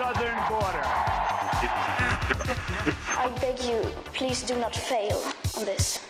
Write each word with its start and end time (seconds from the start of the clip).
southern 0.00 0.40
border. 0.48 0.86
I 3.24 3.28
beg 3.40 3.58
you, 3.68 3.80
please 4.14 4.40
do 4.42 4.56
not 4.56 4.74
fail 4.74 5.18
on 5.58 5.64
this. 5.68 6.00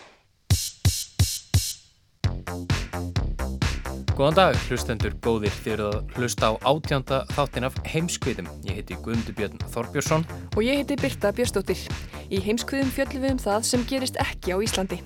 Góðan 4.15 4.37
dag, 4.37 4.57
hlustendur 4.69 5.15
góðir 5.25 5.55
þér 5.65 5.83
að 5.89 5.97
hlusta 6.15 6.51
á 6.51 6.53
átjánda 6.71 7.23
þáttin 7.33 7.67
af 7.67 7.79
heimskviðum. 7.89 8.47
Ég 8.67 8.79
heiti 8.79 8.99
Guðmundur 9.03 9.35
Björn 9.39 9.63
Þorbjörnsson. 9.73 10.27
Og 10.55 10.61
ég 10.67 10.79
heiti 10.79 10.99
Birta 11.01 11.33
Björnsdóttir. 11.35 11.83
Í 12.31 12.39
heimskviðum 12.45 12.93
fjöllum 12.95 13.25
við 13.25 13.35
um 13.35 13.43
það 13.43 13.67
sem 13.73 13.87
gerist 13.89 14.21
ekki 14.23 14.55
á 14.55 14.57
Íslandi. 14.61 15.01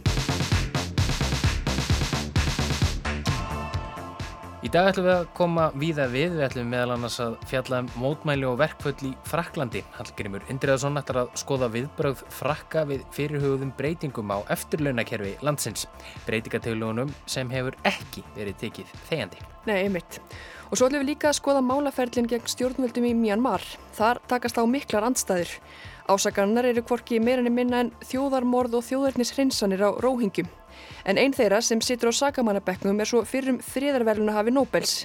Í 4.65 4.69
dag 4.73 4.87
ætlum 4.89 5.05
við 5.05 5.13
að 5.13 5.27
koma 5.37 5.63
víða 5.77 6.05
við, 6.09 6.31
við 6.39 6.43
ætlum 6.47 6.71
meðal 6.73 6.95
annars 6.95 7.19
að 7.21 7.35
fjalla 7.45 7.83
um 7.83 7.89
mótmæli 8.01 8.47
og 8.49 8.55
verkföll 8.57 8.95
í 9.05 9.11
Fraklandi. 9.29 9.83
Hallgrimur 9.93 10.47
Indriðarsson 10.49 10.97
ætlar 10.97 11.19
að 11.21 11.35
skoða 11.37 11.69
viðbröð 11.75 12.23
frakka 12.33 12.81
við 12.89 13.03
fyrirhugðum 13.13 13.75
breytingum 13.77 14.33
á 14.33 14.41
eftirlaunakerfi 14.55 15.35
landsins. 15.45 15.85
Breytingatölugunum 16.25 17.13
sem 17.29 17.53
hefur 17.53 17.77
ekki 17.85 18.25
verið 18.33 18.57
tekið 18.63 18.97
þegjandi. 19.11 19.45
Nei, 19.69 19.75
einmitt. 19.83 20.17
Og 20.71 20.79
svo 20.79 20.89
ætlum 20.89 21.05
við 21.05 21.11
líka 21.11 21.29
að 21.29 21.39
skoða 21.43 21.61
málaferlinn 21.69 22.33
gegn 22.33 22.49
stjórnvöldum 22.49 23.05
í 23.05 23.13
Myanmar. 23.21 23.61
Þar 23.93 24.23
takast 24.33 24.57
á 24.57 24.65
miklar 24.65 25.05
andstæður. 25.05 25.59
Ásakarnar 26.09 26.65
eru 26.73 26.81
hvorki 26.89 27.21
meirinni 27.21 27.53
minna 27.53 27.85
en 27.85 27.93
þjóðarmorð 28.09 28.79
og 28.81 28.89
þjóðarnis 28.89 29.37
hreinsanir 29.37 29.85
á 29.85 29.93
róhingjum 30.01 30.49
en 31.05 31.19
einn 31.21 31.35
þeirra 31.35 31.61
sem 31.61 31.81
situr 31.81 32.11
á 32.11 32.19
sakamannabeknum 32.19 32.99
er 32.99 33.09
svo 33.09 33.23
fyrrum 33.27 33.61
þriðarverðuna 33.63 34.37
hafi 34.37 34.53
Nobels. 34.55 34.95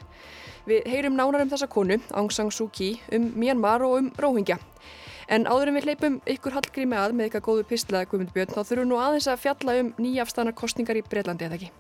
Við 0.69 0.87
heyrum 0.93 1.17
nánar 1.17 1.45
um 1.45 1.51
þessa 1.51 1.69
konu, 1.71 2.01
Aung 2.15 2.33
San 2.33 2.51
Suu 2.53 2.69
Kyi, 2.69 2.95
um 3.17 3.31
Myanmar 3.41 3.83
og 3.87 3.99
um 3.99 4.11
Róhingja. 4.21 4.59
En 5.31 5.47
áður 5.47 5.71
en 5.71 5.79
við 5.79 5.87
hleypum 5.87 6.17
ykkur 6.27 6.57
hallgrími 6.57 6.97
að 6.99 7.15
með 7.15 7.29
eitthvað 7.29 7.47
góðu 7.47 7.69
pislaða 7.71 8.09
Guðmund 8.11 8.33
Björn 8.35 8.51
þá 8.51 8.65
þurfum 8.65 8.91
nú 8.91 8.99
aðeins 8.99 9.29
að 9.31 9.45
fjalla 9.45 9.77
um 9.85 9.93
nýjafstana 10.03 10.57
kostningar 10.59 10.99
í 10.99 11.05
Breitlandi 11.07 11.47
eða 11.47 11.61
ekki. 11.61 11.71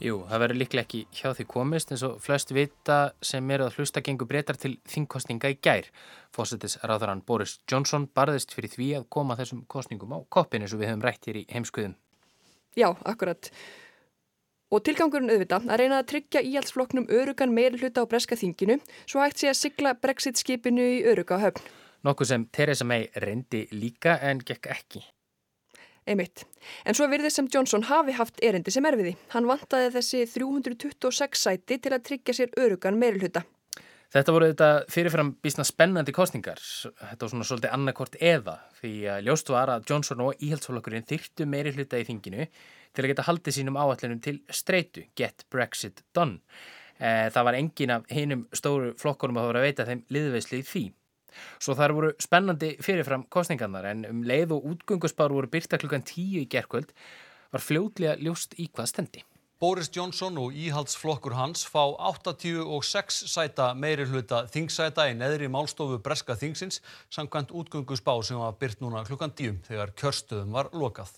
Jú, 0.00 0.22
það 0.30 0.40
verður 0.40 0.58
líklega 0.62 0.86
ekki 0.86 1.00
hjá 1.12 1.32
því 1.36 1.44
komist 1.50 1.90
eins 1.92 2.04
og 2.06 2.14
flest 2.24 2.54
vita 2.56 3.00
sem 3.20 3.50
eru 3.52 3.66
að 3.66 3.74
hlusta 3.76 4.00
gengur 4.00 4.30
breytar 4.30 4.56
til 4.56 4.78
þingkostninga 4.88 5.50
í 5.52 5.58
gær. 5.60 5.90
Fósettis 6.32 6.78
ráðarann 6.80 7.20
Boris 7.26 7.58
Johnson 7.68 8.06
barðist 8.16 8.54
fyrir 8.56 8.72
því 8.72 8.88
að 8.96 9.10
koma 9.12 9.36
þessum 9.36 9.66
kostningum 9.68 10.14
á 10.16 10.18
koppin 10.32 10.64
eins 10.64 10.72
og 10.72 10.80
við 10.80 10.94
höfum 10.94 11.04
rætt 11.04 11.28
hér 11.28 11.42
í 11.42 11.44
heimskuðum. 11.52 11.98
Já, 12.78 12.92
akkurat. 13.04 13.50
Og 14.70 14.84
tilgangurinn 14.86 15.32
auðvitað 15.32 15.66
að 15.66 15.80
reyna 15.82 15.98
að 15.98 16.10
tryggja 16.12 16.42
íhaldsflokknum 16.46 17.08
örugan 17.10 17.54
meiri 17.54 17.80
hluta 17.80 18.04
á 18.06 18.10
breska 18.10 18.38
þinginu 18.38 18.78
svo 19.02 19.22
hægt 19.24 19.42
sé 19.42 19.50
að 19.50 19.58
sigla 19.58 19.96
brexit 19.98 20.38
skipinu 20.38 20.84
í 20.84 21.00
öruga 21.10 21.40
höfn. 21.42 21.64
Nokkuð 22.06 22.30
sem 22.30 22.44
Theresa 22.54 22.86
May 22.86 23.08
reyndi 23.18 23.66
líka 23.74 24.14
en 24.24 24.38
gekk 24.46 24.70
ekki. 24.72 25.02
Einmitt. 26.08 26.46
En 26.86 26.96
svo 26.96 27.08
virðið 27.10 27.34
sem 27.34 27.48
Johnson 27.52 27.84
hafi 27.90 28.14
haft 28.16 28.38
erindi 28.46 28.72
sem 28.72 28.86
erfiði. 28.88 29.16
Hann 29.34 29.48
vantaði 29.50 29.90
þessi 29.98 30.22
326 30.32 31.42
sæti 31.42 31.78
til 31.82 31.92
að 31.92 32.06
tryggja 32.06 32.36
sér 32.38 32.54
örugan 32.62 32.98
meiri 32.98 33.20
hluta. 33.20 33.44
Þetta 34.10 34.32
voru 34.34 34.46
þetta 34.50 34.68
fyrirfram 34.90 35.28
bísna 35.38 35.62
spennandi 35.66 36.10
kostningar. 36.14 36.58
Þetta 36.58 37.22
var 37.22 37.30
svona 37.30 37.46
svolítið 37.46 37.74
annarkort 37.76 38.16
eða 38.18 38.56
því 38.80 38.92
að 39.12 39.28
ljóst 39.28 39.52
var 39.54 39.70
að 39.70 39.86
Johnson 39.86 40.24
og 40.24 40.42
íhaldsfólkurinn 40.42 41.06
þyrtu 41.06 41.46
meiri 41.46 41.70
hluta 41.76 42.00
í 42.00 42.06
þinginu 42.08 42.48
til 42.90 43.04
að 43.04 43.12
geta 43.12 43.26
haldið 43.28 43.56
sínum 43.60 43.78
áallunum 43.78 44.18
til 44.24 44.40
streitu, 44.50 45.06
get 45.14 45.46
Brexit 45.54 46.02
done. 46.16 46.40
Eh, 46.98 47.30
það 47.30 47.46
var 47.46 47.60
engin 47.60 47.94
af 47.94 48.10
hinum 48.10 48.48
stóru 48.50 48.90
flokkunum 48.98 49.38
að 49.38 49.46
voru 49.52 49.62
að 49.62 49.68
veita 49.68 49.86
þeim 49.86 50.02
liðveisli 50.10 50.58
í 50.58 50.66
því. 50.66 50.84
Svo 51.62 51.78
þar 51.78 51.94
voru 51.94 52.12
spennandi 52.18 52.74
fyrirfram 52.82 53.28
kostningarnar 53.30 53.86
en 53.92 54.02
um 54.10 54.24
leið 54.26 54.56
og 54.58 54.72
útgönguspár 54.72 55.30
voru 55.30 55.48
byrta 55.52 55.78
klukkan 55.78 56.02
tíu 56.02 56.42
í 56.42 56.48
gerkvöld 56.50 56.90
var 57.54 57.62
fljóðlega 57.62 58.18
ljóst 58.18 58.58
í 58.58 58.66
hvað 58.74 58.90
stendi. 58.90 59.22
Boris 59.60 59.90
Johnson 59.92 60.38
og 60.40 60.54
íhaldsflokkur 60.56 61.34
hans 61.36 61.66
fá 61.68 61.82
86 62.00 63.18
sæta 63.28 63.66
meiri 63.76 64.06
hluta 64.08 64.46
þingsæta 64.48 65.04
í 65.10 65.18
neðri 65.18 65.50
málstofu 65.52 65.98
Breska 66.00 66.32
þingsins 66.40 66.80
samkvæmt 67.12 67.52
útgöngusbá 67.52 68.14
sem 68.24 68.40
var 68.40 68.56
byrt 68.56 68.80
núna 68.80 69.02
klukkan 69.04 69.34
10 69.36 69.58
þegar 69.68 69.92
kjörstöðum 70.00 70.56
var 70.56 70.72
lokað. 70.72 71.12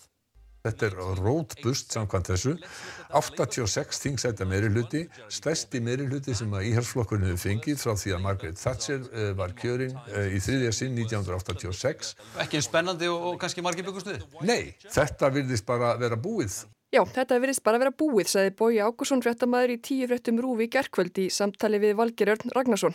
Þetta 0.67 0.89
er 0.89 0.99
rótbust 1.21 1.95
samkvæmt 1.95 2.33
þessu. 2.33 2.57
86 3.15 4.03
þingsæta 4.03 4.49
meiri 4.51 4.73
hluti, 4.75 5.05
stærsti 5.31 5.79
meiri 5.79 6.11
hluti 6.11 6.35
sem 6.35 6.51
að 6.51 6.67
íhalsflokkurinn 6.73 7.31
hefur 7.31 7.45
fengið 7.45 7.79
frá 7.79 7.95
því 7.95 8.15
að 8.17 8.23
Margaret 8.27 8.59
Thatcher 8.59 9.01
uh, 9.07 9.31
var 9.39 9.55
kjörinn 9.55 9.95
uh, 10.03 10.27
í 10.27 10.43
þriðja 10.43 10.75
sinn 10.75 10.99
1986. 10.99 12.15
Ekki 12.43 12.63
spennandi 12.63 13.07
og, 13.07 13.31
og 13.31 13.41
kannski 13.43 13.63
margir 13.63 13.87
byggustuði? 13.87 14.19
Nei, 14.43 14.75
þetta 14.83 15.31
virðist 15.31 15.67
bara 15.67 15.95
vera 15.99 16.19
búið. 16.19 16.65
Já, 16.93 16.99
þetta 17.09 17.39
virðist 17.41 17.63
bara 17.65 17.79
vera 17.81 17.89
búið, 17.89 18.27
sagði 18.29 18.51
Bói 18.59 18.75
Ákusson 18.85 19.23
fréttamaður 19.25 19.71
í 19.73 19.79
tíu 19.81 20.05
fréttum 20.11 20.37
rúfi 20.43 20.67
gerkvöldi 20.69 21.23
í 21.25 21.31
samtali 21.33 21.79
við 21.81 21.95
Valgerörn 21.97 22.53
Ragnarsson. 22.53 22.93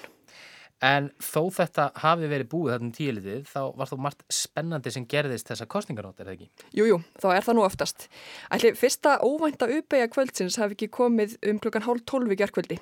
En 0.86 1.08
þó 1.18 1.48
þetta 1.50 1.88
hafi 2.04 2.28
verið 2.30 2.50
búið 2.52 2.76
þarna 2.76 2.94
tíulitið 2.94 3.40
þá 3.50 3.58
var 3.80 3.90
þó 3.90 3.96
margt 4.04 4.22
spennandi 4.30 4.92
sem 4.94 5.08
gerðist 5.10 5.50
þessa 5.50 5.66
kostningarótt, 5.74 6.22
er 6.22 6.30
það 6.30 6.36
ekki? 6.36 6.48
Jújú, 6.78 6.92
jú, 6.92 7.00
þá 7.18 7.28
er 7.32 7.48
það 7.48 7.58
nú 7.58 7.66
oftast. 7.66 8.06
Ætli 8.54 8.74
fyrsta 8.78 9.16
óvænta 9.26 9.66
uppeyja 9.80 10.12
kvöldsins 10.14 10.60
hafi 10.62 10.78
ekki 10.78 10.92
komið 10.94 11.34
um 11.50 11.58
klukkan 11.58 11.88
hálf 11.88 12.06
tólfi 12.06 12.38
gerkvöldi. 12.38 12.78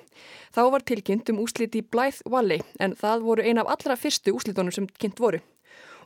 Þá 0.53 0.63
var 0.75 0.85
tilkynnt 0.85 1.33
um 1.33 1.41
úsliti 1.41 1.81
í 1.81 1.89
Blythe 1.89 2.29
Valley 2.29 2.61
en 2.77 2.93
það 3.01 3.25
voru 3.25 3.49
eina 3.49 3.65
af 3.65 3.73
allra 3.73 3.97
fyrstu 3.97 4.37
úslitónum 4.37 4.77
sem 4.77 4.85
kynnt 5.01 5.17
voru. 5.17 5.41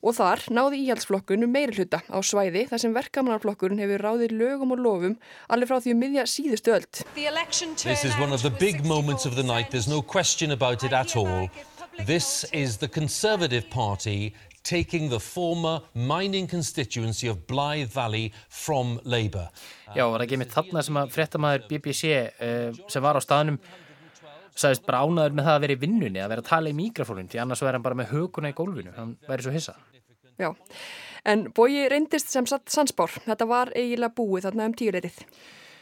Og 0.02 0.16
þar 0.18 0.42
náði 0.50 0.80
íhaldsflokkurinn 0.82 1.52
meiri 1.52 1.76
hluta 1.78 2.00
á 2.10 2.18
svæði 2.26 2.64
þar 2.72 2.82
sem 2.82 2.94
verkamannarflokkurinn 2.96 3.82
hefur 3.84 4.02
ráðið 4.08 4.34
lögum 4.34 4.74
og 4.74 4.82
lofum 4.82 5.18
alveg 5.54 5.70
frá 5.70 5.78
því 5.84 5.94
um 5.94 6.02
miðja 6.02 6.24
síðustu 6.26 6.74
öll. 6.74 6.88
This 7.84 8.06
is 8.06 8.16
one 8.18 8.34
of 8.34 8.42
the 8.42 8.50
big 8.50 8.86
moments 8.86 9.28
of 9.30 9.36
the 9.36 9.44
night, 9.44 9.70
there's 9.70 9.88
no 9.88 10.02
question 10.02 10.52
about 10.52 10.84
it 10.84 10.94
at 10.94 11.16
all. 11.16 11.50
This 12.06 12.46
is 12.52 12.78
the 12.78 12.88
Conservative 12.88 13.70
Party 13.70 14.34
taking 14.64 15.10
the 15.10 15.20
former 15.20 15.82
mining 15.94 16.48
constituency 16.48 17.28
of 17.28 17.46
Blythe 17.48 17.88
Valley 17.88 18.34
from 18.50 19.00
Labour. 19.04 19.50
Já, 19.96 20.06
var 20.10 20.26
ekki 20.26 20.40
með 20.40 20.54
þarna 20.56 20.84
sem 20.86 20.98
að 21.02 21.14
fréttamaður 21.14 21.66
BBC 21.70 22.12
uh, 22.16 22.84
sem 22.90 23.04
var 23.04 23.18
á 23.18 23.22
staðnum 23.22 23.62
sagðist 24.58 24.86
bara 24.88 25.06
ánaður 25.06 25.38
með 25.38 25.48
það 25.48 25.56
að 25.56 25.64
vera 25.66 25.76
í 25.76 25.82
vinnunni, 25.82 26.22
að 26.22 26.34
vera 26.34 26.44
að 26.44 26.50
tala 26.52 26.72
í 26.72 26.78
mikrofónin, 26.78 27.30
því 27.32 27.42
annars 27.44 27.64
verður 27.64 27.80
hann 27.80 27.88
bara 27.88 28.00
með 28.02 28.12
höguna 28.12 28.52
í 28.52 28.58
gólfinu, 28.58 28.94
hann 28.98 29.16
væri 29.28 29.46
svo 29.46 29.54
hissa. 29.56 29.76
Já, 30.40 30.54
en 31.28 31.48
bóji 31.56 31.88
reyndist 31.92 32.32
sem 32.32 32.48
satt 32.50 32.72
sansbár, 32.72 33.12
þetta 33.26 33.48
var 33.50 33.74
eiginlega 33.76 34.16
búið 34.18 34.48
þarna 34.48 34.70
um 34.70 34.78
tíuleitið. 34.78 35.20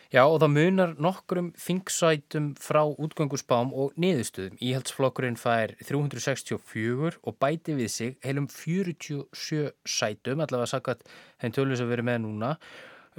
Já 0.10 0.24
og 0.26 0.40
það 0.42 0.54
munar 0.56 0.94
nokkrum 0.98 1.52
þingsætum 1.62 2.48
frá 2.58 2.80
útgöngusbám 2.90 3.70
og 3.78 3.94
niðurstöðum. 4.02 4.56
Íhaldsflokkurinn 4.58 5.38
fær 5.38 5.76
364 5.86 7.20
og 7.22 7.36
bæti 7.38 7.76
við 7.78 7.92
sig 7.94 8.16
heilum 8.26 8.48
47 8.50 9.70
sætum, 9.86 10.42
allavega 10.42 10.66
að 10.66 10.72
sagt 10.74 10.90
að 10.96 11.04
þeim 11.44 11.54
tölur 11.60 11.78
sem 11.78 11.94
erum 11.94 12.10
með 12.10 12.24
núna. 12.26 12.56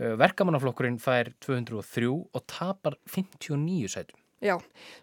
Verkamannaflokkurinn 0.01 0.99
fær 0.99 1.31
203 1.47 2.11
og 2.11 2.45
tapar 2.51 2.99
59 3.07 3.95
sætum. 3.95 4.20
Já, 4.41 4.55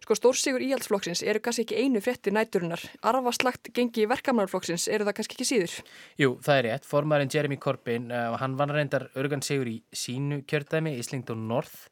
sko 0.01 0.15
stórsigur 0.17 0.63
íhaldsflokksins 0.65 1.21
eru 1.21 1.41
kannski 1.45 1.67
ekki 1.67 1.77
einu 1.83 2.01
fréttir 2.01 2.33
næturinnar. 2.33 2.81
Arfaslagt 3.05 3.69
gengi 3.75 4.07
verkamannarflokksins 4.09 4.87
eru 4.89 5.05
það 5.05 5.19
kannski 5.19 5.37
ekki 5.37 5.45
síður. 5.45 5.75
Jú, 6.17 6.31
það 6.41 6.57
er 6.61 6.67
rétt. 6.71 6.87
Formarinn 6.89 7.29
Jeremy 7.33 7.59
Corbyn, 7.61 8.09
uh, 8.09 8.33
hann 8.41 8.57
vann 8.57 8.73
reyndar 8.73 9.11
örgan 9.13 9.45
sigur 9.45 9.69
í 9.69 9.77
sínu 9.93 10.41
kjördæmi, 10.49 10.95
Islington 10.97 11.45
North, 11.51 11.91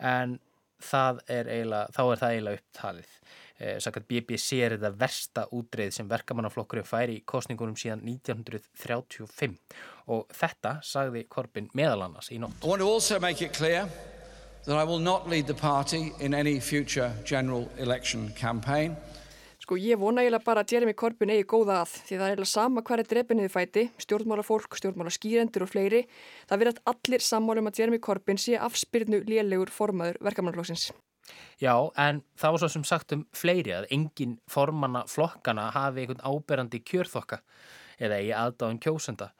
en 0.00 0.38
það 0.80 1.20
er 1.36 1.52
eiginlega, 1.52 1.92
þá 1.92 2.02
er 2.06 2.22
það 2.22 2.34
eiginlega 2.38 2.62
upptalið. 2.62 3.12
Eh, 3.56 3.76
Sakat 3.80 4.04
BBC 4.08 4.58
er 4.60 4.74
þetta 4.76 4.90
versta 5.00 5.46
útreið 5.56 5.94
sem 5.96 6.08
verkamannarflokkurinn 6.10 6.84
færi 6.84 7.20
í 7.20 7.22
kostningunum 7.24 7.76
síðan 7.80 8.04
1935 8.04 9.56
og 10.12 10.28
þetta 10.36 10.76
sagði 10.84 11.24
Corbyn 11.32 11.72
meðal 11.72 12.04
annars 12.08 12.28
í 12.32 12.40
nótt. 12.40 12.60
That 14.66 14.76
I 14.76 14.84
will 14.84 14.98
not 14.98 15.28
lead 15.28 15.46
the 15.46 15.54
party 15.54 16.12
in 16.20 16.34
any 16.34 16.60
future 16.60 17.12
general 17.24 17.68
election 17.78 18.32
campaign. 18.36 18.96
Sko 19.62 19.74
ég 19.78 19.98
vona 19.98 20.22
eiginlega 20.22 20.46
bara 20.46 20.62
að 20.62 20.76
Jeremy 20.76 20.92
Corbyn 20.94 21.32
eigi 21.34 21.46
góða 21.50 21.80
að 21.82 21.94
því 22.06 22.18
það 22.18 22.24
er 22.24 22.32
eiginlega 22.32 22.50
sama 22.52 22.82
hverja 22.86 23.06
drefniði 23.10 23.50
fæti, 23.50 23.82
stjórnmálafólk, 24.04 24.76
stjórnmálaskýrendur 24.78 25.64
og 25.66 25.70
fleiri. 25.72 26.02
Það 26.46 26.62
verðat 26.62 26.78
allir 26.92 27.24
sammálum 27.26 27.70
að 27.70 27.80
Jeremy 27.80 27.98
Corbyn 28.02 28.38
sé 28.38 28.54
afspyrnu 28.62 29.24
lélegur 29.26 29.72
formaður 29.74 30.20
verkamannaflokksins. 30.22 30.92
Já, 31.58 31.74
en 31.98 32.22
það 32.38 32.54
var 32.54 32.62
svo 32.62 32.70
sem 32.76 32.86
sagt 32.86 33.16
um 33.16 33.26
fleiri 33.34 33.74
að 33.74 33.88
engin 33.96 34.36
formanna 34.50 35.02
flokkana 35.10 35.72
hafi 35.74 36.04
einhvern 36.04 36.22
áberandi 36.22 36.82
kjörþokka 36.86 37.40
eða 37.98 38.22
í 38.22 38.30
aðdáðun 38.36 38.82
kjósenda. 38.82 39.32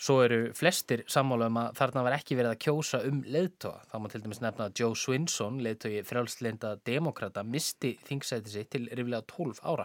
Svo 0.00 0.22
eru 0.24 0.54
flestir 0.56 1.02
sammála 1.12 1.50
um 1.50 1.58
að 1.60 1.74
þarna 1.76 2.02
var 2.06 2.14
ekki 2.16 2.36
verið 2.38 2.54
að 2.54 2.60
kjósa 2.64 3.02
um 3.04 3.18
leðtoga. 3.28 3.82
Þá 3.90 3.96
má 4.00 4.06
til 4.08 4.20
dæmis 4.24 4.40
nefna 4.40 4.68
að 4.70 4.80
Joe 4.80 4.96
Swinson, 4.96 5.58
leðtogi 5.60 6.00
frjálsleinda 6.08 6.70
demokrata, 6.88 7.44
misti 7.44 7.98
þingsæti 8.06 8.54
sig 8.54 8.70
til 8.72 8.86
riflega 8.88 9.20
12 9.28 9.60
ára. 9.60 9.84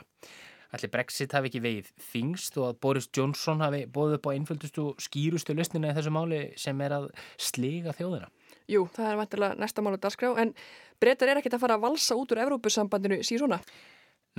Allir 0.75 0.91
Brexit 0.91 1.35
hafi 1.35 1.51
ekki 1.51 1.61
vegið 1.63 1.91
þingst 2.13 2.55
og 2.61 2.69
að 2.69 2.79
Boris 2.83 3.09
Johnson 3.11 3.63
hafi 3.63 3.83
bóðið 3.91 4.17
upp 4.17 4.31
á 4.31 4.35
einföldustu 4.35 4.87
og 4.91 5.03
skýrustu 5.03 5.55
löstina 5.55 5.91
í 5.91 5.97
þessu 5.99 6.15
máli 6.15 6.41
sem 6.59 6.79
er 6.87 6.95
að 6.95 7.09
sliga 7.35 7.95
þjóðina. 7.95 8.31
Jú, 8.71 8.87
það 8.95 9.11
er 9.11 9.19
vantilega 9.19 9.59
næsta 9.61 9.83
mál 9.83 9.95
á 9.95 10.03
dagskrá, 10.07 10.31
en 10.41 10.55
breytar 11.03 11.31
er 11.31 11.43
ekkert 11.43 11.59
að 11.59 11.63
fara 11.67 11.77
að 11.77 11.85
valsa 11.89 12.17
út 12.17 12.31
úr 12.31 12.43
Evrópusambandinu 12.47 13.19
síðan 13.21 13.45
svona? 13.45 13.61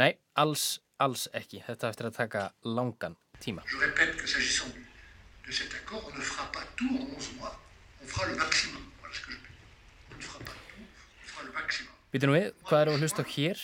Nei, 0.00 0.10
alls, 0.40 0.66
alls 1.00 1.28
ekki. 1.36 1.62
Þetta 1.68 1.92
eftir 1.92 2.10
að 2.10 2.18
taka 2.24 2.50
langan 2.64 3.16
tíma. 3.44 3.64
De 5.46 5.52
cet 5.52 5.72
accord, 5.74 6.02
on 6.12 6.18
ne 6.18 6.22
fera 6.22 6.50
pas 6.52 6.64
tout 6.76 6.90
en 6.90 7.16
11 7.16 7.30
mois. 7.38 7.58
On 8.02 8.06
fera 8.06 8.26
le 8.26 8.36
maximum. 8.36 8.82
Voilà 9.00 9.14
ce 9.14 9.20
que 9.20 9.32
je 9.32 9.36
dis. 9.36 9.52
On 10.12 10.16
ne 10.16 10.22
fera 10.22 10.38
pas 10.40 10.52
tout, 10.52 10.82
on 10.82 11.28
fera 11.28 11.44
le 11.46 11.52
maximum. 11.52 11.92
Býtum 12.12 12.32
við, 12.34 12.48
hvað 12.66 12.82
eru 12.82 12.96
að 12.96 13.04
hlusta 13.04 13.22
á 13.22 13.26
hér? 13.30 13.62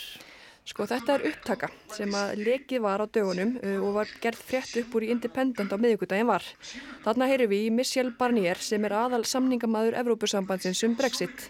Sko 0.62 0.86
þetta 0.86 1.16
er 1.16 1.24
upptaka 1.26 1.68
sem 1.90 2.12
að 2.14 2.36
lekið 2.46 2.84
var 2.84 3.02
á 3.02 3.06
dögunum 3.10 3.56
uh, 3.58 3.78
og 3.82 3.96
var 3.96 4.10
gerð 4.22 4.44
frétt 4.46 4.76
upp 4.78 4.94
úr 4.94 5.08
í 5.08 5.10
Independent 5.10 5.74
á 5.74 5.76
miðugudagin 5.76 6.28
var. 6.30 6.46
Þarna 7.02 7.26
heyrum 7.32 7.50
við 7.50 7.66
í 7.66 7.72
Michel 7.74 8.12
Barnier 8.18 8.62
sem 8.62 8.86
er 8.86 8.94
aðal 8.94 9.24
samningamæður 9.26 9.98
Evrópusambandsins 10.04 10.84
um 10.86 10.94
Brexit. 10.94 11.48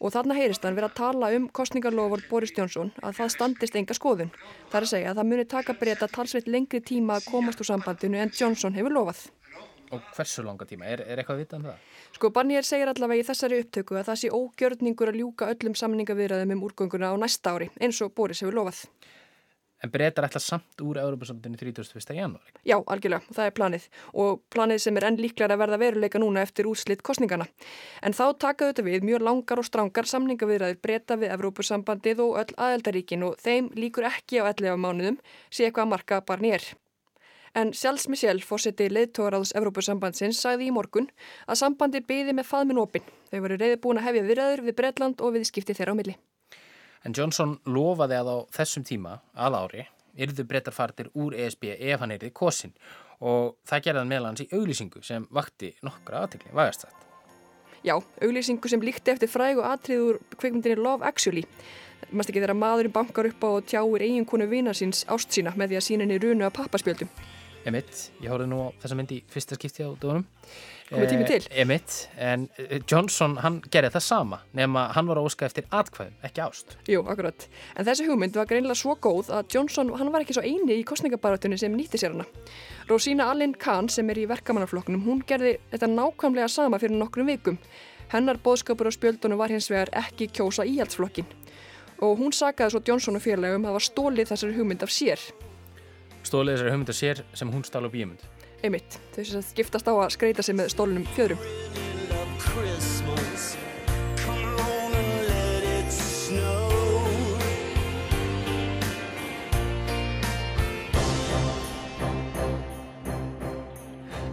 Og 0.00 0.14
þarna 0.14 0.38
heyrist 0.38 0.64
hann 0.64 0.78
verið 0.78 0.94
að 0.94 0.96
tala 0.96 1.32
um 1.36 1.48
kostningarlofur 1.52 2.24
Boris 2.30 2.54
Johnson 2.56 2.94
að 3.02 3.18
það 3.18 3.34
standist 3.34 3.76
enga 3.76 3.96
skoðun. 3.98 4.32
Það 4.70 4.80
er 4.80 4.86
að 4.86 4.92
segja 4.94 5.12
að 5.12 5.20
það 5.20 5.30
muni 5.34 5.48
taka 5.52 5.76
breyta 5.76 6.08
talsveit 6.08 6.48
lengri 6.48 6.80
tíma 6.80 7.18
að 7.18 7.28
komast 7.34 7.60
úr 7.60 7.68
sambandinu 7.68 8.22
en 8.22 8.32
Johnson 8.32 8.78
hefur 8.78 8.94
lofað. 8.94 9.26
Og 9.94 10.02
hversu 10.16 10.44
langa 10.44 10.66
tíma? 10.68 10.88
Er, 10.88 11.02
er 11.06 11.20
eitthvað 11.20 11.38
að 11.38 11.44
vita 11.44 11.58
um 11.58 11.68
það? 11.68 11.84
Sko 12.18 12.30
Barnier 12.34 12.66
segir 12.66 12.90
allavega 12.90 13.22
í 13.22 13.28
þessari 13.28 13.60
upptöku 13.62 13.96
að 13.96 14.10
það 14.10 14.20
sé 14.22 14.32
ógjörningur 14.36 15.12
að 15.12 15.20
ljúka 15.22 15.48
öllum 15.54 15.76
samningavirðaðum 15.78 16.56
um 16.58 16.66
úrgönguna 16.68 17.12
á 17.12 17.16
næsta 17.20 17.54
ári 17.56 17.70
eins 17.80 18.02
og 18.04 18.12
Boris 18.16 18.44
hefur 18.44 18.58
lofað. 18.60 18.84
En 19.78 19.92
breytar 19.94 20.26
ætla 20.26 20.40
samt 20.42 20.82
úr 20.82 20.98
Európa-samtinu 20.98 21.54
31. 21.56 22.14
janúari? 22.16 22.54
Já, 22.66 22.74
algjörlega, 22.82 23.22
það 23.30 23.44
er 23.46 23.54
planið 23.54 23.84
og 24.24 24.40
planið 24.50 24.80
sem 24.82 24.98
er 24.98 25.06
enn 25.06 25.20
líklar 25.22 25.54
að 25.54 25.62
verða 25.62 25.78
veruleika 25.78 26.18
núna 26.18 26.42
eftir 26.42 26.66
úrslitt 26.66 27.04
kostningana. 27.06 27.46
En 28.02 28.16
þá 28.16 28.24
taka 28.42 28.72
þetta 28.72 28.86
við 28.88 29.06
mjög 29.06 29.22
langar 29.28 29.62
og 29.62 29.68
strangar 29.68 30.10
samningavirðaðir 30.10 30.82
breyta 30.82 31.20
við 31.20 31.30
Evrópusambandið 31.36 32.24
og 32.26 32.40
öll 32.42 32.58
aðeldaríkin 32.58 33.22
og 33.28 33.38
þeim 33.38 33.70
líkur 33.78 34.10
ekki 34.10 34.42
á 34.42 34.50
11 34.50 34.82
mánuðum 34.82 35.22
sé 35.46 35.68
eitthvað 35.68 35.86
að 35.86 35.94
marka 35.94 36.22
Barnier. 36.26 36.66
En 37.56 37.72
Sjálfs 37.72 38.08
Michel, 38.12 38.40
fórseti 38.44 38.88
leðtóraðs 38.92 39.54
Evrópusambandsins, 39.56 40.40
sagði 40.40 40.68
í 40.68 40.74
morgun 40.74 41.08
að 41.46 41.60
sambandi 41.62 42.02
byði 42.04 42.36
með 42.36 42.50
faðminn 42.50 42.82
opinn. 42.82 43.06
Þau 43.30 43.40
voru 43.44 43.60
reyði 43.60 43.78
búin 43.84 44.00
að 44.00 44.10
hefja 44.10 44.26
virðaður 44.28 44.64
við 44.66 44.78
Breitland 44.80 45.22
og 45.24 45.36
við 45.36 45.48
skipti 45.48 45.76
þeirra 45.76 45.96
á 45.96 45.98
milli. 46.00 46.16
En 47.06 47.14
Johnson 47.14 47.58
lofaði 47.64 48.18
að 48.18 48.32
á 48.34 48.36
þessum 48.58 48.84
tíma, 48.84 49.18
að 49.38 49.58
ári, 49.62 49.84
yrðu 50.18 50.44
breytar 50.48 50.74
fartir 50.74 51.10
úr 51.14 51.36
ESB 51.38 51.70
ef 51.76 52.00
hann 52.02 52.14
yrði 52.16 52.32
kosin 52.34 52.74
og 53.18 53.58
það 53.66 53.84
gerði 53.86 54.02
hann 54.02 54.12
meðlans 54.12 54.42
í 54.44 54.48
auglýsingu 54.52 55.02
sem 55.06 55.26
vakti 55.34 55.72
nokkra 55.86 56.24
aðtekli, 56.24 56.54
vægast 56.54 56.86
þetta. 56.86 57.04
Já, 57.86 57.94
auglýsingu 58.22 58.70
sem 58.70 58.82
líkti 58.82 59.14
eftir 59.14 59.30
fræg 59.30 59.60
og 59.60 59.68
atriður 59.70 60.18
kveikmyndinni 60.36 60.82
Love 60.82 61.06
Actually. 61.06 61.44
Mast 62.10 62.30
ekki 62.30 62.42
þegar 62.42 62.58
maðurinn 62.58 62.94
bankar 62.94 63.28
upp 63.30 63.46
á 63.46 63.48
og 63.50 63.66
tjáir 63.70 64.04
eiginkonu 64.06 64.46
vina 64.50 64.74
síns 64.74 65.04
ást 65.10 65.34
sína 65.34 65.54
með 65.58 65.72
því 65.74 65.78
að 65.78 65.86
síninni 65.86 66.18
runu 66.22 66.46
að 66.46 66.56
pappaspjöldum. 66.58 67.10
Emitt, 67.66 68.12
ég 68.22 68.30
horfði 68.30 68.46
nú 68.48 68.58
á 68.64 68.66
þessa 68.80 68.96
myndi 68.96 69.18
í 69.18 69.24
fyrsta 69.28 69.56
skipti 69.58 69.82
á 69.82 69.90
dögunum. 69.90 70.22
Komið 70.88 71.10
tími 71.10 71.24
til. 71.28 71.40
Eh, 71.50 71.62
Emitt, 71.64 71.96
en 72.16 72.46
eh, 72.56 72.78
Johnson 72.88 73.34
hann 73.42 73.58
gerði 73.66 73.90
það 73.96 74.04
sama 74.06 74.38
nema 74.56 74.86
hann 74.94 75.08
var 75.10 75.18
að 75.20 75.26
óska 75.28 75.48
eftir 75.48 75.66
atkvæðum, 75.74 76.14
ekki 76.24 76.44
ást. 76.44 76.76
Jú, 76.88 77.02
akkurat. 77.04 77.48
En 77.76 77.88
þessi 77.88 78.06
hugmynd 78.08 78.38
var 78.38 78.48
greinilega 78.48 78.78
svo 78.78 78.94
góð 78.96 79.32
að 79.34 79.50
Johnson, 79.52 79.90
hann 79.98 80.12
var 80.14 80.24
ekki 80.24 80.38
svo 80.38 80.44
eini 80.46 80.78
í 80.78 80.86
kostningabaratunni 80.88 81.58
sem 81.60 81.74
nýtti 81.76 82.00
sér 82.00 82.14
hana. 82.14 82.28
Rosina 82.88 83.28
Allin 83.32 83.52
Kahn 83.58 83.90
sem 83.92 84.08
er 84.08 84.22
í 84.22 84.28
verkamannaflokknum, 84.30 85.04
hún 85.04 85.20
gerði 85.28 85.58
þetta 85.74 85.90
nákvæmlega 85.92 86.48
sama 86.52 86.80
fyrir 86.80 86.96
nokkrum 86.96 87.28
vikum. 87.28 87.60
Hennar 88.08 88.40
boðskapur 88.40 88.88
á 88.88 88.92
spjöldunum 88.94 89.42
var 89.42 89.52
hins 89.52 89.68
vegar 89.68 89.92
ekki 90.06 90.30
kjósa 90.32 90.64
íhaldsflokkin. 90.64 91.28
Og 92.00 92.16
hún 92.22 92.32
sagaði 92.32 92.72
svo 92.72 92.80
Johnson 92.86 93.18
og 93.18 93.26
félagum 93.26 93.66
að 93.68 93.76
var 93.76 93.84
stólið 93.84 94.32
þessari 94.32 94.56
hugmynd 94.56 94.86
af 94.86 94.94
sér. 94.94 95.20
Stólið 96.28 96.58
þessari 96.58 96.72
hugmynd 96.74 96.90
af 96.92 96.96
sér 96.98 97.20
sem 97.40 97.48
hún 97.52 97.62
stál 97.64 97.88
á 97.88 97.90
bíumund. 97.92 98.20
Einmitt, 98.60 98.98
þau 99.14 99.22
sem 99.24 99.44
skiptast 99.48 99.88
á 99.88 99.94
að 99.96 100.10
skreita 100.12 100.44
sig 100.44 100.58
með 100.58 100.74
stólunum 100.74 101.06
fjöðrum. 101.16 101.40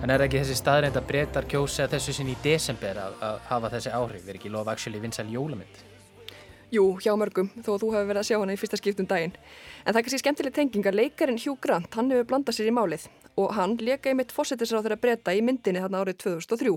En 0.04 0.12
er 0.14 0.22
ekki 0.22 0.38
þessi 0.44 0.60
staðreind 0.60 1.00
að 1.00 1.08
breytar 1.10 1.48
kjósa 1.50 1.88
þessu 1.90 2.14
sinni 2.14 2.36
í 2.36 2.42
desember 2.44 3.00
að, 3.08 3.16
að 3.26 3.40
hafa 3.48 3.72
þessi 3.78 3.96
áhrif? 3.96 4.28
Er 4.28 4.38
ekki 4.38 4.52
lofa 4.54 4.76
actually 4.76 5.00
vinsæl 5.02 5.32
jólamynd? 5.32 5.95
Jú, 6.76 6.98
hjá 7.00 7.14
mörgum, 7.16 7.48
þó 7.64 7.76
að 7.76 7.84
þú 7.84 7.90
hefur 7.94 8.08
verið 8.10 8.20
að 8.20 8.28
sjá 8.28 8.36
hana 8.42 8.56
í 8.56 8.58
fyrsta 8.60 8.78
skiptum 8.80 9.08
daginn. 9.08 9.36
En 9.86 9.94
það 9.94 10.00
er 10.00 10.06
kannski 10.08 10.20
skemmtileg 10.20 10.56
tenging 10.56 10.88
að 10.90 10.98
leikarin 11.00 11.38
Hugh 11.40 11.62
Grant, 11.64 11.94
hann 11.96 12.10
hefur 12.12 12.28
blandað 12.28 12.58
sér 12.58 12.68
í 12.68 12.74
málið 12.76 13.06
og 13.40 13.54
hann 13.56 13.78
leka 13.80 14.12
í 14.12 14.18
mitt 14.18 14.34
fósettisráð 14.36 14.88
þeirra 14.88 14.98
breyta 15.00 15.36
í 15.36 15.44
myndinni 15.46 15.84
þarna 15.84 16.02
árið 16.04 16.20
2003. 16.26 16.74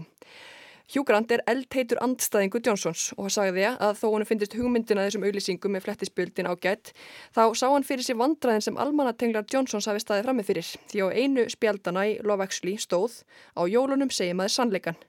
Hugh 0.94 1.04
Grant 1.08 1.34
er 1.34 1.42
eldheitur 1.50 1.98
andstæðingu 2.04 2.62
Johnsons 2.64 3.08
og 3.16 3.26
hann 3.26 3.34
sagði 3.34 3.66
að 3.72 3.98
þó 3.98 4.06
hann 4.14 4.26
finnist 4.28 4.54
hugmyndina 4.56 5.04
þessum 5.08 5.26
auglýsingum 5.26 5.74
með 5.74 5.88
flettispjöldin 5.88 6.50
ágætt, 6.52 6.94
þá 7.34 7.42
sá 7.58 7.66
hann 7.66 7.86
fyrir 7.88 8.06
sér 8.06 8.20
vandraðin 8.22 8.64
sem 8.68 8.78
almanatenglar 8.78 9.50
Johnsons 9.50 9.90
hafi 9.90 10.04
staðið 10.04 10.28
frammi 10.30 10.46
fyrir 10.46 10.74
því 10.92 11.04
á 11.04 11.06
einu 11.10 11.48
spjaldana 11.50 12.06
í 12.12 12.18
Love 12.22 12.46
Actually 12.46 12.78
stóð 12.78 13.24
á 13.58 13.66
jólunum 13.66 14.14
segjum 14.14 14.44
aðeins 14.44 14.60
sannleikan. 14.62 15.00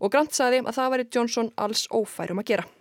Og 0.00 0.10
Grant 0.10 0.34
sagði 0.34 0.64
að 0.64 0.78
það 0.80 0.94
væri 0.96 1.10
Johnson 1.14 1.52
alls 1.60 1.84
ófærum 1.92 2.42
að 2.42 2.54
gera. 2.54 2.72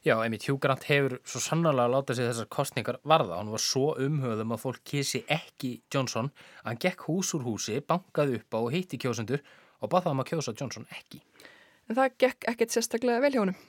Já, 0.00 0.14
einmitt 0.16 0.46
Hugh 0.48 0.56
Grant 0.56 0.86
hefur 0.88 1.18
svo 1.28 1.42
sannlega 1.44 1.84
að 1.84 1.92
láta 1.92 2.14
sig 2.16 2.24
þessar 2.24 2.46
kostningar 2.48 2.98
varða. 3.04 3.36
Hann 3.36 3.50
var 3.52 3.60
svo 3.60 3.90
umhauðum 4.00 4.54
að 4.54 4.62
fólk 4.62 4.80
kísi 4.88 5.20
ekki 5.28 5.74
Johnson 5.92 6.30
að 6.62 6.70
hann 6.70 6.80
gekk 6.80 7.04
hús 7.04 7.34
úr 7.36 7.44
húsi, 7.44 7.76
bankaði 7.84 8.38
upp 8.40 8.56
á 8.56 8.58
og 8.62 8.70
heitti 8.72 8.96
kjósendur 9.02 9.44
og 9.80 9.92
bað 9.92 10.06
það 10.06 10.16
um 10.16 10.24
að 10.24 10.30
kjósa 10.32 10.56
Johnson 10.56 10.88
ekki. 10.96 11.20
En 11.90 12.00
það 12.00 12.16
gekk 12.24 12.48
ekkert 12.54 12.72
sérstaklega 12.78 13.20
vel 13.26 13.32
hjá 13.34 13.42
honum. 13.42 13.60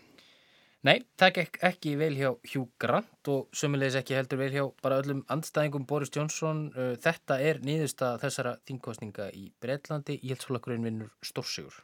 Nei, 0.88 1.04
það 1.20 1.36
gekk 1.42 1.62
ekki 1.68 1.98
vel 2.00 2.14
hjá 2.16 2.30
Hugh 2.54 2.72
Grant 2.80 3.30
og 3.36 3.52
sömulegis 3.52 4.00
ekki 4.00 4.16
heldur 4.16 4.40
vel 4.40 4.52
hjá 4.56 4.64
bara 4.82 5.04
öllum 5.04 5.26
andstæðingum 5.36 5.84
Boris 5.86 6.16
Johnson. 6.16 6.70
Þetta 7.04 7.42
er 7.44 7.60
nýðusta 7.62 8.16
þessara 8.24 8.56
þingkostninga 8.72 9.34
í 9.36 9.50
Breitlandi. 9.60 10.22
Íhaldsflokkurinn 10.24 10.88
vinnur 10.88 11.12
stórsigur. 11.20 11.76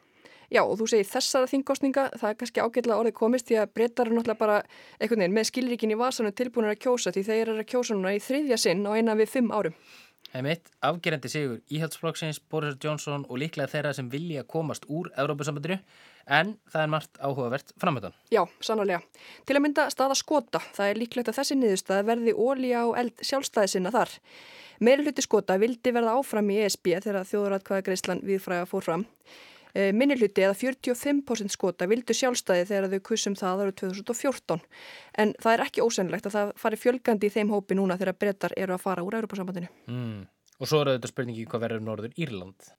Já 0.47 0.61
og 0.63 0.77
þú 0.79 0.85
segir 0.87 1.07
þessara 1.09 1.47
þingkostninga, 1.51 2.03
það 2.21 2.29
er 2.29 2.35
kannski 2.39 2.63
ágætlega 2.63 2.99
orðið 3.01 3.15
komist 3.17 3.49
því 3.49 3.57
að 3.59 3.71
breytar 3.75 4.07
er 4.07 4.15
náttúrulega 4.15 4.39
bara 4.39 4.57
einhvern 5.01 5.23
veginn 5.23 5.35
með 5.35 5.47
skilríkin 5.49 5.91
í 5.91 5.97
vasanum 5.99 6.35
tilbúinir 6.35 6.71
að 6.71 6.83
kjósa 6.85 7.11
því 7.11 7.23
þeir 7.27 7.41
eru 7.41 7.63
að 7.63 7.71
kjósa 7.73 7.97
núna 7.97 8.13
í 8.15 8.21
þriðja 8.23 8.59
sinn 8.63 8.85
á 8.87 8.95
eina 8.95 9.15
við 9.19 9.33
fimm 9.33 9.51
árum. 9.51 9.75
Það 10.27 10.39
er 10.39 10.45
mitt 10.45 10.69
afgerandi 10.83 11.29
sigur 11.31 11.59
íhaldsflokksins, 11.71 12.39
Boris 12.51 12.75
Johnson 12.83 13.23
og 13.27 13.39
líklega 13.41 13.71
þeirra 13.71 13.93
sem 13.95 14.09
vilja 14.11 14.43
komast 14.47 14.87
úr 14.87 15.07
Európa-sambandinu 15.19 15.77
en 16.27 16.53
það 16.67 16.83
er 16.83 16.91
margt 16.91 17.19
áhugavert 17.23 17.71
framöndan. 17.79 18.15
Já, 18.31 18.43
sannarlega. 18.59 19.01
Til 19.47 19.55
að 19.55 19.63
mynda 19.63 19.87
staða 19.91 20.15
skota, 20.19 20.61
það 20.75 20.91
er 20.91 21.01
líklegt 21.01 21.31
að 21.31 21.39
þessi 21.39 21.59
niðurstað 21.59 22.07
verði 22.07 22.35
ólíja 22.35 22.85
og 22.89 22.97
eld 22.99 23.23
sjálfstæði 23.23 23.73
sinna 23.73 23.93
þar. 23.95 24.15
Meiri 24.83 25.07
hluti 25.07 25.23
skota 25.25 25.57
vildi 25.59 25.95
verða 25.95 26.17
áfram 26.19 26.51
í 26.53 26.59
ESB 26.65 26.91
þegar 27.07 27.23
þjóðuratkvæða 27.31 28.19
viðfræða 28.27 28.67
fór 28.69 28.83
fram. 28.85 29.07
Minni 29.75 30.15
hluti 30.17 30.45
eða 30.45 30.55
45% 30.57 31.53
skota 31.53 31.87
vildu 31.89 32.15
sjálfstæði 32.15 32.69
þegar 32.69 32.87
þau 32.93 33.03
kussum 33.09 33.35
það 33.37 33.65
ára 33.65 33.75
2014 33.81 34.63
en 35.23 35.33
það 35.43 35.53
er 35.53 35.65
ekki 35.67 35.83
ósennilegt 35.85 36.29
að 36.29 36.37
það 36.37 36.55
fari 36.63 36.79
fjölgandi 36.81 37.29
í 37.29 37.35
þeim 37.35 37.53
hópi 37.53 37.77
núna 37.77 37.99
þegar 37.99 38.19
brettar 38.21 38.55
eru 38.57 38.77
að 38.77 38.83
fara 38.85 39.05
úr 39.05 39.19
Europasambandinu. 39.19 39.69
Mm. 39.91 40.25
Og 40.57 40.69
svo 40.69 40.81
er 40.81 40.95
þetta 40.95 41.11
spurningi 41.11 41.45
hvað 41.45 41.67
verður 41.67 41.85
Norður 41.85 42.15
Írland? 42.17 42.71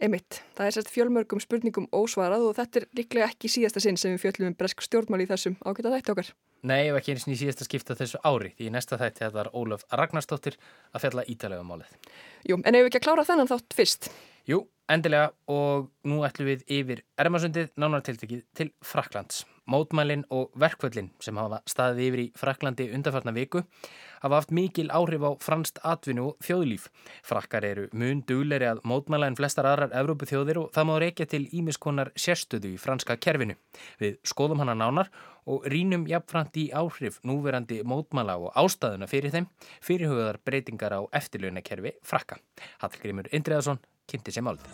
Emitt, 0.00 0.38
það 0.56 0.66
er 0.66 0.74
sérst 0.74 0.90
fjölmörgum 0.94 1.42
spurningum 1.42 1.86
ósvarað 1.92 2.46
og 2.48 2.54
þetta 2.56 2.80
er 2.80 2.86
líklega 2.96 3.26
ekki 3.28 3.50
síðasta 3.52 3.82
sinn 3.84 3.98
sem 4.00 4.14
við 4.14 4.22
fjöllum 4.22 4.48
um 4.48 4.56
bresk 4.56 4.80
stjórnmál 4.86 5.20
í 5.20 5.26
þessum 5.28 5.58
ágæta 5.60 5.92
þætti 5.92 6.14
okkar. 6.14 6.30
Nei, 6.70 6.88
ef 6.88 6.96
ekki 6.96 7.12
eins 7.12 7.26
og 7.26 7.36
síðast 7.36 7.60
að 7.60 7.68
skipta 7.68 7.96
þessu 7.98 8.20
ári 8.24 8.54
því 8.56 8.70
næsta 8.72 8.96
þætti 9.00 9.26
þetta 9.26 9.42
er 9.44 9.50
Ólaf 9.60 9.84
Ragnarstóttir 10.00 10.56
að 10.96 11.04
fjalla 11.04 11.26
ítalega 11.28 11.60
um 11.60 11.70
málið. 11.74 11.92
Jú, 12.48 12.58
en 12.64 12.78
ef 12.78 12.86
við 12.86 12.88
ekki 12.88 13.00
að 13.02 13.06
klára 13.10 13.26
þennan 13.28 13.52
þátt 13.52 13.76
fyrst? 13.76 14.10
Jú, 14.48 14.62
endilega 14.90 15.30
og 15.50 15.88
nú 16.08 16.20
ætlum 16.26 16.50
við 16.50 16.66
yfir 16.80 17.04
Ermasundið 17.20 17.72
nánartiltekið 17.80 18.44
til 18.56 18.70
Fraklands. 18.84 19.44
Mótmælinn 19.70 20.24
og 20.34 20.50
verkvöldin 20.58 21.12
sem 21.22 21.36
hafa 21.38 21.60
staðið 21.68 22.06
yfir 22.08 22.22
í 22.24 22.30
Fraklandi 22.34 22.88
undarfarnar 22.96 23.36
viku 23.36 23.60
hafa 24.24 24.40
haft 24.40 24.54
mikil 24.56 24.88
áhrif 24.90 25.22
á 25.22 25.30
franst 25.38 25.78
atvinnu 25.86 26.24
og 26.30 26.40
þjóðlíf. 26.42 26.88
Frakkar 27.22 27.66
eru 27.68 27.86
mun 27.92 28.24
dugleiri 28.26 28.66
að 28.66 28.80
mótmæla 28.88 29.28
en 29.30 29.38
flestar 29.38 29.68
aðrar 29.70 29.94
Evrópu 30.00 30.26
þjóðir 30.26 30.62
og 30.64 30.72
það 30.74 30.88
má 30.90 30.94
reykja 31.04 31.28
til 31.30 31.42
ímiskonar 31.54 32.10
sérstöðu 32.18 32.74
í 32.74 32.80
franska 32.82 33.16
kerfinu. 33.16 33.54
Við 34.02 34.18
skoðum 34.26 34.64
hana 34.64 34.74
nánar 34.74 35.12
og 35.46 35.64
rínum 35.70 36.08
jafnframt 36.10 36.58
í 36.58 36.66
áhrif 36.74 37.20
núverandi 37.26 37.80
mótmæla 37.86 38.40
og 38.42 38.58
ástæðuna 38.58 39.08
fyrir 39.10 39.34
þeim 39.34 39.48
fyrirhugaðar 39.86 40.42
breytingar 40.44 40.98
á 40.98 41.00
eftirlaunakerfi 41.14 41.94
frakka. 42.02 42.40
Hallgrimur 42.82 43.30
Indriðarsson 43.30 43.78
kynnti 44.10 44.34
sér 44.34 44.46
málið. 44.46 44.66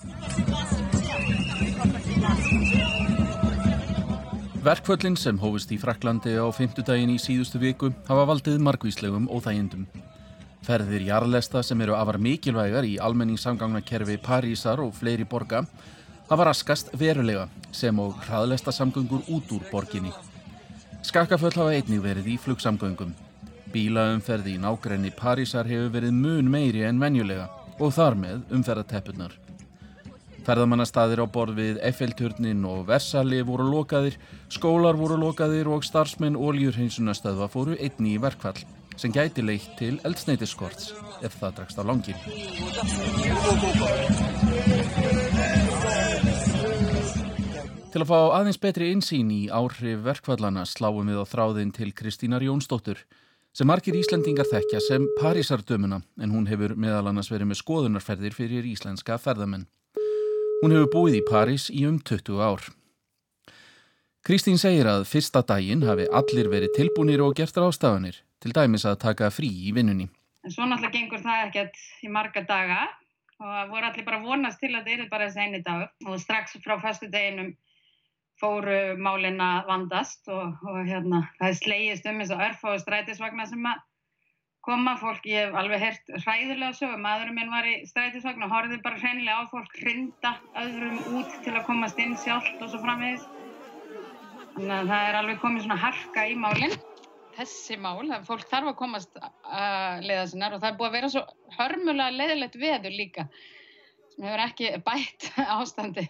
Verkföllin 4.66 5.14
sem 5.14 5.36
hófist 5.38 5.70
í 5.70 5.76
Fraklandi 5.78 6.32
á 6.34 6.46
fymtudagin 6.50 7.12
í 7.12 7.20
síðustu 7.22 7.60
viku 7.62 7.92
hafa 8.08 8.24
valdið 8.26 8.58
margvíslegum 8.66 9.28
óþægindum. 9.30 9.84
Ferðir 10.66 11.04
jarlesta 11.06 11.62
sem 11.62 11.80
eru 11.84 11.94
afar 11.94 12.18
mikilvægar 12.18 12.88
í 12.88 12.96
almenningssamgangnakerfi 12.98 14.16
Parísar 14.24 14.82
og 14.82 14.96
fleiri 14.98 15.22
borga 15.22 15.62
hafa 16.26 16.48
raskast 16.48 16.90
verulega 16.98 17.46
sem 17.70 18.00
og 18.02 18.16
hraðlesta 18.26 18.74
samgöngur 18.74 19.22
út 19.30 19.52
úr 19.54 19.62
borginni. 19.70 20.10
Skakkaföll 21.06 21.54
hafa 21.54 21.76
einnig 21.76 22.02
verið 22.02 22.32
í 22.34 22.36
flugsamgöngum. 22.42 23.14
Bílaumferði 23.70 24.56
í 24.56 24.62
nákrenni 24.64 25.14
Parísar 25.14 25.70
hefur 25.70 25.94
verið 25.94 26.18
mun 26.18 26.50
meiri 26.50 26.82
en 26.88 26.98
venjulega 26.98 27.46
og 27.78 27.92
þar 27.94 28.16
með 28.20 28.56
umferðateppunar. 28.56 29.34
Ferðamannastaðir 30.46 31.24
á 31.24 31.26
borð 31.26 31.56
við 31.58 31.78
Eiffelturnin 31.82 32.60
og 32.70 32.84
Versali 32.86 33.40
voru 33.42 33.66
lokaðir, 33.66 34.14
skólar 34.52 34.94
voru 34.94 35.16
lokaðir 35.18 35.66
og 35.74 35.82
starfsmenn 35.82 36.38
óljurheinsunastöðva 36.38 37.48
fóru 37.50 37.74
einni 37.82 38.14
í 38.14 38.20
verkfall 38.22 38.60
sem 38.96 39.12
gæti 39.12 39.42
leitt 39.42 39.74
til 39.80 39.96
eldsneitiskorts 40.06 40.92
ef 41.26 41.34
það 41.40 41.58
dregst 41.58 41.82
á 41.82 41.84
langi. 41.84 42.14
Til 47.90 48.04
að 48.04 48.10
fá 48.12 48.18
aðeins 48.38 48.62
betri 48.62 48.92
insýn 48.94 49.34
í 49.34 49.42
áhrif 49.50 50.02
verkfallana 50.06 50.66
sláum 50.68 51.10
við 51.10 51.22
á 51.22 51.26
þráðin 51.26 51.74
til 51.74 51.90
Kristínar 51.96 52.44
Jónsdóttur 52.44 53.02
sem 53.56 53.68
margir 53.70 53.96
Íslandingar 53.96 54.44
þekkja 54.50 54.80
sem 54.84 55.04
Parísardömuna 55.16 56.02
en 56.20 56.32
hún 56.34 56.48
hefur 56.50 56.74
meðal 56.76 57.06
annars 57.08 57.30
verið 57.32 57.48
með 57.48 57.60
skoðunarferðir 57.62 58.34
fyrir 58.36 58.66
íslenska 58.68 59.16
ferðamenn. 59.22 59.64
Hún 60.60 60.74
hefur 60.74 60.90
búið 60.92 61.22
í 61.22 61.24
París 61.24 61.70
í 61.72 61.86
um 61.88 61.96
20 61.96 62.42
ár. 62.44 62.66
Kristín 64.26 64.60
segir 64.60 64.90
að 64.90 65.06
fyrsta 65.08 65.40
daginn 65.46 65.86
hafi 65.86 66.04
allir 66.20 66.50
verið 66.52 66.74
tilbúinir 66.76 67.22
og 67.24 67.32
gert 67.38 67.56
rástafanir, 67.56 68.18
til 68.42 68.52
dæmis 68.52 68.84
að 68.84 69.00
taka 69.06 69.32
frí 69.32 69.48
í 69.48 69.72
vinnunni. 69.72 70.10
En 70.44 70.52
svo 70.52 70.68
náttúrulega 70.68 70.98
gengur 70.98 71.24
það 71.24 71.44
ekkert 71.46 71.80
í 72.04 72.12
marga 72.12 72.42
daga 72.44 72.80
og 73.40 73.72
voru 73.72 73.88
allir 73.88 74.04
bara 74.04 74.20
vonast 74.24 74.60
til 74.60 74.74
að 74.74 74.84
það 74.84 75.06
er 75.06 75.08
bara 75.12 75.30
þessi 75.30 75.46
eini 75.46 75.62
dag 75.64 75.88
og 76.04 76.20
strax 76.20 76.58
frá 76.64 76.76
fastu 76.82 77.08
deginum 77.08 77.54
fóru 78.40 78.78
málin 79.00 79.40
að 79.40 79.68
vandast 79.70 80.28
og, 80.32 80.56
og 80.66 80.80
hérna, 80.88 81.22
það 81.40 81.60
slegist 81.60 82.08
um 82.10 82.22
eins 82.22 82.32
og 82.34 82.42
örf 82.46 82.64
og 82.68 82.80
strætisvagnar 82.82 83.48
sem 83.50 83.68
að 83.70 83.84
koma. 84.66 84.96
Fólk, 85.00 85.28
ég 85.30 85.46
hef 85.46 85.56
alveg 85.60 85.84
hert 85.84 86.12
hræðilega 86.24 86.72
sögum, 86.76 87.04
maðurinn 87.06 87.38
minn 87.38 87.54
var 87.54 87.68
í 87.68 87.78
strætisvagn 87.88 88.44
og 88.46 88.52
horfið 88.52 88.82
bara 88.84 89.00
hreinlega 89.00 89.46
á 89.46 89.52
fólk 89.52 89.78
hrinda 89.80 90.34
öðrum 90.64 91.00
út 91.20 91.38
til 91.46 91.54
að 91.54 91.64
komast 91.70 92.02
inn 92.02 92.16
sjálft 92.20 92.60
og 92.60 92.72
svo 92.72 92.82
framvegis. 92.84 93.24
Þannig 94.56 94.76
að 94.80 94.92
það 94.92 95.08
er 95.08 95.18
alveg 95.22 95.40
komið 95.44 95.66
svona 95.66 95.80
harka 95.86 96.28
í 96.28 96.36
málinn 96.40 96.78
þessi 97.36 97.76
mál, 97.80 98.06
það 98.08 98.22
fólk 98.24 98.46
þarf 98.48 98.70
að 98.70 98.78
komast 98.78 99.18
að 99.20 100.06
leiða 100.06 100.22
sinnar 100.30 100.54
og 100.56 100.62
það 100.62 100.70
er 100.70 100.78
búið 100.78 100.88
að 100.88 100.96
vera 100.96 101.10
svo 101.12 101.22
hörmulega 101.58 102.14
leiðilegt 102.14 102.56
veður 102.60 102.94
líka 102.96 103.26
sem 104.14 104.24
hefur 104.24 104.44
ekki 104.46 104.70
bætt 104.86 105.28
ástandi 105.58 106.06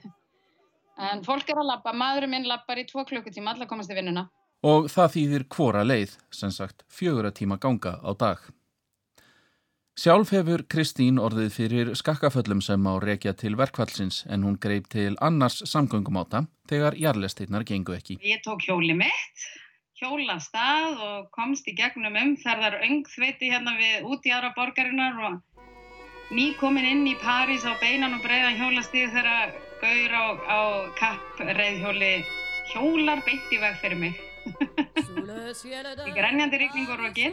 en 0.97 1.23
fólk 1.25 1.49
er 1.53 1.61
að 1.61 1.71
lappa, 1.73 1.93
maðurinn 1.93 2.33
minn 2.33 2.49
lappar 2.49 2.81
í 2.81 2.87
tvo 2.89 3.05
klukkutíma 3.05 3.55
allar 3.55 3.69
komast 3.71 3.93
í 3.93 3.99
vinnuna 3.99 4.29
og 4.67 4.89
það 4.91 5.13
þýðir 5.17 5.49
hvora 5.53 5.83
leið, 5.87 6.15
sem 6.33 6.53
sagt 6.55 6.85
fjögur 6.93 7.29
að 7.29 7.37
tíma 7.41 7.59
ganga 7.61 7.99
á 8.01 8.11
dag. 8.17 8.41
Sjálf 9.97 10.29
hefur 10.35 10.67
Kristín 10.69 11.17
orðið 11.17 11.53
fyrir 11.55 11.91
skakkaföllum 11.97 12.61
sem 12.61 12.83
á 12.85 13.01
rekja 13.01 13.33
til 13.33 13.55
verkvallsins 13.57 14.27
en 14.29 14.45
hún 14.45 14.59
greip 14.61 14.91
til 14.93 15.15
annars 15.25 15.63
samgöngumáta 15.65 16.45
þegar 16.69 16.99
jarlestinnar 17.01 17.65
gengu 17.65 17.97
ekki. 17.97 18.19
Ég 18.21 18.43
tók 18.45 18.61
hjóli 18.67 18.93
mitt, 18.93 19.47
hjóla 19.97 20.37
stað 20.45 21.01
og 21.01 21.31
komst 21.33 21.69
í 21.69 21.73
gegnum 21.79 22.19
umferðar 22.21 22.77
öngþviti 22.85 23.49
hérna 23.55 23.73
við 23.81 24.05
út 24.05 24.29
í 24.29 24.35
aðra 24.37 24.53
borgarinnar 24.59 25.17
og 25.31 25.41
ný 26.31 26.55
komin 26.59 26.87
inn 26.87 27.07
í 27.07 27.15
París 27.23 27.63
á 27.63 27.73
beinan 27.81 28.17
og 28.17 28.25
breiðan 28.25 28.59
hjólastíð 28.59 29.15
þegar 29.15 29.55
gaur 29.83 30.13
á, 30.17 30.25
á 30.49 30.61
kapp 30.99 31.41
reyðhjóli 31.41 32.15
hjólar 32.73 33.23
beint 33.27 33.53
í 33.53 33.61
veg 33.63 33.77
fyrir 33.83 34.01
mig. 34.01 34.15
Í 36.07 36.13
grænjandi 36.17 36.59
rigning 36.63 36.91
og 36.91 37.03
roki. 37.03 37.33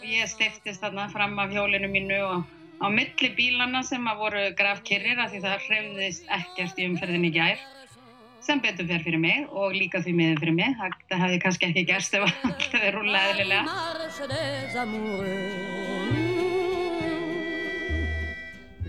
Og 0.00 0.06
ég 0.06 0.28
stiftist 0.28 0.82
þarna 0.84 1.08
fram 1.12 1.38
af 1.40 1.52
hjólinu 1.54 1.88
mínu 1.90 2.18
og 2.26 2.44
á 2.82 2.86
milli 2.92 3.30
bílana 3.36 3.82
sem 3.86 4.04
að 4.10 4.20
voru 4.22 4.42
grafkirrir 4.58 5.18
af 5.22 5.30
því 5.32 5.40
það 5.44 5.62
hrefðist 5.68 6.24
ekkert 6.38 6.76
í 6.78 6.88
umferðin 6.90 7.30
í 7.30 7.32
gær 7.34 7.58
sem 8.44 8.60
betur 8.60 8.84
fyrir 8.84 9.04
fyrir 9.06 9.20
mig 9.22 9.46
og 9.56 9.72
líka 9.72 10.02
því 10.04 10.12
miður 10.18 10.42
fyrir 10.42 10.56
mig. 10.58 10.70
Það 11.08 11.22
hefði 11.24 11.38
kannski 11.46 11.70
ekki 11.70 11.86
gerst 11.88 12.12
ef 12.18 12.22
alltaf 12.28 12.80
er 12.82 12.92
rúlega 12.98 13.30
eðlilega 13.32 13.64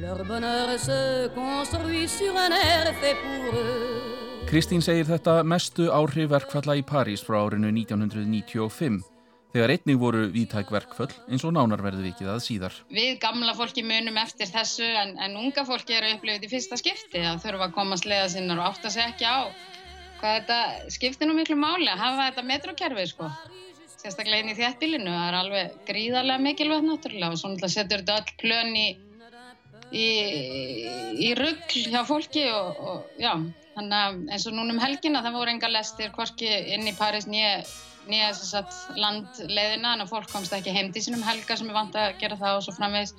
Leur 0.06 0.24
bonheur 0.24 0.70
se 0.78 1.30
construit 1.34 2.08
sur 2.08 2.38
un 2.38 2.52
air 2.52 2.94
fait 3.02 3.16
pour 3.24 3.56
eux 3.56 4.46
Kristín 4.46 4.84
segir 4.86 5.08
þetta 5.10 5.40
mestu 5.42 5.88
áhrif 5.90 6.30
verkfalla 6.30 6.76
í 6.78 6.84
París 6.86 7.24
frá 7.26 7.40
árinu 7.40 7.72
1995 7.74 9.00
þegar 9.56 9.74
einnig 9.74 9.98
voru 10.04 10.28
viðtæk 10.36 10.70
verkföll 10.76 11.10
eins 11.26 11.48
og 11.48 11.56
nánarverði 11.58 12.12
vikið 12.12 12.30
að 12.36 12.44
síðar. 12.46 12.78
Við 12.94 13.16
gamla 13.24 13.56
fólki 13.58 13.82
munum 13.88 14.20
eftir 14.22 14.52
þessu 14.52 14.86
en, 14.86 15.16
en 15.18 15.40
unga 15.42 15.66
fólki 15.66 15.98
eru 15.98 16.14
upplifið 16.20 16.46
í 16.46 16.52
fyrsta 16.54 16.78
skipti 16.78 17.26
að 17.26 17.42
þurfa 17.48 17.72
að 17.72 17.76
koma 17.80 17.98
sleiða 17.98 18.30
sinnar 18.36 18.62
og 18.62 18.70
átta 18.76 18.94
sig 18.94 19.10
ekki 19.10 19.26
á 19.26 19.50
hvað 20.20 20.38
þetta 20.38 20.60
skiptir 21.00 21.32
nú 21.32 21.40
miklu 21.40 21.58
máli 21.58 21.90
að 21.90 22.04
hafa 22.04 22.30
þetta 22.30 22.46
metrokerfi 22.52 23.08
sko. 23.16 23.32
Sérstaklega 24.06 24.44
inn 24.44 24.54
í 24.54 24.60
þéttbílinu, 24.60 25.10
það 25.10 25.28
er 25.32 25.40
alveg 25.40 25.78
gríðarlega 25.90 26.46
mikilvægt 26.46 26.86
náttúrulega 26.92 27.34
og 27.34 27.42
svo 27.42 27.50
náttúrulega 27.50 27.74
setur 27.74 28.04
þetta 28.04 28.18
öll 28.22 28.36
plön 28.44 28.76
í, 28.78 28.88
í, 29.92 30.08
í 31.28 31.30
ruggl 31.38 31.86
hjá 31.92 32.02
fólki 32.08 32.48
og, 32.54 32.82
og 32.82 33.22
já, 33.22 33.36
Þannig 33.76 33.96
að 34.00 34.20
eins 34.32 34.46
og 34.48 34.56
núnum 34.56 34.78
helgina 34.80 35.22
það 35.24 35.36
voru 35.36 35.52
enga 35.52 35.70
lestir 35.74 36.12
hvorki 36.16 36.48
inn 36.48 36.88
í 36.88 36.96
Paris 36.96 37.28
nýja 37.28 37.66
landleðina 38.06 39.90
þannig 39.92 40.06
að 40.06 40.12
fólk 40.14 40.30
komst 40.32 40.54
ekki 40.56 40.76
heim 40.76 40.94
til 40.96 41.04
sínum 41.04 41.26
helga 41.26 41.58
sem 41.60 41.72
er 41.72 41.76
vant 41.76 41.98
að 42.00 42.14
gera 42.22 42.38
það 42.40 42.60
og 42.60 42.64
svo 42.64 42.76
framvegis. 42.78 43.16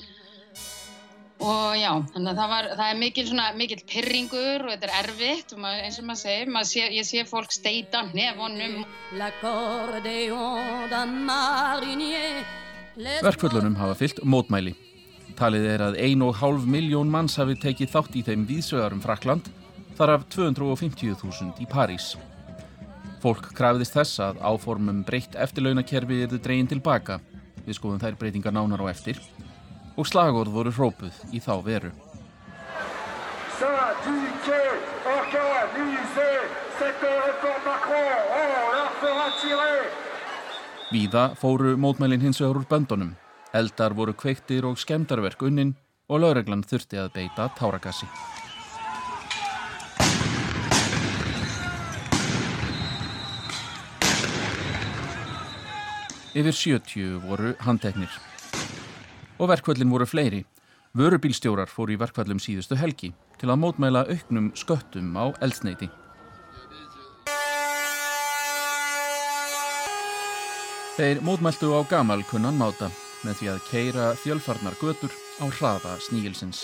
Og 1.36 1.74
já, 1.76 1.90
þannig 2.14 2.30
að 2.30 2.38
það, 2.38 2.48
var, 2.54 2.68
það 2.78 2.92
er 2.92 2.98
mikil, 3.02 3.26
svona, 3.28 3.50
mikil 3.58 3.78
pyrringur 3.90 4.64
og 4.64 4.72
þetta 4.72 4.88
er 4.88 4.94
erfitt 5.02 5.52
og 5.52 5.60
maður, 5.66 5.82
eins 5.84 6.00
og 6.00 6.08
maður 6.08 6.22
segir, 6.22 6.54
maður 6.54 6.70
sé, 6.70 6.86
ég 6.96 7.08
sé 7.10 7.26
fólk 7.28 7.52
steita 7.52 8.06
nefnum 8.14 8.80
Verkföllunum 12.96 13.76
hafa 13.76 14.00
fyllt 14.00 14.24
mótmæli 14.24 14.72
Talið 15.36 15.66
er 15.68 15.82
að 15.84 15.98
ein 16.00 16.22
og 16.24 16.38
hálf 16.40 16.62
miljón 16.64 17.10
manns 17.12 17.34
hafi 17.36 17.58
tekið 17.60 17.90
þátt 17.92 18.14
í 18.16 18.22
þeim 18.24 18.46
víðsögarum 18.48 19.02
Frakland 19.04 19.50
þar 19.98 20.14
af 20.14 20.22
250.000 20.32 21.60
í 21.60 21.66
París. 21.68 22.14
Fólk 23.20 23.50
krafðist 23.58 23.98
þess 23.98 24.22
að 24.24 24.40
áformum 24.40 25.02
breytt 25.04 25.36
eftirlaunakerfi 25.36 26.22
erðu 26.24 26.40
dreyin 26.40 26.70
tilbaka, 26.70 27.18
við 27.66 27.76
skoðum 27.76 28.00
þær 28.00 28.16
breytingar 28.16 28.56
nánar 28.56 28.80
á 28.80 28.86
eftir, 28.88 29.20
og 29.96 30.08
slagorð 30.08 30.56
voru 30.56 30.72
hrópuð 30.72 31.20
í 31.36 31.42
þá 31.44 31.52
veru. 31.68 31.92
Víða 40.96 41.28
fóru 41.36 41.76
mótmælinn 41.76 42.24
hins 42.24 42.40
vegar 42.40 42.62
úr 42.62 42.68
böndunum, 42.72 43.12
eldar 43.54 43.94
voru 43.94 44.14
kveiktir 44.16 44.66
og 44.66 44.78
skemdarverk 44.80 45.42
unnin 45.46 45.74
og 46.08 46.22
lögreglan 46.22 46.64
þurfti 46.66 46.98
að 47.00 47.12
beita 47.14 47.48
táragassi. 47.58 48.08
Yfir 56.36 56.52
70 56.52 57.20
voru 57.24 57.54
handteknir. 57.64 58.10
Og 59.40 59.48
verkvöldin 59.48 59.90
voru 59.90 60.04
fleiri. 60.06 60.42
Vörubílstjórar 60.96 61.68
fóru 61.68 61.94
í 61.94 62.00
verkvöldum 62.00 62.40
síðustu 62.40 62.76
helgi 62.76 63.12
til 63.40 63.50
að 63.52 63.60
mótmæla 63.62 64.04
auknum 64.08 64.50
sköttum 64.56 65.16
á 65.16 65.32
eldsneiti. 65.44 65.88
Þeir 70.96 71.20
mótmæltu 71.24 71.72
á 71.76 71.84
gamal 71.88 72.24
kunnan 72.24 72.56
máta 72.56 72.88
með 73.26 73.40
því 73.40 73.48
að 73.52 73.64
keira 73.66 74.10
fjölfarnar 74.22 74.76
götur 74.80 75.14
á 75.42 75.44
hraða 75.58 75.96
snígilsins. 76.06 76.62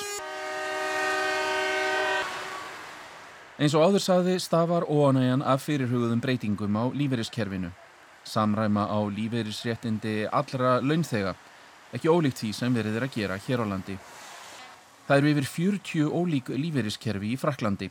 Eins 3.62 3.75
og 3.78 3.85
áður 3.85 4.02
saði 4.02 4.35
stafar 4.42 4.87
óanægjan 4.88 5.42
af 5.45 5.66
fyrirhugðum 5.66 6.23
breytingum 6.23 6.78
á 6.78 6.85
lífeyriskerfinu. 6.95 7.69
Samræma 8.25 8.87
á 8.88 8.99
lífeyrisréttindi 9.11 10.28
allra 10.31 10.78
launþega, 10.81 11.35
ekki 11.92 12.11
ólíkt 12.11 12.40
því 12.40 12.52
sem 12.57 12.75
verið 12.75 12.99
er 12.99 13.07
að 13.07 13.16
gera 13.19 13.40
hér 13.45 13.62
á 13.62 13.66
landi. 13.75 13.99
Það 15.07 15.19
eru 15.19 15.33
yfir 15.35 15.50
40 15.50 16.14
ólík 16.14 16.54
lífeyriskerfi 16.54 17.35
í 17.35 17.38
Fraklandi. 17.38 17.90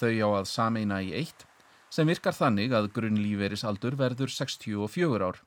Þau 0.00 0.12
á 0.24 0.28
að 0.40 0.50
sameina 0.50 1.02
í 1.04 1.12
eitt 1.20 1.44
sem 1.88 2.08
virkar 2.08 2.36
þannig 2.36 2.74
að 2.76 2.90
grunn 2.96 3.20
lífeyrisaldur 3.22 3.96
verður 3.96 4.32
64 4.32 5.28
ár. 5.28 5.40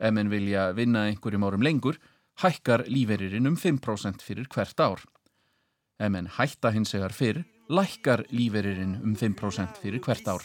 Ef 0.00 0.12
menn 0.14 0.30
vilja 0.30 0.72
vinna 0.74 1.06
einhverjum 1.08 1.46
árum 1.46 1.62
lengur, 1.62 1.98
hækkar 2.42 2.86
lífeyririnn 2.90 3.46
um 3.46 3.56
5% 3.56 4.22
fyrir 4.26 4.48
hvert 4.50 4.80
ár. 4.80 5.02
Ef 6.00 6.10
menn 6.10 6.30
hætta 6.38 6.72
hins 6.74 6.94
vegar 6.94 7.14
fyrr, 7.14 7.44
lækkar 7.70 8.24
lífeyririnn 8.34 8.98
um 9.02 9.14
5% 9.14 9.78
fyrir 9.82 10.02
hvert 10.02 10.28
ár. 10.28 10.42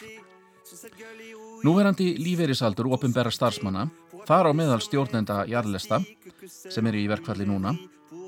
Núverandi 1.66 2.14
lífeyrisaldur 2.16 2.88
ofinbæra 2.94 3.32
starfsmanna, 3.34 3.88
þar 4.28 4.48
á 4.48 4.52
meðal 4.54 4.80
stjórnenda 4.80 5.42
jarlesta, 5.50 5.98
sem 6.46 6.86
er 6.86 6.96
í 6.96 7.08
verkfalli 7.10 7.44
núna, 7.48 7.74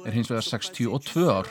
er 0.04 0.16
hins 0.16 0.28
vegar 0.28 0.44
62 0.44 1.28
ár. 1.30 1.48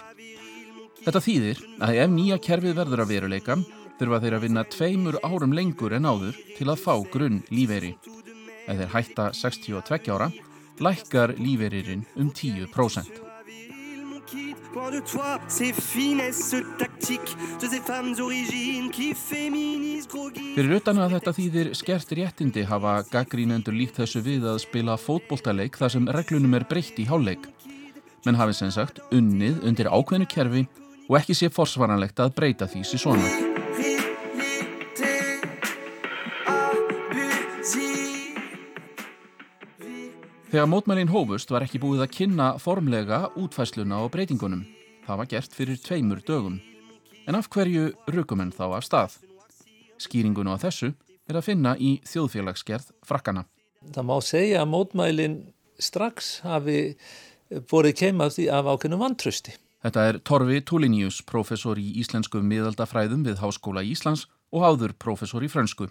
Þetta 1.02 1.22
þýðir 1.26 1.62
að 1.82 2.02
ef 2.04 2.12
nýja 2.12 2.38
kerfið 2.44 2.76
verður 2.78 3.06
að 3.06 3.14
veruleika, 3.16 3.56
þurfa 3.98 4.20
þeir 4.22 4.36
að 4.36 4.44
vinna 4.46 4.64
tveimur 4.76 5.18
árum 5.26 5.56
lengur 5.58 5.96
en 5.98 6.06
áður 6.06 6.38
til 6.58 6.68
að 6.70 6.84
fá 6.84 6.94
grunn 7.14 7.42
lífeyri. 7.50 7.96
Ef 8.68 8.78
þeir 8.78 8.94
hætta 8.96 9.32
62 9.34 10.14
ára, 10.14 10.32
lækkar 10.82 11.36
lífeyririnn 11.40 12.06
um 12.18 12.32
10%. 12.32 13.32
Loin 14.74 14.92
de 14.92 15.02
toi, 15.02 15.38
ces 15.50 15.74
finesses 15.74 16.64
tactiques 16.80 17.36
de 17.60 17.68
ces 17.68 17.82
femmes 17.82 18.20
origines 18.22 18.90
qui 18.90 19.14
féminisent 19.14 20.08
groggy. 20.08 20.54
Fyrir 20.56 20.78
utan 20.80 21.02
að 21.04 21.18
þetta 21.18 21.34
þýðir 21.36 21.72
skert 21.76 22.14
réttindi 22.16 22.64
hafa 22.70 23.02
gaggrínendur 23.12 23.76
líkt 23.76 24.00
þessu 24.00 24.24
við 24.24 24.48
að 24.48 24.62
spila 24.64 24.96
fótboltaleik 24.96 25.76
þar 25.76 25.96
sem 25.98 26.08
reglunum 26.16 26.56
er 26.56 26.68
breytt 26.72 27.04
í 27.04 27.08
háleik. 27.12 27.50
Menn 28.24 28.40
hafi 28.40 28.56
sem 28.56 28.72
sagt 28.72 29.04
unnið 29.12 29.60
undir 29.68 29.92
ákveðnu 29.92 30.30
kerfi 30.32 30.68
og 31.10 31.20
ekki 31.20 31.36
sé 31.36 31.52
forsvaranlegt 31.52 32.24
að 32.24 32.38
breyta 32.40 32.72
því 32.72 32.88
sér 32.88 33.04
svona. 33.04 33.61
Þegar 40.52 40.68
mótmælinn 40.68 41.12
hófust 41.14 41.52
var 41.54 41.64
ekki 41.64 41.80
búið 41.80 42.02
að 42.04 42.10
kynna 42.12 42.46
formlega 42.60 43.22
útfæsluna 43.40 44.02
og 44.04 44.10
breytingunum. 44.12 44.66
Það 45.06 45.20
var 45.22 45.30
gert 45.32 45.54
fyrir 45.56 45.78
tveimur 45.80 46.20
dögum. 46.28 46.58
En 47.24 47.38
af 47.40 47.48
hverju 47.54 47.94
rukumenn 48.12 48.52
þá 48.52 48.66
af 48.76 48.84
stað? 48.84 49.16
Skýringuna 50.04 50.58
á 50.60 50.64
þessu 50.66 50.90
er 51.32 51.40
að 51.40 51.46
finna 51.48 51.78
í 51.80 51.94
þjóðfélagsgerð 52.04 52.92
frakkana. 53.08 53.46
Það 53.96 54.08
má 54.10 54.18
segja 54.28 54.66
að 54.66 54.72
mótmælinn 54.74 55.38
strax 55.80 56.42
hafi 56.44 56.98
borið 57.72 57.96
keimað 58.04 58.44
af 58.52 58.68
ákveðnum 58.74 59.06
vantrösti. 59.06 59.56
Þetta 59.82 60.04
er 60.10 60.20
Torfi 60.20 60.60
Tulinius, 60.68 61.22
professor 61.24 61.80
í 61.80 61.94
íslensku 62.04 62.44
miðaldafræðum 62.44 63.24
við 63.24 63.40
Háskóla 63.40 63.86
Íslands 63.88 64.28
og 64.52 64.68
áður 64.68 65.00
professor 65.00 65.48
í 65.48 65.48
frönsku. 65.48 65.88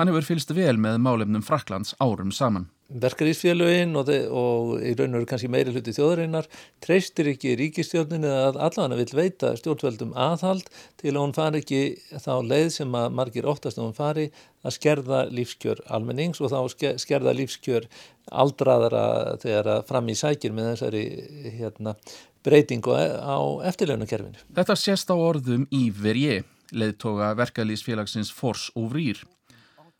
Hann 0.00 0.08
hefur 0.08 0.24
fylst 0.32 0.56
vel 0.56 0.80
með 0.80 1.02
málefnum 1.04 1.44
Fraklands 1.44 1.92
árum 2.00 2.32
saman. 2.32 2.70
Verkarísfélögin 2.92 3.94
og, 3.96 4.10
og 4.28 4.74
í 4.84 4.92
raun 4.92 5.14
og 5.14 5.22
veru 5.22 5.28
kannski 5.30 5.48
meiri 5.48 5.72
hluti 5.72 5.94
þjóðarinnar 5.96 6.48
treystir 6.84 7.30
ekki 7.32 7.54
ríkistjórninu 7.56 8.28
að 8.28 8.58
allan 8.60 8.94
vil 8.98 9.08
veita 9.16 9.54
stjórnveldum 9.56 10.12
aðhald 10.12 10.68
til 11.00 11.14
að 11.14 11.20
hún 11.22 11.32
fari 11.36 11.62
ekki 11.62 11.80
þá 12.12 12.34
leið 12.44 12.68
sem 12.76 12.98
að 13.00 13.16
margir 13.16 13.48
óttast 13.48 13.80
að 13.80 13.88
hún 13.88 13.96
fari 13.96 14.26
að 14.64 14.76
skerða 14.76 15.22
lífskjör 15.32 15.80
almennings 15.96 16.42
og 16.44 16.52
þá 16.52 16.92
skerða 17.00 17.34
lífskjör 17.40 17.88
aldraðara 18.32 19.04
þegar 19.40 19.70
að 19.78 19.84
fram 19.88 20.12
í 20.12 20.16
sækir 20.20 20.54
með 20.56 20.74
þessari 20.74 21.04
hérna, 21.56 21.96
breytingu 22.44 22.92
á 22.92 23.40
eftirleunakerfinu. 23.70 24.44
Þetta 24.56 24.76
sést 24.76 25.08
á 25.08 25.16
orðum 25.16 25.64
Íver 25.72 26.20
J, 26.20 26.42
leðtoga 26.76 27.32
verkalýsfélagsins 27.40 28.32
Fors 28.32 28.68
og 28.76 28.92
Vrýr. 28.92 29.24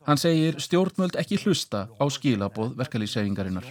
Hann 0.05 0.21
segir 0.21 0.59
stjórnmöld 0.61 1.17
ekki 1.17 1.39
hlusta 1.41 1.87
á 1.89 2.05
skilaboð 2.13 2.75
verkalýssefingarinnar. 2.77 3.65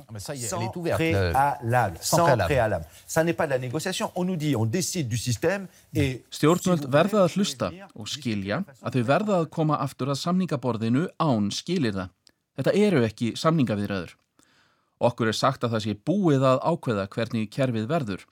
Stjórnmöld 6.33 6.87
verða 6.95 7.21
að 7.25 7.37
hlusta 7.37 7.69
og 7.93 8.09
skilja 8.09 8.63
að 8.81 8.97
þau 8.97 9.03
verða 9.11 9.37
að 9.43 9.49
koma 9.53 9.77
aftur 9.85 10.09
að 10.09 10.21
samningaborðinu 10.23 11.05
án 11.21 11.51
skilir 11.53 11.93
það. 11.99 12.09
Þetta 12.57 12.73
eru 12.85 13.03
ekki 13.05 13.33
samningaviðræður. 13.37 14.15
Okkur 15.03 15.29
er 15.29 15.37
sagt 15.37 15.65
að 15.65 15.75
það 15.75 15.85
sé 15.85 15.95
búið 16.09 16.45
að 16.47 16.61
ákveða 16.63 17.07
hvernig 17.13 17.49
kerfið 17.53 17.89
verður 17.89 18.25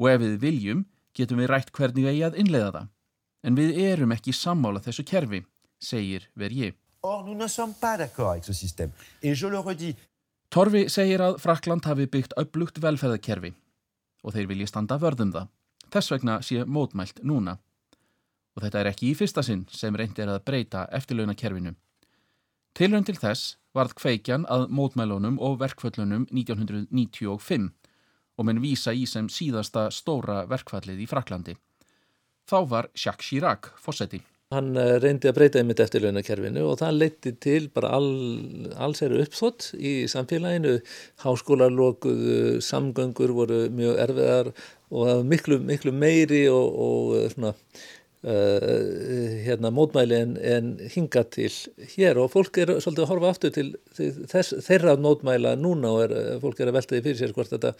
og 0.00 0.08
ef 0.10 0.20
við 0.22 0.36
viljum 0.42 0.84
getum 1.14 1.40
við 1.42 1.50
rætt 1.52 1.72
hvernig 1.74 2.08
eigi 2.08 2.24
að 2.26 2.38
innleiða 2.40 2.72
það. 2.78 2.88
En 3.44 3.58
við 3.58 3.76
erum 3.84 4.14
ekki 4.16 4.32
sammála 4.32 4.80
þessu 4.80 5.04
kerfi, 5.04 5.42
segir 5.76 6.30
Verjið. 6.38 6.78
Or, 7.04 7.22
nous 7.22 7.34
ne 7.34 7.46
sommes 7.46 7.74
pas 7.74 7.98
d'accord 7.98 8.30
avec 8.30 8.44
ce 8.44 8.54
système. 8.54 8.90
Et 9.22 9.34
je 9.34 9.46
le 9.46 9.58
redis. 9.58 9.94
Torfi 10.48 10.86
segir 10.88 11.20
að 11.20 11.36
Frakland 11.42 11.84
hafi 11.84 12.06
byggt 12.08 12.32
upplugt 12.40 12.80
velferðarkerfi 12.80 13.50
og 14.24 14.32
þeir 14.32 14.48
vilja 14.48 14.68
standa 14.70 14.96
vörðum 15.02 15.34
það. 15.34 15.50
Þess 15.92 16.12
vegna 16.14 16.38
sé 16.40 16.64
mótmælt 16.64 17.20
núna. 17.20 17.58
Og 18.56 18.64
þetta 18.64 18.80
er 18.80 18.90
ekki 18.94 19.10
í 19.10 19.18
fyrsta 19.18 19.44
sinn 19.44 19.66
sem 19.68 19.96
reyndi 20.00 20.24
er 20.24 20.32
að 20.32 20.44
breyta 20.48 20.86
eftirlaunakerfinu. 20.96 21.74
Tilhörn 22.72 23.04
til 23.04 23.18
þess 23.20 23.58
varð 23.76 23.98
kveikjan 24.00 24.48
að 24.48 24.70
mótmælunum 24.72 25.36
og 25.44 25.60
verkföllunum 25.60 26.24
1995 26.32 27.68
og 28.38 28.48
menn 28.48 28.64
vísa 28.64 28.96
í 28.96 29.04
sem 29.04 29.28
síðasta 29.28 29.90
stóra 29.92 30.46
verkfallið 30.48 31.04
í 31.04 31.10
Fraklandi. 31.10 31.58
Þá 32.48 32.58
var 32.70 32.88
Jacques 32.96 33.28
Chirac 33.28 33.74
fósetti. 33.76 34.24
Hann 34.54 34.74
eh, 34.78 34.94
reyndi 35.02 35.30
að 35.30 35.36
breyta 35.38 35.60
einmitt 35.60 35.82
eftirlaunakerfinu 35.82 36.64
og 36.68 36.78
það 36.80 37.00
leytti 37.00 37.32
til 37.42 37.68
bara 37.74 37.90
all, 37.96 38.12
alls 38.86 39.02
eru 39.04 39.20
uppþótt 39.24 39.72
í 39.78 39.94
samfélaginu. 40.10 40.78
Háskólarlokuðu, 41.24 42.60
samgöngur 42.64 43.34
voru 43.34 43.60
mjög 43.74 44.00
erfiðar 44.06 44.52
og 44.94 45.26
miklu, 45.26 45.58
miklu 45.64 45.94
meiri 45.96 46.44
og, 46.52 46.80
og 46.88 47.18
eh, 47.18 47.28
svona 47.34 47.54
Uh, 48.24 49.42
hérna, 49.44 49.68
mótmæli 49.68 50.16
en, 50.16 50.30
en 50.40 50.68
hinga 50.94 51.26
til 51.28 51.52
hér 51.92 52.16
og 52.22 52.30
fólk 52.32 52.56
er 52.62 52.70
svolítið 52.80 53.02
að 53.04 53.10
horfa 53.10 53.32
aftur 53.34 53.50
til 53.52 53.66
þess, 54.30 54.54
þeirra 54.64 54.94
mótmæla 54.96 55.52
núna 55.60 55.90
og 55.92 56.04
er, 56.06 56.14
fólk 56.40 56.62
er 56.64 56.70
að 56.70 56.78
veltaði 56.78 57.02
fyrir 57.04 57.18
sér 57.18 57.34
hvort 57.36 57.52
þetta 57.52 57.74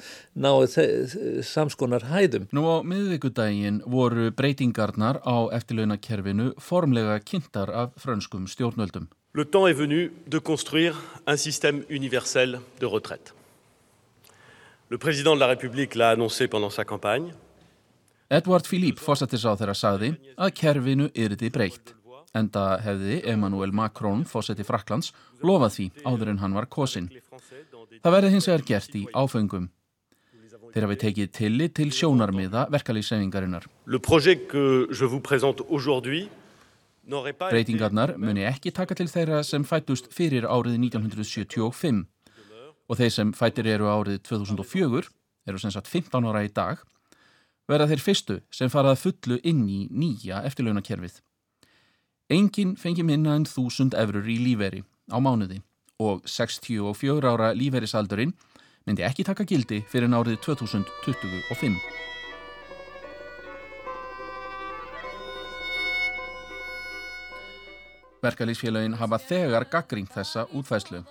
náðu 0.44 1.40
samskonar 1.48 2.04
hæðum. 2.10 2.44
Nú 2.52 2.66
á 2.68 2.84
miðvíkudaginn 2.84 3.78
voru 3.88 4.28
breytingarnar 4.36 5.22
á 5.24 5.48
eftirlaunakerfinu 5.56 6.50
formlega 6.60 7.16
kynntar 7.24 7.72
af 7.72 7.96
frönskum 8.04 8.44
stjórnöldum. 8.44 9.08
Le 9.32 9.46
temps 9.48 9.66
est 9.72 9.80
venu 9.80 10.10
de 10.28 10.38
construire 10.44 11.00
un 11.26 11.40
système 11.40 11.86
universel 11.88 12.60
de 12.80 12.86
retraite. 12.86 13.32
Le 14.90 14.98
président 14.98 15.34
de 15.34 15.40
la 15.40 15.48
République 15.48 15.94
l'a 15.94 16.10
annoncé 16.10 16.48
pendant 16.48 16.68
sa 16.68 16.84
campagne. 16.84 17.32
Edward 18.34 18.66
Philippe 18.66 18.98
fósættisáð 18.98 19.60
þeirra 19.60 19.74
sagði 19.78 20.08
að 20.34 20.54
kerfinu 20.58 21.04
yrði 21.14 21.50
breytt. 21.54 21.92
Enda 22.34 22.80
hefði 22.82 23.20
Emmanuel 23.30 23.70
Macron, 23.70 24.24
fósætti 24.26 24.64
Fraklands, 24.66 25.12
lofað 25.38 25.74
því 25.76 25.84
áður 26.02 26.30
en 26.32 26.40
hann 26.42 26.56
var 26.56 26.66
kosin. 26.66 27.06
Það 28.02 28.14
verði 28.16 28.32
hins 28.32 28.48
vegar 28.50 28.64
gert 28.66 28.96
í 28.98 29.04
áfengum. 29.14 29.68
Þeir 30.74 30.86
hafi 30.88 30.96
tekið 31.04 31.28
tillit 31.38 31.76
til 31.78 31.92
sjónarmiða 31.94 32.64
verkalýssefingarinnar. 32.74 33.68
Breytingarnar 37.44 38.14
muni 38.18 38.48
ekki 38.48 38.72
taka 38.74 38.96
til 38.98 39.06
þeirra 39.12 39.44
sem 39.46 39.62
fættust 39.68 40.10
fyrir 40.16 40.48
árið 40.50 40.80
1975 40.88 42.02
og 42.90 42.98
þeir 42.98 43.14
sem 43.14 43.30
fættir 43.36 43.70
eru 43.76 43.86
árið 43.92 44.18
2004, 44.26 45.06
eru 45.46 45.62
sem 45.62 45.72
sagt 45.72 45.86
15 45.92 46.26
ára 46.26 46.42
í 46.42 46.50
dag, 46.50 46.82
verða 47.70 47.88
þeir 47.90 48.02
fyrstu 48.04 48.40
sem 48.52 48.72
farað 48.72 49.00
fullu 49.04 49.38
inn 49.42 49.64
í 49.68 49.84
nýja 49.90 50.42
eftirlaunakerfið. 50.48 51.20
Engin 52.32 52.74
fengi 52.80 53.04
minna 53.04 53.36
en 53.36 53.46
þúsund 53.48 53.96
efrur 54.00 54.28
í 54.28 54.38
líferi 54.40 54.84
á 55.12 55.20
mánuði 55.20 55.60
og 56.00 56.24
64 56.28 57.28
ára 57.28 57.52
lífeyrisaldurinn 57.56 58.32
myndi 58.86 59.04
ekki 59.06 59.24
taka 59.24 59.46
gildi 59.48 59.82
fyrir 59.88 60.10
nárið 60.10 60.40
2025. 60.44 61.76
Verkalýsfélagin 68.24 68.96
hafa 68.96 69.18
þegar 69.20 69.68
gaggring 69.68 70.08
þessa 70.08 70.46
útfæslu. 70.56 71.02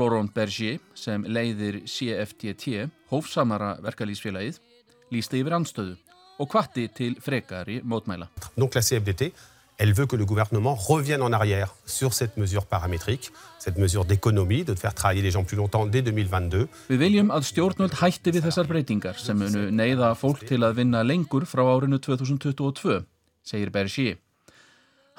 Laurent 0.00 0.32
Berger, 0.32 0.78
sem 0.96 1.24
leiðir 1.28 1.82
CFTT, 1.84 2.86
hófsamara 3.10 3.74
verkalýsfélagið, 3.84 4.56
lísti 5.12 5.42
yfir 5.42 5.56
anstöðu 5.58 5.96
og 6.40 6.48
kvatti 6.50 6.88
til 6.96 7.16
frekari 7.20 7.80
mótmæla. 7.84 8.28
Donc 8.56 8.74
la 8.74 8.82
CFDT, 8.82 9.32
elle 9.78 9.94
veut 9.94 10.06
que 10.06 10.16
le 10.16 10.24
gouvernement 10.24 10.74
revienne 10.74 11.22
en 11.22 11.32
arrière 11.32 11.74
sur 11.86 12.14
cette 12.14 12.36
mesure 12.36 12.66
paramétrique, 12.66 13.30
cette 13.58 13.78
mesure 13.78 14.04
d'économie, 14.04 14.64
de 14.64 14.74
faire 14.74 14.94
travailler 14.94 15.22
les 15.22 15.30
gens 15.30 15.44
plus 15.44 15.56
longtemps 15.56 15.86
dès 15.86 16.02
2022. 16.02 16.68
Við 16.88 16.98
viljum 16.98 17.30
að 17.30 17.46
stjórnvöld 17.50 17.96
hætti 18.00 18.32
við 18.32 18.46
þessar 18.48 18.68
breytingar 18.68 19.18
sem 19.18 19.38
munu 19.38 19.70
neyða 19.70 20.14
fólk 20.14 20.44
til 20.48 20.62
að 20.62 20.76
vinna 20.82 21.02
lengur 21.02 21.46
frá 21.46 21.64
árinu 21.66 21.98
2022, 21.98 23.02
segir 23.44 23.70
Berger. 23.70 24.18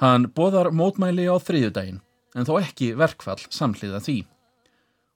Hann 0.02 0.30
boðar 0.34 0.72
mótmæli 0.74 1.28
á 1.30 1.36
þriðjudaginn, 1.38 2.00
en 2.34 2.48
þó 2.48 2.58
ekki 2.60 2.94
verkfall 2.98 3.42
samhliða 3.50 4.00
því. 4.02 4.24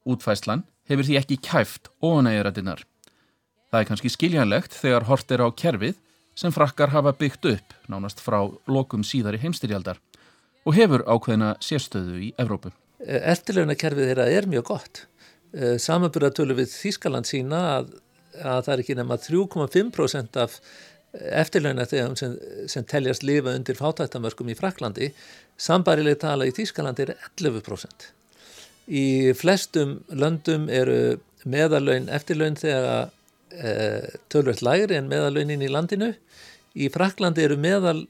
Útfæslan 0.08 0.64
hefur 0.88 1.04
því 1.04 1.18
ekki 1.20 1.40
kæft 1.42 1.90
óanægjurættinnar. 2.04 2.84
Það 3.68 3.82
er 3.82 3.88
kannski 3.90 4.10
skiljanlegt 4.12 4.76
þegar 4.80 5.04
hort 5.10 5.32
er 5.34 5.42
á 5.44 5.48
kerfið 5.52 5.96
sem 6.38 6.54
frakkar 6.54 6.94
hafa 6.94 7.12
byggt 7.18 7.48
upp 7.50 7.74
nánast 7.92 8.22
frá 8.24 8.40
lokum 8.70 9.02
síðari 9.04 9.40
heimstyrjaldar 9.42 9.98
og 10.64 10.76
hefur 10.76 11.04
ákveðina 11.04 11.54
sérstöðu 11.64 12.20
í 12.28 12.32
Evrópu. 12.40 12.72
Eftirlaunakerfið 13.04 14.10
þeirra 14.10 14.28
er 14.32 14.48
mjög 14.50 14.70
gott. 14.70 15.02
Samanbúratölu 15.84 16.56
við 16.58 16.72
Þískaland 16.72 17.28
sína 17.28 17.60
að, 17.78 17.92
að 18.40 18.62
það 18.66 18.72
er 18.74 18.82
ekki 18.84 18.96
nema 18.98 19.18
3,5% 19.24 20.40
af 20.42 20.56
eftirlaunategum 21.42 22.16
sem, 22.20 22.34
sem 22.68 22.84
teljast 22.88 23.24
lifa 23.24 23.54
undir 23.56 23.78
fátættamörkum 23.78 24.48
í 24.52 24.56
Fraklandi. 24.56 25.10
Sambarileg 25.60 26.20
tala 26.24 26.48
í 26.48 26.54
Þískaland 26.56 27.00
er 27.04 27.14
11%. 27.36 28.10
Í 28.88 29.06
flestum 29.36 29.98
löndum 30.08 30.68
eru 30.72 31.18
meðalaun 31.48 32.08
eftirlaun 32.12 32.56
þegar 32.60 33.12
tölvöld 34.32 34.62
lægri 34.62 34.98
en 34.98 35.08
meðalaunin 35.10 35.64
í 35.64 35.70
landinu. 35.72 36.12
Í 36.78 36.90
Fraklandi 36.92 37.46
eru 37.46 37.56
meðal 37.60 38.04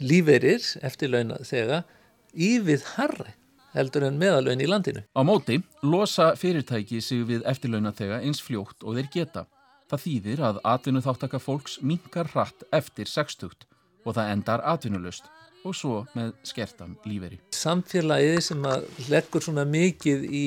líferir 0.00 0.62
eftirlauna 0.86 1.40
þegar 1.44 1.84
ívið 2.32 2.84
harri 2.96 3.34
heldur 3.76 4.06
en 4.08 4.18
meðalaunin 4.20 4.64
í 4.64 4.70
landinu. 4.70 5.04
Á 5.12 5.20
móti 5.26 5.60
losa 5.84 6.32
fyrirtæki 6.38 7.02
sig 7.04 7.26
við 7.28 7.44
eftirlauna 7.48 7.92
þegar 7.96 8.24
eins 8.24 8.40
fljótt 8.44 8.84
og 8.84 8.96
þeir 8.96 9.10
geta. 9.12 9.46
Það 9.90 10.02
þýðir 10.02 10.42
að 10.48 10.60
atvinnu 10.66 11.02
þáttaka 11.04 11.40
fólks 11.42 11.78
minkar 11.82 12.30
hratt 12.32 12.64
eftir 12.74 13.06
60 13.10 13.66
og 14.06 14.14
það 14.16 14.30
endar 14.32 14.64
atvinnulust 14.66 15.28
og 15.66 15.74
svo 15.74 16.02
með 16.14 16.32
skertam 16.46 16.94
líferi. 17.06 17.40
Samfélagið 17.54 18.40
sem 18.48 18.66
leggur 19.10 19.44
svona 19.44 19.66
mikið 19.68 20.24
í, 20.26 20.46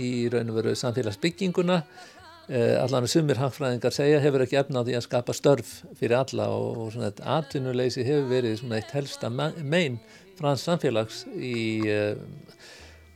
í 0.00 0.10
raun 0.32 0.52
og 0.52 0.60
veru 0.60 0.74
samfélagsbygginguna 0.80 1.80
allan 2.50 3.06
að 3.06 3.12
sumir 3.12 3.38
hagfræðingar 3.38 3.94
segja 3.94 4.22
hefur 4.24 4.42
ekki 4.42 4.58
efnaði 4.58 4.96
að 4.98 5.04
skapa 5.06 5.34
störf 5.36 5.68
fyrir 5.98 6.16
alla 6.18 6.48
og, 6.50 6.80
og 6.82 6.88
svona 6.94 7.10
þetta 7.10 7.36
atvinnuleysi 7.36 8.06
hefur 8.06 8.26
verið 8.32 8.56
svona 8.58 8.80
eitt 8.80 8.94
helsta 8.96 9.30
megin 9.30 10.00
frans 10.40 10.64
samfélags 10.66 11.22
í 11.36 11.60
uh, 11.86 12.16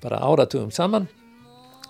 bara 0.04 0.20
áratugum 0.22 0.70
saman 0.74 1.08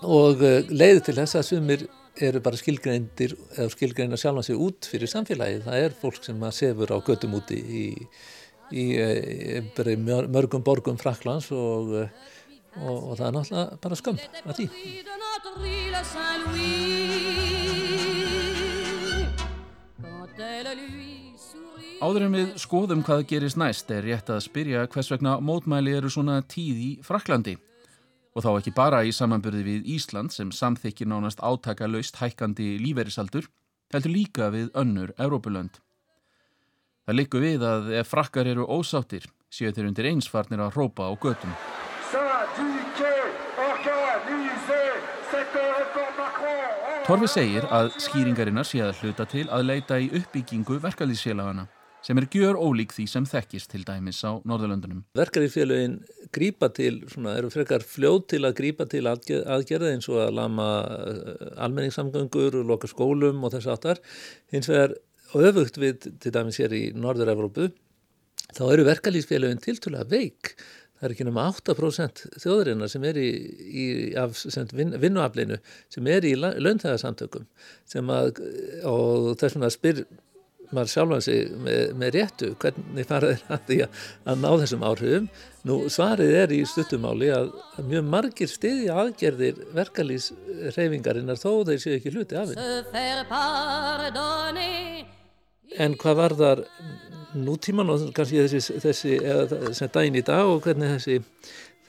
og 0.03 0.41
uh, 0.41 0.63
leiði 0.71 1.05
til 1.09 1.19
þess 1.19 1.41
að 1.41 1.47
sumir 1.51 1.87
eru 2.23 2.41
bara 2.45 2.59
skilgreindir 2.59 3.35
eða 3.57 3.71
skilgreina 3.73 4.19
sjálfan 4.21 4.47
sig 4.47 4.61
út 4.61 4.87
fyrir 4.87 5.11
samfélagið. 5.11 5.65
Það 5.67 5.87
er 5.87 5.97
fólk 5.99 6.21
sem 6.23 6.45
að 6.47 6.57
sefur 6.61 6.93
á 6.95 6.99
göttum 7.03 7.35
úti 7.41 7.59
í, 7.59 7.87
í, 8.71 8.85
í 8.95 9.97
mörgum 9.99 10.63
borgum 10.63 11.01
Fraklands 11.01 11.51
og, 11.55 11.91
og, 12.81 12.97
og 13.11 13.17
það 13.19 13.27
er 13.27 13.35
náttúrulega 13.39 13.79
bara 13.85 13.97
skömm 14.01 14.19
að 14.45 14.55
því. 14.59 14.67
Áður 22.05 22.25
en 22.27 22.35
við 22.35 22.49
skoðum 22.61 23.05
hvað 23.07 23.23
gerist 23.31 23.57
næst 23.61 23.91
er 23.95 24.03
rétt 24.05 24.29
að 24.33 24.43
spyrja 24.45 24.89
hvers 24.91 25.13
vegna 25.13 25.39
mótmæli 25.41 25.95
eru 25.97 26.11
svona 26.13 26.41
tíð 26.43 26.77
í 26.83 26.91
Fraklandi 27.07 27.55
og 28.35 28.43
þá 28.43 28.51
ekki 28.59 28.75
bara 28.75 29.05
í 29.07 29.13
samanbyrði 29.15 29.63
við 29.63 29.91
Ísland 29.95 30.35
sem 30.35 30.51
samþykir 30.51 31.09
nánast 31.11 31.39
átaka 31.39 31.87
laust 31.87 32.19
hækkandi 32.19 32.75
lífeyrisaldur, 32.83 33.47
heldur 33.95 34.11
líka 34.11 34.51
við 34.51 34.73
önnur 34.75 35.15
Európulönd. 35.23 35.79
Það 37.07 37.19
likur 37.21 37.45
við 37.45 37.67
að 37.69 37.93
ef 38.01 38.11
frakkar 38.11 38.51
eru 38.51 38.67
ósáttir, 38.67 39.29
séu 39.53 39.71
þeir 39.71 39.93
undir 39.93 40.11
einsfarnir 40.11 40.67
að 40.67 40.75
hrópa 40.75 41.07
á 41.07 41.13
götum. 41.15 41.55
Torfi 47.05 47.27
segir 47.29 47.67
að 47.69 47.91
skýringarinnar 48.01 48.65
sé 48.65 48.79
að 48.81 49.03
hluta 49.03 49.27
til 49.29 49.43
að 49.53 49.67
leita 49.69 49.99
í 50.01 50.07
uppbyggingu 50.17 50.79
verkalýsfélagana 50.81 51.67
sem 52.05 52.17
er 52.17 52.27
gjör 52.33 52.57
ólík 52.57 52.95
því 52.97 53.05
sem 53.13 53.27
þekkist 53.29 53.71
til 53.73 53.83
dæmis 53.85 54.23
á 54.25 54.41
Norðurlöndunum. 54.41 55.03
Verkarífélögin 55.17 55.99
grípa 56.33 56.71
til, 56.73 57.03
svona, 57.13 57.35
eru 57.37 57.51
frekar 57.53 57.85
fljóð 57.85 58.19
til 58.33 58.41
að 58.49 58.57
grípa 58.57 58.87
til 58.89 59.05
aðgerða 59.09 59.93
eins 59.93 60.09
og 60.09 60.23
að 60.25 60.33
lama 60.37 60.69
almenningssamgöngur 61.67 62.61
og 62.63 62.73
loka 62.73 62.89
skólum 62.89 63.45
og 63.45 63.53
þess 63.53 63.73
aftar. 63.73 64.01
Hins 64.53 64.69
vegar 64.73 64.97
öfugt 65.35 65.81
við 65.81 66.09
til 66.25 66.33
dæmis 66.33 66.61
hér 66.61 66.77
í 66.77 66.85
Norður-Európu 66.97 67.69
þá 68.55 68.65
eru 68.71 68.89
verkalýsfélögin 68.89 69.61
tiltúlega 69.65 70.09
veik. 70.09 70.55
Það 71.05 71.11
er 71.11 71.13
ekki 71.19 71.25
nema 71.29 71.43
8% 71.53 72.21
þjóðurinnar 72.41 72.89
sem 72.89 73.03
er 73.05 73.19
í, 73.21 73.31
í 73.61 73.83
af, 74.17 74.39
vin, 74.73 74.95
vinnuaflinu 74.97 75.59
sem 75.93 76.07
er 76.09 76.25
í 76.25 76.31
launþægarsamtökum 76.41 77.45
og 78.89 79.27
þess 79.37 79.59
vegna 79.59 79.69
spyr 79.75 80.01
maður 80.73 80.89
sjálfan 80.95 81.25
sig 81.27 81.51
með, 81.61 81.93
með 82.01 82.15
réttu 82.17 82.49
hvernig 82.63 83.05
faraðir 83.11 83.43
að 83.53 83.67
því 83.69 83.79
að, 83.85 83.91
að 84.33 84.41
ná 84.41 84.49
þessum 84.63 84.87
áhrifum. 84.89 85.27
Nú 85.69 85.77
svarið 85.93 86.33
er 86.41 86.55
í 86.57 86.61
stuttumáli 86.73 87.29
að, 87.37 87.51
að 87.77 87.91
mjög 87.93 88.09
margir 88.15 88.49
stiði 88.49 88.89
aðgerðir 88.95 89.61
verkalýsreyfingarinnar 89.77 91.37
þó 91.41 91.51
þeir 91.69 91.81
séu 91.85 91.99
ekki 91.99 92.15
hluti 92.15 92.35
af 92.41 92.47
henni. 92.55 92.65
En 95.85 96.01
hvað 96.01 96.19
var 96.23 96.33
þar 96.41 96.65
nútíman 97.35 97.93
og 97.93 98.09
kannski 98.17 98.43
þessi, 98.45 98.81
þessi 98.83 99.15
eða, 99.21 99.89
daginn 99.95 100.19
í 100.21 100.25
dag 100.27 100.49
og 100.49 100.65
hvernig 100.65 100.97
þessi, 100.97 101.21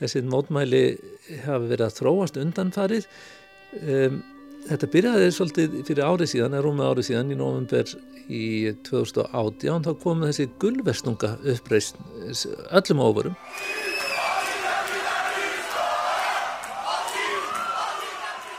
þessi 0.02 0.24
mótmæli 0.30 0.86
hafi 1.46 1.72
verið 1.74 1.86
að 1.88 2.00
þróast 2.00 2.40
undanfarið 2.42 3.10
um, 3.82 4.24
Þetta 4.66 4.88
byrjaði 4.90 5.26
svolítið 5.30 5.74
fyrir 5.86 6.08
árið 6.08 6.30
síðan, 6.32 6.56
eða 6.58 6.66
rúmið 6.66 6.88
árið 6.90 7.06
síðan 7.06 7.34
í 7.34 7.36
november 7.38 7.92
í 8.34 8.46
2018, 8.88 9.84
þá 9.86 9.92
kom 10.02 10.24
þessi 10.26 10.48
gullvestunga 10.64 11.30
uppreist 11.54 12.00
öllum 12.74 13.04
óvarum. 13.06 13.36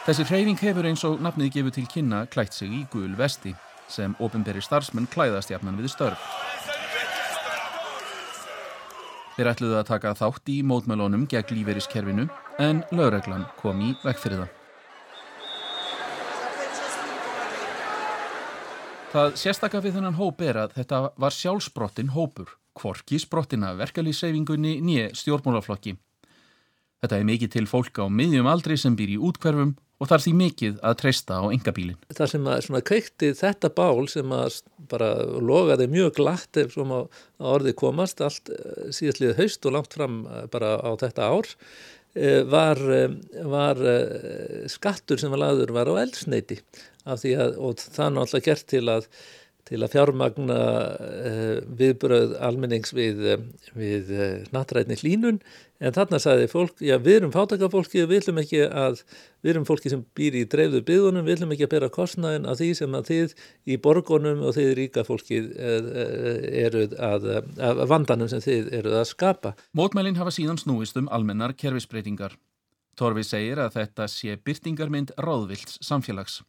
Þessi 0.07 0.29
hreyfing 0.29 0.62
hefur 0.62 0.87
eins 0.87 1.03
og 1.09 1.18
nafnið 1.18 1.57
gefur 1.57 1.75
til 1.75 1.88
kynna 1.90 2.22
klætt 2.31 2.55
sig 2.55 2.70
í 2.70 2.85
gull 2.92 3.16
vesti 3.18 3.57
sem 3.90 4.14
ofinberi 4.22 4.62
starfsmenn 4.62 5.11
klæðast 5.11 5.51
jafnan 5.51 5.81
við 5.81 5.90
störf. 5.90 6.22
Þeir 9.37 9.51
ætluðu 9.51 9.75
að 9.77 9.88
taka 9.90 10.14
þátt 10.16 10.49
í 10.49 10.61
mótmælunum 10.64 11.27
gegn 11.29 11.59
líferiskerfinu 11.59 12.25
en 12.62 12.79
lögreglan 12.96 13.42
kom 13.61 13.83
í 13.85 13.90
vekk 14.01 14.22
fyrir 14.22 14.40
það. 14.40 14.55
Það 19.12 19.37
sérstakka 19.42 19.83
við 19.85 19.99
þennan 19.99 20.16
hóp 20.16 20.40
er 20.44 20.62
að 20.62 20.72
þetta 20.79 21.03
var 21.20 21.37
sjálfsbrottin 21.37 22.14
hópur, 22.16 22.49
kvorki 22.77 23.20
sprottina 23.20 23.75
verkalýseyfingunni 23.77 24.79
nýje 24.85 25.12
stjórnmálaflokki. 25.20 25.99
Þetta 27.04 27.18
er 27.18 27.26
mikið 27.28 27.52
til 27.52 27.66
fólk 27.70 27.98
á 28.00 28.06
miðjum 28.09 28.48
aldri 28.50 28.78
sem 28.80 28.96
býr 28.96 29.16
í 29.16 29.18
útkverfum 29.28 29.74
og 29.96 30.11
þar 30.11 30.22
því 30.24 30.32
mikið 30.37 30.78
að 30.85 30.96
treysta 31.00 31.38
á 31.40 31.44
engabílin. 31.48 31.98
Það 32.12 32.32
sem 32.32 32.48
að 32.76 32.87
kveikti 32.90 33.30
þetta 33.37 33.70
bál 33.76 34.09
sem 34.12 34.32
að 34.35 34.59
bara 34.90 35.11
logaði 35.40 35.88
mjög 35.92 36.16
glatt 36.18 36.61
ef 36.61 36.74
svona 36.74 37.02
að 37.04 37.52
orði 37.54 37.76
komast 37.80 38.20
allt 38.24 38.52
síðastlið 38.92 39.37
haust 39.40 39.68
og 39.68 39.76
langt 39.76 39.96
fram 39.96 40.18
bara 40.52 40.76
á 40.80 40.90
þetta 41.00 41.30
ár 41.32 41.52
var, 42.48 42.80
var 43.44 43.80
skattur 44.72 45.20
sem 45.20 45.32
var 45.32 45.42
laður 45.42 45.74
var 45.76 45.90
á 45.92 46.00
eldsneiti 46.00 46.61
af 47.04 47.20
því 47.22 47.35
að 47.40 47.59
og 47.61 47.82
það 47.82 48.06
er 48.06 48.14
náttúrulega 48.16 48.46
gert 48.46 48.68
til 48.72 48.85
að 48.88 49.11
til 49.66 49.81
að 49.83 49.92
fjármagna 49.96 50.57
uh, 50.57 51.57
viðbröð 51.79 52.37
almennings 52.46 52.92
við, 52.94 53.22
við 53.74 54.12
uh, 54.14 54.26
nattrætni 54.55 54.98
hlínun 55.00 55.40
en 55.83 55.92
þarna 55.92 56.20
sagði 56.22 56.46
fólk, 56.48 56.79
já 56.81 56.94
við 57.02 57.18
erum 57.20 57.35
fátakafólki 57.35 58.05
við 58.05 58.12
viljum 58.14 58.40
ekki 58.40 58.62
að, 58.64 59.02
við 59.44 59.52
erum 59.52 59.66
fólki 59.68 59.92
sem 59.92 60.07
býr 60.16 60.38
í 60.40 60.44
dreifðu 60.48 60.81
byðunum, 60.87 61.26
við 61.26 61.35
viljum 61.35 61.52
ekki 61.57 61.66
að 61.66 61.72
bera 61.74 61.90
kostnæðin 61.92 62.48
af 62.48 62.61
því 62.62 62.70
sem 62.79 62.96
að 62.96 63.11
þið 63.11 63.37
í 63.66 63.79
borgunum 63.85 64.42
og 64.46 64.57
þið 64.57 64.72
ríka 64.81 65.05
fólki 65.05 65.42
eru 66.64 66.87
að, 66.96 67.29
að 67.61 67.85
vandanum 67.92 68.33
sem 68.33 68.44
þið 68.44 68.72
eru 68.81 68.96
að 69.02 69.09
skapa. 69.12 69.52
Mótmælinn 69.76 70.16
hafa 70.16 70.33
síðan 70.33 70.62
snúist 70.62 70.96
um 70.96 71.11
almennar 71.12 71.57
kerfisbreytingar. 71.59 72.38
Torfi 72.96 73.26
segir 73.29 73.61
að 73.61 73.76
þetta 73.76 74.09
sé 74.09 74.38
byrtingarmynd 74.40 75.12
ráðvilds 75.20 75.76
samfélags. 75.85 76.40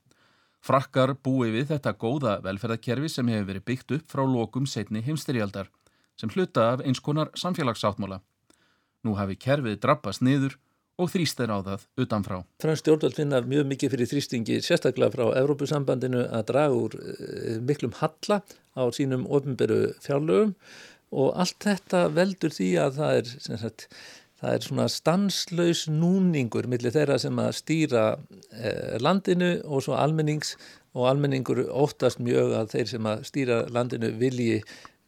Frakkar 0.66 1.14
búi 1.24 1.52
við 1.54 1.72
þetta 1.72 1.94
góða 1.96 2.38
velferðarkerfi 2.46 3.10
sem 3.12 3.28
hefur 3.32 3.50
verið 3.52 3.66
byggt 3.70 3.94
upp 3.98 4.12
frá 4.12 4.24
lokum 4.28 4.66
setni 4.68 5.04
heimstyrjaldar 5.06 5.70
sem 6.18 6.32
hluta 6.34 6.72
af 6.74 6.82
eins 6.86 7.02
konar 7.04 7.30
samfélagsáttmála. 7.38 8.22
Nú 9.06 9.14
hafi 9.20 9.38
kerfið 9.38 9.78
drabbast 9.84 10.24
niður 10.26 10.58
og 10.98 11.12
þrýstir 11.14 11.52
á 11.54 11.62
það 11.62 11.86
utanfrá. 12.04 12.42
Frans 12.62 12.82
stjórnvöld 12.82 13.16
finna 13.18 13.42
mjög 13.46 13.68
mikið 13.70 13.94
fyrir 13.94 14.10
þrýstingi 14.12 14.60
sérstaklega 14.66 15.14
frá 15.14 15.26
Evrópusambandinu 15.44 16.24
að 16.26 16.46
draga 16.50 16.80
úr 16.82 16.98
miklum 17.70 17.94
halla 18.02 18.42
á 18.74 18.84
sínum 18.98 19.28
ofnberu 19.30 19.94
fjárlögum 20.02 20.56
og 21.14 21.38
allt 21.40 21.60
þetta 21.64 22.08
veldur 22.12 22.52
því 22.52 22.72
að 22.82 22.98
það 22.98 23.20
er, 23.22 23.36
sagt, 23.46 23.88
það 24.42 24.54
er 24.54 24.66
svona 24.68 24.88
stanslaus 24.92 25.86
núningur 25.90 26.68
millir 26.70 26.94
þeirra 26.94 27.18
sem 27.22 27.40
að 27.42 27.56
stýra 27.58 28.04
eh, 28.54 28.98
landinu 29.02 29.56
og 29.66 29.86
svo 29.86 29.98
almennings 29.98 30.56
og 30.98 31.10
almenningur 31.12 31.66
óttast 31.68 32.22
mjög 32.24 32.56
að 32.58 32.72
þeir 32.76 32.94
sem 32.94 33.10
að 33.10 33.26
stýra 33.30 33.64
landinu 33.74 34.14
vilji 34.18 34.62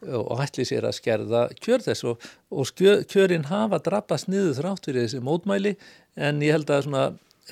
og 0.08 0.40
ætli 0.40 0.64
sér 0.68 0.86
að 0.88 0.96
skerða 0.96 1.48
kjör 1.60 1.82
þess 1.84 2.06
og, 2.08 2.28
og 2.50 2.70
kjörin 3.12 3.50
hafa 3.50 3.82
drabbast 3.84 4.30
niður 4.32 4.56
þrátt 4.62 4.86
fyrir 4.88 5.06
þessi 5.06 5.24
mótmæli 5.24 5.74
en 6.16 6.40
ég 6.46 6.56
held 6.56 6.72
að 6.72 6.86
svona 6.86 7.08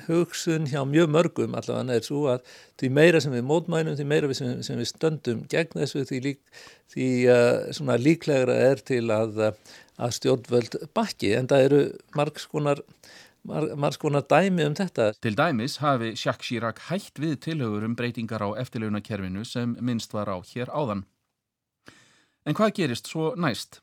hugsun 0.06 0.68
hjá 0.70 0.84
mjög 0.88 1.10
mörgum 1.12 1.56
allavega 1.58 1.98
er 1.98 2.06
svo 2.06 2.28
að 2.32 2.46
því 2.80 2.90
meira 2.94 3.22
sem 3.24 3.34
við 3.34 3.46
mótmælum, 3.50 3.98
því 3.98 4.06
meira 4.08 4.30
sem, 4.38 4.62
sem 4.64 4.80
við 4.80 4.92
stöndum 4.92 5.44
gegn 5.52 5.82
þessu 5.82 6.06
því, 6.08 6.20
lík, 6.28 6.40
því 6.94 7.08
uh, 7.34 7.98
líklegra 8.04 8.58
er 8.70 8.84
til 8.86 9.04
að, 9.14 9.42
að 9.98 10.14
stjórnvöld 10.18 10.78
bakki 10.98 11.34
en 11.38 11.50
það 11.50 11.66
eru 11.70 11.82
margskonar 12.18 12.84
margskonar 13.48 14.26
dæmi 14.28 14.66
um 14.68 14.76
þetta. 14.76 15.14
Til 15.24 15.36
dæmis 15.38 15.78
hafi 15.80 16.14
Jacques 16.14 16.50
Chirac 16.50 16.82
hægt 16.90 17.20
við 17.22 17.38
tilhauður 17.46 17.86
um 17.88 17.96
breytingar 17.96 18.44
á 18.44 18.50
eftirleunakerfinu 18.60 19.46
sem 19.48 19.78
minnst 19.80 20.14
var 20.14 20.28
á 20.28 20.38
hér 20.44 20.68
áðan. 20.68 21.06
En 22.46 22.56
hvað 22.56 22.74
gerist 22.82 23.08
svo 23.08 23.34
næst? 23.36 23.82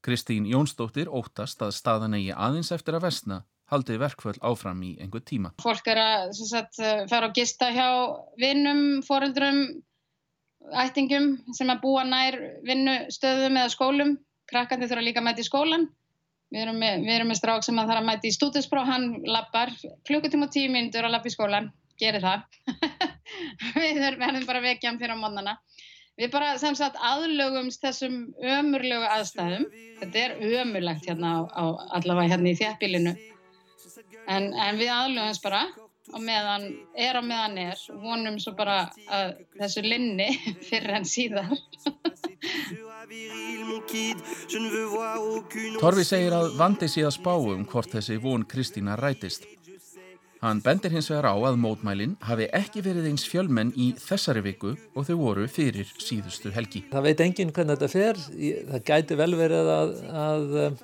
Kristín 0.00 0.46
Jónsdóttir 0.48 1.10
óttast 1.12 1.60
að 1.60 1.74
staðan 1.76 2.16
eigi 2.16 2.32
aðeins 2.32 2.72
eftir 2.72 2.96
að 2.96 3.04
vestna 3.10 3.42
haldi 3.70 3.98
verkvöld 4.00 4.40
áfram 4.42 4.80
í 4.82 4.94
einhver 4.98 5.22
tíma. 5.22 5.52
Fólk 5.62 5.86
er 5.92 6.00
að 6.00 6.32
sagt, 6.40 6.80
fara 7.10 7.28
og 7.28 7.36
gista 7.36 7.68
hjá 7.70 7.86
vinnum, 8.40 9.02
foreldrum, 9.06 9.60
ættingum 10.72 11.36
sem 11.56 11.70
að 11.70 11.84
búa 11.84 12.02
nær 12.08 12.38
vinnustöðum 12.66 13.60
eða 13.60 13.74
skólum. 13.76 14.16
Krakkandi 14.50 14.88
þurfa 14.90 15.06
líka 15.06 15.22
að 15.22 15.28
mæta 15.28 15.42
í 15.42 15.48
skólan. 15.48 15.88
Við 16.50 16.64
erum 16.64 16.80
með, 16.82 17.04
við 17.06 17.14
erum 17.14 17.28
með 17.30 17.38
strák 17.38 17.62
sem 17.62 17.78
að 17.78 17.92
þarf 17.92 18.02
að 18.02 18.08
mæta 18.08 18.26
í 18.26 18.34
stúdinspróf, 18.34 18.88
hann 18.88 19.04
lappar 19.30 19.70
klukkutíma 20.08 20.48
og 20.48 20.54
tíu 20.54 20.70
myndur 20.72 21.06
að 21.06 21.14
lappa 21.14 21.30
í 21.30 21.34
skólan, 21.34 21.68
gerir 22.00 22.24
það. 22.24 22.42
við 23.76 24.00
verðum 24.18 24.48
bara 24.48 24.64
vekja 24.64 24.90
hann 24.90 24.98
fyrir 24.98 25.14
á 25.14 25.22
mannana. 25.22 25.54
Við 26.18 26.32
bara 26.34 26.50
sem 26.60 26.74
sagt 26.76 26.98
aðlögumst 27.06 27.84
þessum 27.84 28.16
ömurlegu 28.42 29.06
aðstæðum. 29.08 29.68
Þetta 30.02 30.24
er 30.24 30.34
ömurlegt 30.64 31.06
hérna 31.08 31.30
á, 31.32 31.40
á 31.48 31.64
allavega 32.00 32.34
hérna 32.34 32.50
í 32.50 32.58
þjættbílinu. 32.58 33.14
En, 34.26 34.50
en 34.50 34.80
við 34.80 34.90
aðlögumst 34.92 35.46
bara 35.46 35.62
og 36.10 36.20
meðan 36.26 36.66
er 36.98 37.16
á 37.16 37.22
meðan 37.22 37.58
er 37.62 37.82
og 37.94 38.02
vonum 38.02 38.36
svo 38.42 38.56
bara 38.58 38.82
þessu 39.06 39.86
linni 39.86 40.32
fyrir 40.68 40.98
en 40.98 41.08
síðar. 41.08 41.54
Torfi 45.80 46.04
segir 46.06 46.34
að 46.36 46.52
vandi 46.58 46.86
síðan 46.90 47.14
spáum 47.14 47.64
hvort 47.66 47.90
þessi 47.96 48.18
von 48.22 48.44
Kristína 48.46 48.94
rætist. 49.00 49.46
Hann 50.40 50.62
bendir 50.64 50.94
hins 50.94 51.10
vegar 51.10 51.26
á 51.28 51.36
að 51.50 51.58
mótmælinn 51.60 52.14
hafi 52.24 52.46
ekki 52.56 52.84
verið 52.86 53.10
eins 53.10 53.26
fjölmenn 53.28 53.74
í 53.76 53.90
þessari 54.00 54.44
viku 54.46 54.72
og 54.94 55.08
þau 55.08 55.16
voru 55.18 55.48
fyrir 55.50 55.90
síðustu 56.00 56.54
helgi. 56.54 56.84
Það 56.92 57.06
veit 57.08 57.24
enginn 57.26 57.52
hvernig 57.56 57.76
þetta 57.76 57.90
fer. 57.92 58.22
Það 58.70 58.86
gæti 58.92 59.20
vel 59.20 59.34
verið 59.42 59.74
að, 59.74 59.92
að 60.22 60.56
um, 60.62 60.80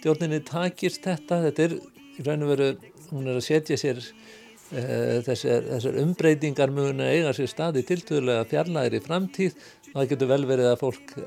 stjórninni 0.00 0.42
takist 0.50 1.08
þetta. 1.08 1.40
Þetta 1.46 1.66
er 1.68 1.78
í 1.78 2.26
raun 2.26 2.44
og 2.44 2.54
veru, 2.56 2.70
hún 3.14 3.30
er 3.30 3.38
að 3.38 3.48
setja 3.48 3.80
sér 3.80 4.02
uh, 4.02 5.18
þessar, 5.30 5.70
þessar 5.72 6.00
umbreytingar 6.04 6.74
mjög 6.74 7.04
eiga 7.06 7.36
sér 7.38 7.54
staði 7.54 7.86
tiltöðulega 7.88 8.48
fjarlægir 8.50 8.98
í 8.98 9.04
framtíð. 9.06 9.68
Það 9.94 10.10
getur 10.12 10.34
vel 10.34 10.44
verið 10.50 10.74
að 10.74 10.80
fólk 10.82 11.20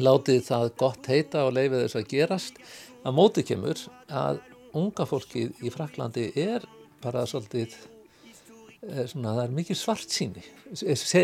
látið 0.00 0.42
það 0.48 0.68
gott 0.80 1.08
heita 1.10 1.44
og 1.46 1.54
leifið 1.56 1.84
þess 1.84 2.00
að 2.00 2.10
gerast. 2.10 2.60
Að 3.04 3.16
móti 3.18 3.44
kemur 3.46 3.80
að 4.08 4.40
unga 4.74 5.06
fólkið 5.06 5.64
í 5.64 5.72
Fraklandi 5.72 6.30
er 6.40 6.64
bara 7.04 7.24
svolítið 7.28 7.74
er 8.84 9.08
svona, 9.08 9.34
það 9.36 9.42
er 9.46 9.56
mikið 9.58 9.80
svart 9.80 10.12
síni 10.12 10.44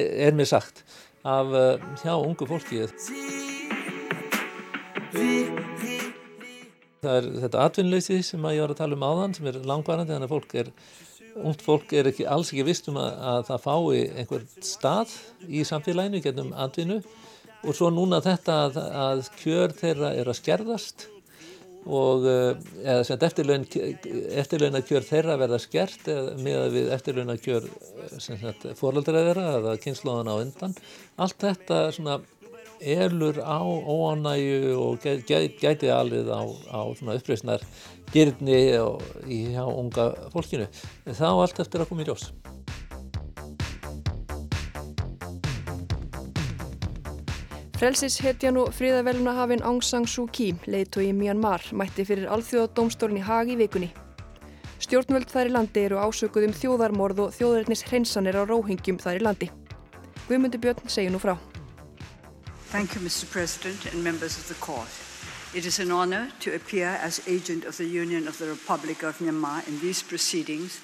er 0.00 0.36
mér 0.36 0.48
sagt 0.48 0.84
af 1.26 1.52
uh, 1.52 1.82
hjá 2.00 2.14
ungu 2.16 2.46
fólki 2.48 2.86
það 7.00 7.14
er 7.16 7.28
þetta 7.44 7.64
atvinnleysi 7.66 8.20
sem 8.24 8.44
að 8.44 8.56
ég 8.56 8.64
var 8.64 8.74
að 8.74 8.80
tala 8.80 8.96
um 8.96 9.06
áðan 9.06 9.36
sem 9.36 9.48
er 9.50 9.60
langvarandi 9.68 10.14
þannig 10.14 10.30
að 10.30 10.34
fólk 10.36 10.56
er 10.62 10.72
ungt 11.40 11.64
fólk 11.64 11.92
er 11.96 12.10
ekki, 12.10 12.26
alls 12.28 12.50
ekki 12.52 12.66
vist 12.66 12.88
um 12.90 12.98
að, 13.00 13.10
að 13.32 13.42
það 13.50 13.64
fái 13.66 14.00
einhver 14.20 14.46
stað 14.64 15.14
í 15.48 15.64
samfélaginu 15.66 16.22
gennum 16.24 16.54
atvinnu 16.56 17.00
og 17.60 17.76
svo 17.76 17.90
núna 17.92 18.20
þetta 18.24 18.58
að, 18.66 18.78
að 19.04 19.24
kjör 19.40 19.74
þeirra 19.76 20.12
er 20.16 20.30
að 20.30 20.38
skerðast 20.40 21.06
og 21.88 22.26
eh, 22.28 22.58
eða 22.84 23.04
sem 23.08 23.22
eftirlaun, 23.26 23.64
eftirlaunakjör 24.42 25.06
þeirra 25.06 25.38
verða 25.40 25.60
skert 25.62 26.10
með 26.40 26.58
að 26.58 26.76
við 26.76 26.90
eftirlaunakjör 26.96 27.70
fóröldra 28.78 29.24
þeirra 29.28 29.46
eða 29.60 29.78
kynnslóðan 29.84 30.32
á 30.32 30.34
undan. 30.36 30.76
Allt 31.20 31.40
þetta 31.40 31.80
svona 31.96 32.20
elur 32.80 33.40
á 33.44 33.60
óanægu 33.60 34.76
og 34.80 35.02
gæti 35.04 35.90
alveg 35.92 36.28
á, 36.32 36.40
á 36.72 36.80
uppreysnar 36.88 37.64
gerðni 38.12 38.62
í 39.28 39.42
hjá 39.52 39.64
unga 39.68 40.12
fólkinu. 40.32 40.68
Þá 41.08 41.28
allt 41.32 41.60
eftir 41.60 41.84
að 41.84 41.92
koma 41.92 42.04
í 42.04 42.08
ljós 42.08 42.30
Frelsishetjan 47.80 48.58
og 48.60 48.74
fríðaveluna 48.76 49.32
hafinn 49.38 49.62
Aung 49.64 49.78
San 49.80 50.04
Suu 50.04 50.26
Kyi, 50.28 50.50
leiðtói 50.68 51.06
í 51.06 51.12
Myanmar, 51.16 51.62
mætti 51.72 52.04
fyrir 52.04 52.26
alþjóðadómstórn 52.28 53.16
í 53.16 53.22
Haag 53.24 53.54
í 53.54 53.56
vikunni. 53.56 53.88
Stjórnvöld 54.84 55.32
þar 55.32 55.48
í 55.48 55.54
landi 55.54 55.86
eru 55.86 55.96
ásökuð 55.96 56.50
um 56.50 56.52
þjóðarmorð 56.58 57.22
og 57.24 57.32
þjóðarinnis 57.38 57.86
hreinsanir 57.88 58.36
á 58.36 58.44
róhingjum 58.44 59.00
þar 59.00 59.22
í 59.22 59.24
landi. 59.24 59.48
Guðmundur 60.26 60.60
Björn 60.60 60.92
segir 60.92 61.14
nú 61.14 61.22
frá. 61.24 61.38
Thank 62.68 62.92
you 62.92 63.00
Mr. 63.00 63.24
President 63.32 63.88
and 63.94 64.04
members 64.04 64.36
of 64.36 64.44
the 64.52 64.60
court. 64.60 64.92
It 65.56 65.64
is 65.64 65.80
an 65.80 65.90
honor 65.90 66.28
to 66.44 66.52
appear 66.52 67.00
as 67.00 67.22
agent 67.26 67.64
of 67.64 67.78
the 67.78 67.88
Union 67.88 68.28
of 68.28 68.36
the 68.36 68.52
Republic 68.52 69.02
of 69.02 69.16
Myanmar 69.24 69.66
in 69.66 69.80
these 69.80 70.02
proceedings 70.02 70.82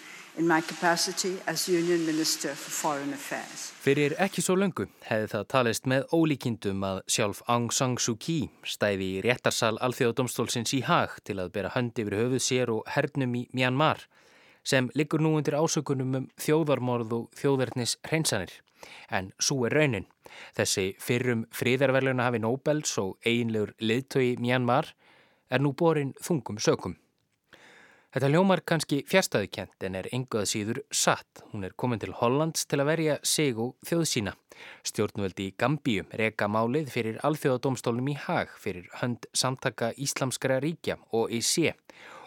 Fyrir 3.81 4.14
ekki 4.20 4.42
svo 4.44 4.57
löngu 4.61 4.85
hefði 5.07 5.31
það 5.33 5.44
talist 5.49 5.87
með 5.88 6.03
ólíkindum 6.12 6.85
að 6.85 6.99
sjálf 7.14 7.40
Aung 7.49 7.72
San 7.72 7.94
Suu 7.96 8.18
Kyi 8.20 8.51
stæði 8.61 9.07
í 9.14 9.22
réttarsal 9.25 9.79
alþjóðadómstólsins 9.87 10.75
í 10.77 10.83
hag 10.85 11.14
til 11.25 11.38
að 11.40 11.55
bera 11.55 11.72
hönd 11.72 11.96
yfir 12.03 12.18
höfuð 12.20 12.44
sér 12.44 12.75
og 12.75 12.85
hernum 12.92 13.33
í 13.40 13.46
Myanmar 13.57 14.05
sem 14.61 14.90
liggur 14.99 15.25
nú 15.25 15.33
undir 15.38 15.57
ásökunum 15.57 16.20
um 16.20 16.29
þjóðarmorð 16.37 17.16
og 17.16 17.40
þjóðverðnis 17.40 17.96
hreinsanir. 18.05 18.53
En 19.09 19.33
svo 19.40 19.64
er 19.64 19.79
raunin. 19.79 20.05
Þessi 20.53 20.90
fyrrum 21.01 21.46
fríðarverluna 21.49 22.29
hafi 22.29 22.42
Nobels 22.44 22.92
og 23.01 23.16
einlegur 23.25 23.72
liðtögi 23.81 24.37
Myanmar 24.42 24.92
er 25.49 25.64
nú 25.64 25.72
borin 25.72 26.12
þungum 26.20 26.61
sökum. 26.61 27.01
Þetta 28.14 28.31
hljómar 28.31 28.62
kannski 28.64 29.03
fjärstaðukent 29.11 29.87
en 29.88 29.97
er 29.99 30.09
enguð 30.14 30.47
síður 30.49 30.83
satt. 30.95 31.42
Hún 31.53 31.66
er 31.66 31.75
komin 31.77 32.01
til 32.01 32.14
Hollands 32.16 32.64
til 32.71 32.81
að 32.81 32.90
verja 32.92 33.16
sig 33.27 33.59
og 33.61 33.75
þjóð 33.87 34.05
sína. 34.12 34.35
Stjórnvöldi 34.87 35.51
í 35.51 35.55
Gambíu 35.61 36.07
reka 36.16 36.49
málið 36.49 36.92
fyrir 36.95 37.19
alþjóðadómstólnum 37.27 38.12
í 38.14 38.19
Hag 38.27 38.55
fyrir 38.62 38.87
hönd 39.03 39.29
samtaka 39.37 39.90
Íslamskara 40.01 40.61
ríkja 40.64 40.97
og 41.12 41.35
í 41.35 41.42
sé 41.45 41.75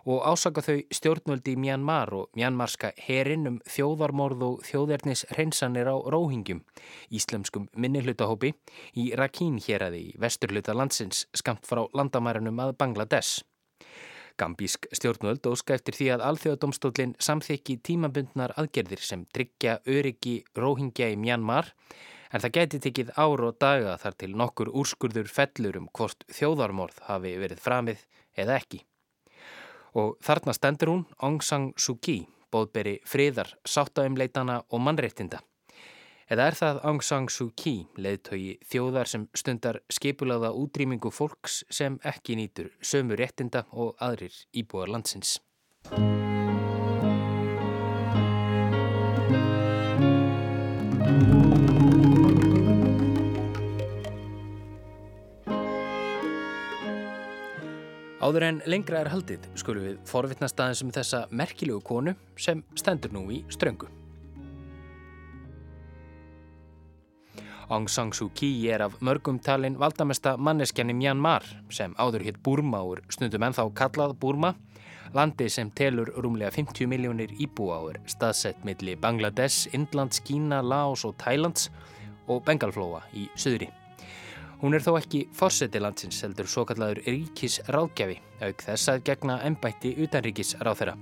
og 0.09 0.23
ásaka 0.25 0.63
þau 0.63 0.77
stjórnvöldi 0.95 1.53
í 1.55 1.59
Myanmar 1.59 2.13
og 2.15 2.37
Myanmarska 2.37 2.93
herin 3.05 3.47
um 3.49 3.59
þjóðarmorð 3.69 4.45
og 4.47 4.63
þjóðernis 4.67 5.25
hreinsanir 5.33 5.89
á 5.91 5.95
Róhingjum, 5.99 6.63
íslemskum 7.11 7.67
minnihlutahópi 7.75 8.53
í 8.97 9.11
Rakhine 9.19 9.61
héræði 9.65 10.05
í 10.09 10.17
vesturluta 10.21 10.73
landsins 10.77 11.27
skamt 11.35 11.67
frá 11.69 11.85
landamærunum 11.93 12.63
að 12.63 12.75
Bangladesh. 12.79 13.43
Gambísk 14.39 14.87
stjórnvöld 14.95 15.47
óska 15.49 15.75
eftir 15.75 15.97
því 15.97 16.07
að 16.13 16.23
alþjóðadómstólinn 16.29 17.15
samþykki 17.19 17.75
tímabundnar 17.83 18.53
aðgerðir 18.59 19.03
sem 19.03 19.25
tryggja 19.35 19.79
öryggi 19.89 20.37
róhingja 20.55 21.09
í 21.13 21.17
Myanmar 21.19 21.73
en 22.31 22.43
það 22.43 22.55
geti 22.59 22.79
tekið 22.85 23.11
ár 23.17 23.43
og 23.47 23.57
daga 23.59 23.97
þar 23.99 24.17
til 24.21 24.31
nokkur 24.41 24.71
úrskurður 24.81 25.31
fellur 25.33 25.81
um 25.81 25.89
hvort 25.91 26.23
þjóðarmorð 26.31 27.03
hafi 27.09 27.35
verið 27.41 27.63
framið 27.65 28.05
eða 28.39 28.59
ekki. 28.61 28.83
Og 29.99 30.15
þarna 30.23 30.55
stendur 30.55 30.93
hún 30.93 31.05
Aung 31.25 31.41
San 31.43 31.71
Suu 31.75 31.97
Kyi, 31.97 32.21
bóðberi 32.53 32.99
friðar, 33.09 33.55
sáttaumleitana 33.65 34.61
og 34.69 34.85
mannreittinda. 34.85 35.41
Eða 36.29 36.45
er 36.45 36.55
það 36.59 36.79
Aung 36.85 36.99
San 37.01 37.25
Suu 37.33 37.49
Kyi, 37.57 37.87
leðtögi 37.97 38.51
þjóðar 38.69 39.09
sem 39.09 39.23
stundar 39.33 39.79
skipulaða 39.89 40.51
útrýmingu 40.53 41.09
fólks 41.09 41.63
sem 41.73 41.95
ekki 42.05 42.35
nýtur 42.37 42.67
sömu 42.85 43.17
réttinda 43.17 43.63
og 43.73 43.95
aðrir 43.97 44.35
íbúar 44.53 44.91
landsins. 44.93 45.39
Áður 58.19 58.45
en 58.45 58.59
lengra 58.69 58.99
er 59.01 59.09
haldið 59.09 59.49
skulum 59.57 59.87
við 59.87 59.97
forvittnast 60.05 60.61
aðeins 60.61 60.83
um 60.85 60.93
þessa 60.93 61.23
merkilegu 61.33 61.81
konu 61.81 62.13
sem 62.37 62.61
stendur 62.77 63.17
nú 63.17 63.25
í 63.33 63.41
ströngu. 63.49 63.89
Aung 67.69 67.87
San 67.87 68.09
Suu 68.13 68.31
Kyi 68.33 68.71
er 68.73 68.81
af 68.81 68.95
mörgum 68.99 69.37
talin 69.45 69.75
valdamesta 69.77 70.31
manneskjan 70.41 70.89
í 70.89 70.93
Myanmar 70.97 71.43
sem 71.69 71.91
áður 72.01 72.23
hitt 72.25 72.39
Burma 72.41 72.79
og 72.81 73.03
snundum 73.13 73.43
ennþá 73.45 73.67
kallað 73.77 74.15
Burma, 74.17 74.55
landi 75.13 75.45
sem 75.53 75.69
telur 75.77 76.09
rúmlega 76.17 76.49
50 76.55 76.89
miljónir 76.89 77.29
er 77.29 77.99
staðsett 78.09 78.65
milli 78.65 78.95
Bangladesh, 78.95 79.69
Indlands, 79.73 80.19
Kína, 80.19 80.63
Laos 80.63 81.05
og 81.05 81.13
Thailands 81.17 81.69
og 82.27 82.41
Bengalflóa 82.43 83.03
í 83.13 83.27
söðri. 83.35 83.69
Hún 84.61 84.73
er 84.73 84.81
þó 84.81 84.97
ekki 84.97 85.27
fórseti 85.31 85.79
landsins 85.79 86.23
heldur 86.23 86.47
svo 86.49 86.65
kallaður 86.65 87.03
ríkis 87.05 87.59
ráðgjafi 87.69 88.17
auk 88.41 88.63
þess 88.65 88.89
að 88.89 89.03
gegna 89.11 89.37
ennbætti 89.45 89.93
utanríkis 90.03 90.55
ráð 90.59 90.81
þeirra. 90.81 90.95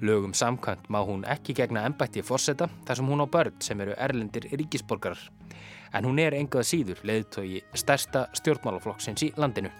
Lögum 0.00 0.32
samkvæmt 0.32 0.88
má 0.88 1.02
hún 1.04 1.28
ekki 1.28 1.52
gegna 1.52 1.84
ennbætti 1.84 2.24
fórseta 2.24 2.70
þar 2.86 2.96
sem 2.96 3.12
hún 3.12 3.22
á 3.22 3.26
börn 3.28 3.60
sem 3.60 3.80
eru 3.80 3.92
erlendir 3.98 4.48
ríkisborgarar. 4.56 5.20
En 5.92 6.04
hún 6.04 6.18
er 6.20 6.36
engað 6.36 6.68
síður 6.68 7.04
leðtói 7.08 7.62
stærsta 7.74 8.26
stjórnmálaflokksins 8.36 9.24
í 9.24 9.32
landinu. 9.36 9.70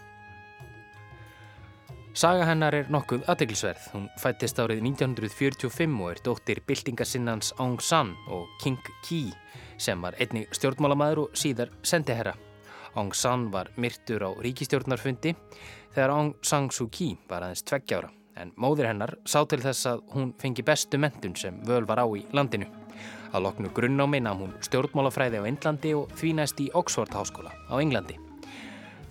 Saga 2.18 2.49
hennar 2.49 2.75
er 2.75 2.88
nokkuð 2.90 3.29
aðteglisverð. 3.31 3.85
Hún 3.92 4.09
fættist 4.18 4.59
árið 4.59 4.81
1945 4.83 5.92
og 6.03 6.09
er 6.11 6.23
dóttir 6.25 6.61
byltingarsinnans 6.66 7.53
Aung 7.62 7.79
San 7.85 8.16
og 8.27 8.49
King 8.62 8.81
Kyi 9.07 9.29
sem 9.79 10.03
var 10.03 10.16
einni 10.18 10.49
stjórnmálamæður 10.51 11.29
og 11.29 11.38
síðar 11.38 11.71
sendiherra. 11.87 12.35
Aung 12.99 13.14
San 13.14 13.53
var 13.55 13.71
myrtur 13.77 14.25
á 14.27 14.31
ríkistjórnarfundi 14.35 15.37
þegar 15.94 16.16
Aung 16.16 16.35
San 16.42 16.73
Suu 16.75 16.90
Kyi 16.90 17.12
var 17.31 17.47
aðeins 17.47 17.62
tveggjára 17.68 18.11
en 18.38 18.51
móðir 18.59 18.88
hennar 18.90 19.14
sá 19.23 19.44
til 19.47 19.61
þess 19.62 19.87
að 19.90 20.03
hún 20.14 20.35
fengi 20.42 20.66
bestu 20.66 20.99
mentun 20.99 21.37
sem 21.38 21.62
völ 21.66 21.87
var 21.87 22.03
á 22.03 22.07
í 22.18 22.25
landinu. 22.35 22.66
Að 23.33 23.45
loknu 23.45 23.73
grunnámi 23.77 24.21
nam 24.25 24.41
hún 24.43 24.55
stjórnmálafræði 24.64 25.43
á 25.43 25.49
Indlandi 25.49 25.93
og 25.99 26.12
því 26.17 26.33
næst 26.38 26.62
í 26.64 26.71
Oxford 26.79 27.12
háskóla 27.12 27.53
á 27.53 27.75
Englandi. 27.77 28.17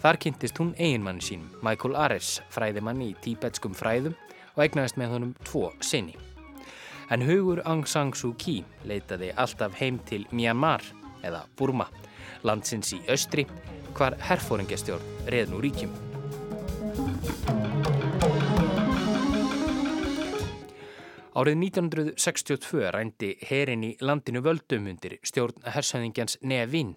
Þar 0.01 0.19
kynntist 0.21 0.57
hún 0.61 0.73
eiginmann 0.77 1.21
sínum, 1.21 1.49
Michael 1.65 1.97
Ares, 1.97 2.37
fræðimann 2.53 3.01
í 3.01 3.13
tíbetskum 3.21 3.77
fræðum 3.77 4.17
og 4.55 4.63
egnaðist 4.65 4.97
með 4.97 5.13
honum 5.13 5.35
tvo 5.45 5.71
sinni. 5.81 6.17
En 7.09 7.23
hugur 7.23 7.61
Aung 7.65 7.85
San 7.87 8.11
Suu 8.13 8.33
Kyi 8.37 8.63
leitaði 8.85 9.31
alltaf 9.35 9.77
heim 9.79 10.01
til 10.05 10.25
Myanmar 10.31 10.83
eða 11.25 11.45
Burma 11.57 11.87
landsins 12.45 12.93
í 12.95 13.01
austri, 13.11 13.47
hvar 13.97 14.17
herfóringjastjórn 14.29 15.31
reð 15.31 15.53
nú 15.53 15.63
ríkjum. 15.63 16.06
Árið 21.37 21.59
1962 21.67 22.87
rændi 22.95 23.27
herin 23.45 23.83
í 23.85 23.91
landinu 24.01 24.39
völdum 24.41 24.87
undir 24.89 25.19
stjórn 25.21 25.67
hersöðingjans 25.69 26.39
Nea 26.41 26.63
Vín. 26.65 26.95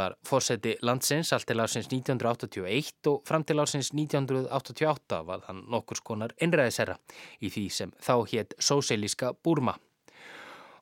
Var 0.00 0.16
fórseti 0.26 0.72
landsins 0.82 1.30
allt 1.30 1.46
til 1.46 1.62
ásins 1.62 1.86
1981 1.86 3.06
og 3.06 3.20
fram 3.28 3.44
til 3.46 3.62
ásins 3.62 3.92
1988 3.94 5.20
var 5.28 5.44
hann 5.46 5.62
nokkur 5.70 6.00
skonar 6.00 6.34
einræðisherra 6.42 6.96
í 7.38 7.52
því 7.54 7.64
sem 7.70 7.92
þá 8.02 8.14
hétt 8.32 8.56
Sósélíska 8.58 9.30
Búrma. 9.38 9.76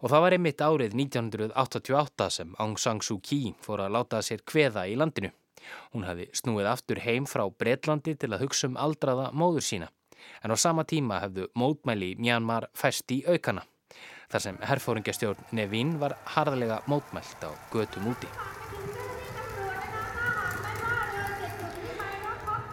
Og 0.01 0.09
það 0.09 0.25
var 0.25 0.37
einmitt 0.39 0.65
árið 0.65 0.97
1988 0.97 2.31
sem 2.39 2.57
Aung 2.57 2.81
San 2.81 3.03
Suu 3.05 3.21
Kyi 3.21 3.53
fór 3.61 3.85
að 3.85 3.99
láta 3.99 4.23
sér 4.25 4.41
kveða 4.41 4.87
í 4.89 4.97
landinu. 4.97 5.35
Hún 5.93 6.09
hafi 6.09 6.31
snúið 6.33 6.73
aftur 6.73 7.05
heim 7.05 7.29
frá 7.29 7.45
Breitlandi 7.45 8.17
til 8.17 8.33
að 8.33 8.47
hugsa 8.47 8.73
um 8.73 8.81
aldraða 8.81 9.29
móður 9.37 9.69
sína. 9.69 9.93
En 10.43 10.53
á 10.53 10.57
sama 10.57 10.85
tíma 10.85 11.21
hefðu 11.25 11.49
mótmæli 11.55 12.15
Myanmar 12.19 12.69
fæst 12.75 13.11
í 13.11 13.23
aukana. 13.27 13.65
Þar 14.33 14.41
sem 14.41 14.61
herfóringjastjórn 14.67 15.51
Nevin 15.53 15.99
var 16.01 16.17
harðlega 16.35 16.83
mótmælt 16.91 17.45
á 17.45 17.51
götu 17.73 18.03
múti. 18.05 18.31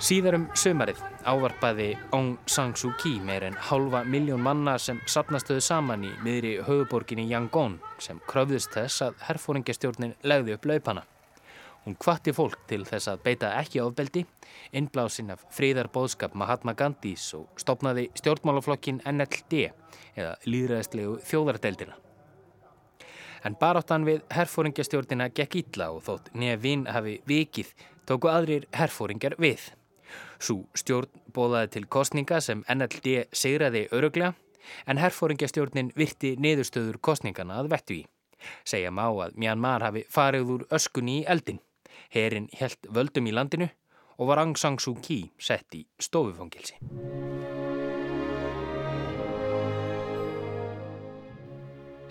Síðar 0.02 0.34
um 0.40 0.46
sömarið 0.58 0.98
ávarpaði 1.30 1.92
Aung 2.18 2.32
San 2.50 2.72
Suu 2.74 2.96
Kyi 2.98 3.20
meir 3.22 3.44
en 3.46 3.58
halva 3.70 4.02
miljón 4.02 4.42
manna 4.42 4.80
sem 4.82 4.98
sapnastöðu 5.06 5.62
saman 5.62 6.08
í 6.08 6.10
miðri 6.26 6.56
höfuborginni 6.66 7.28
Yangon 7.30 7.78
sem 8.02 8.18
kröfðist 8.26 8.74
þess 8.74 9.06
að 9.06 9.22
herfóringjastjórnin 9.28 10.16
legði 10.26 10.58
upp 10.58 10.66
laupana. 10.72 11.06
Hún 11.86 11.96
kvatti 11.98 12.30
fólk 12.30 12.60
til 12.70 12.84
þess 12.86 13.10
að 13.10 13.24
beita 13.26 13.56
ekki 13.58 13.80
ofbeldi, 13.82 14.22
innblásin 14.78 15.32
af 15.34 15.48
fríðarbóðskap 15.58 16.36
Mahatma 16.38 16.76
Gandhis 16.78 17.24
og 17.34 17.48
stopnaði 17.58 18.12
stjórnmálaflokkin 18.22 19.02
NLD 19.10 19.64
eða 20.14 20.36
líðræðislegu 20.46 21.16
þjóðardeldina. 21.26 21.98
En 23.42 23.58
baráttan 23.58 24.06
við 24.06 24.22
herfóringjastjórnina 24.30 25.32
gekk 25.34 25.58
ítla 25.64 25.90
og 25.96 26.04
þótt 26.06 26.30
nefn 26.38 26.86
hafi 26.86 27.16
vikið 27.26 27.74
tóku 28.06 28.30
aðrir 28.30 28.70
herfóringjar 28.78 29.40
við. 29.42 29.72
Sú 30.38 30.60
stjórn 30.78 31.10
bóðaði 31.34 31.74
til 31.80 31.86
kostninga 31.90 32.44
sem 32.46 32.62
NLD 32.70 33.16
segraði 33.34 33.88
öruglega 33.90 34.36
en 34.86 35.02
herfóringjastjórnin 35.02 35.92
virti 35.98 36.36
niðurstöður 36.38 37.02
kostningana 37.02 37.58
að 37.64 37.74
vettu 37.74 38.00
í. 38.04 38.06
Segja 38.66 38.94
má 38.94 39.08
að 39.10 39.34
Myanmar 39.42 39.82
hafi 39.86 40.06
farið 40.10 40.56
úr 40.56 40.70
öskunni 40.78 41.22
í 41.24 41.28
eldin. 41.30 41.62
Herin 42.12 42.50
helt 42.60 42.88
völdum 42.92 43.30
í 43.30 43.36
landinu 43.36 43.70
og 44.20 44.28
var 44.28 44.44
Aung 44.44 44.58
San 44.60 44.78
Suu 44.80 44.98
Kyi 45.02 45.24
sett 45.40 45.74
í 45.76 45.86
stofufangilsi. 46.00 46.78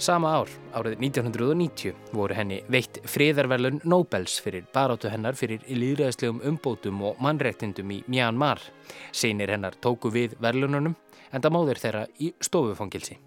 Sama 0.01 0.31
ár, 0.33 0.49
árið 0.73 0.95
1990, 0.97 1.93
voru 2.17 2.33
henni 2.33 2.63
veitt 2.73 3.03
friðarverlun 3.05 3.83
Nobels 3.85 4.39
fyrir 4.41 4.65
barátu 4.73 5.13
hennar 5.13 5.37
fyrir 5.37 5.61
líðræðslegum 5.69 6.41
umbótum 6.49 7.05
og 7.05 7.21
mannrektindum 7.21 7.93
í 7.93 8.01
Myanmar. 8.09 8.65
Seinir 9.13 9.53
hennar 9.53 9.77
tóku 9.77 10.09
við 10.09 10.41
verlununum 10.41 10.97
en 11.31 11.45
það 11.45 11.53
móður 11.59 11.85
þeirra 11.85 12.07
í 12.17 12.33
stofufangilsi. 12.41 13.21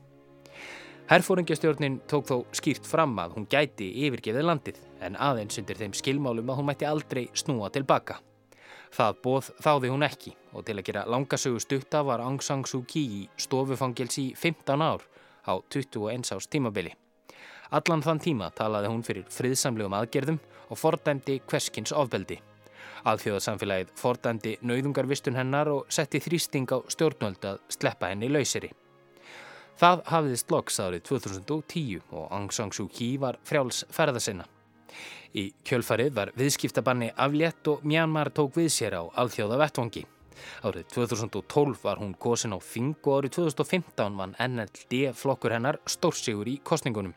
Herfóringjastjórnin 1.14 2.00
tók 2.10 2.26
þó 2.26 2.40
skýrt 2.58 2.88
fram 2.90 3.12
að 3.22 3.36
hún 3.36 3.44
gæti 3.46 3.86
yfirgefið 4.02 4.48
landið 4.48 4.80
en 5.06 5.14
aðeins 5.22 5.60
undir 5.62 5.78
þeim 5.78 5.94
skilmálum 5.94 6.50
að 6.50 6.58
hún 6.58 6.66
mætti 6.72 6.88
aldrei 6.90 7.28
snúa 7.38 7.70
tilbaka. 7.70 8.16
Það 8.98 9.20
bóð 9.22 9.52
þáði 9.62 9.92
hún 9.94 10.08
ekki 10.08 10.34
og 10.58 10.66
til 10.66 10.80
að 10.80 10.88
gera 10.88 11.06
langasögu 11.06 11.62
stutta 11.62 12.02
var 12.08 12.24
Aung 12.26 12.42
San 12.42 12.66
Suu 12.66 12.82
Kyi 12.90 13.06
í 13.20 13.22
stofufangilsi 13.46 14.26
í 14.32 14.34
15 14.34 14.82
ár 14.82 15.06
á 15.46 15.54
21 15.62 16.34
árs 16.34 16.50
tímabili. 16.50 16.96
Allan 17.70 18.02
þann 18.02 18.26
tíma 18.26 18.50
talaði 18.58 18.90
hún 18.90 19.06
fyrir 19.06 19.30
friðsamlegum 19.30 19.94
aðgerðum 19.94 20.42
og 20.74 20.82
fordæmdi 20.82 21.44
hverskins 21.46 21.94
ofbeldi. 21.94 22.40
Alþjóðarsamfélagið 23.06 23.94
fordæmdi 24.02 24.58
nauðungarvistun 24.66 25.38
hennar 25.38 25.70
og 25.78 25.86
setti 25.94 26.24
þrýsting 26.26 26.74
á 26.74 26.82
stjórnvöld 26.90 27.52
að 27.54 27.62
sleppa 27.70 28.10
henni 28.10 28.34
lauseri. 28.34 28.74
Það 29.80 30.02
hafiðist 30.06 30.52
loks 30.54 30.76
árið 30.80 31.02
2010 31.10 32.02
og 32.14 32.28
Aung 32.30 32.52
San 32.54 32.72
Suu 32.72 32.90
Kyi 32.94 33.16
var 33.22 33.40
frjáls 33.48 33.84
ferðasinna. 33.94 34.46
Í 35.34 35.48
kjölfarið 35.66 36.12
var 36.14 36.32
viðskiptabanni 36.38 37.10
aflétt 37.18 37.68
og 37.72 37.82
Myanmar 37.82 38.30
tók 38.38 38.54
við 38.60 38.70
sér 38.76 39.00
á 39.02 39.04
alþjóða 39.18 39.58
vettvangi. 39.64 40.04
Árið 40.62 40.86
2012 40.94 41.82
var 41.82 42.02
hún 42.02 42.14
kosin 42.14 42.54
á 42.54 42.60
Þing 42.62 43.02
og 43.02 43.24
árið 43.24 43.36
2015 43.40 44.20
vann 44.20 44.38
NLD 44.38 45.02
flokkur 45.18 45.56
hennar 45.58 45.82
stórsigur 45.90 46.50
í 46.50 46.60
kostningunum. 46.62 47.16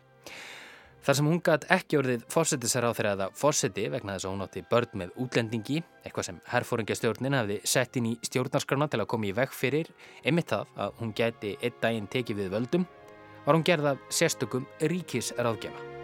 Þar 1.06 1.14
sem 1.14 1.26
hún 1.30 1.42
gætt 1.46 1.64
ekki 1.70 1.98
orðið 2.00 2.22
fórsetisar 2.34 2.82
á 2.82 2.90
þeirra 2.90 3.12
eða 3.14 3.28
fórseti 3.38 3.84
vegna 3.92 4.16
þess 4.16 4.26
að 4.26 4.32
hún 4.34 4.42
átti 4.42 4.62
börn 4.72 4.98
með 4.98 5.12
útlendingi, 5.22 5.78
eitthvað 6.02 6.28
sem 6.32 6.42
herfóringastjórnin 6.50 7.38
hafði 7.38 7.60
sett 7.62 8.00
inn 8.00 8.10
í 8.10 8.16
stjórnarskrana 8.26 8.90
til 8.90 9.04
að 9.04 9.10
koma 9.14 9.30
í 9.30 9.34
veg 9.38 9.54
fyrir, 9.54 9.94
einmitt 10.26 10.50
það 10.50 10.76
að 10.82 10.98
hún 10.98 11.16
gæti 11.22 11.56
einn 11.62 11.82
daginn 11.84 12.10
tekið 12.10 12.42
við 12.42 12.54
völdum, 12.58 12.92
var 13.46 13.54
hún 13.54 13.68
gerð 13.70 13.92
af 13.94 14.08
sérstökum 14.10 14.66
ríkisráðgefa. 14.82 15.95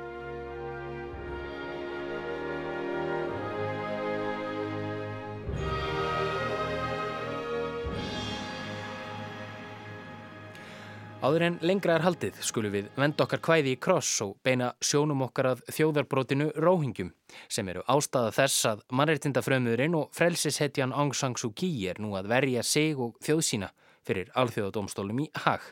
Áður 11.23 11.43
en 11.47 11.57
lengra 11.63 11.95
er 11.95 12.03
haldið 12.03 12.39
skulum 12.43 12.73
við 12.75 12.87
venda 12.99 13.23
okkar 13.23 13.39
kvæði 13.47 13.77
í 13.77 13.79
kross 13.79 14.17
og 14.25 14.33
beina 14.43 14.73
sjónum 14.83 15.21
okkar 15.23 15.53
að 15.53 15.61
þjóðarbrótinu 15.71 16.49
Róhingjum 16.65 17.13
sem 17.47 17.69
eru 17.71 17.85
ástæða 17.95 18.33
þess 18.35 18.65
að 18.73 18.83
mannreitindafröðmuðurinn 18.99 19.95
og 20.01 20.09
frelsishetjan 20.19 20.91
Aung 20.91 21.15
San 21.15 21.37
Suu 21.39 21.53
Kyi 21.55 21.87
er 21.93 22.01
nú 22.03 22.17
að 22.19 22.27
verja 22.33 22.65
sig 22.67 22.99
og 22.99 23.15
þjóðsína 23.23 23.71
fyrir 24.03 24.33
alþjóðadómstólum 24.35 25.23
í 25.23 25.29
hag. 25.45 25.63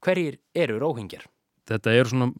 Hverjir 0.00 0.40
eru 0.56 0.80
Róhingjar? 0.80 1.28
Þetta 1.68 1.92
er 2.00 2.08
svona 2.08 2.30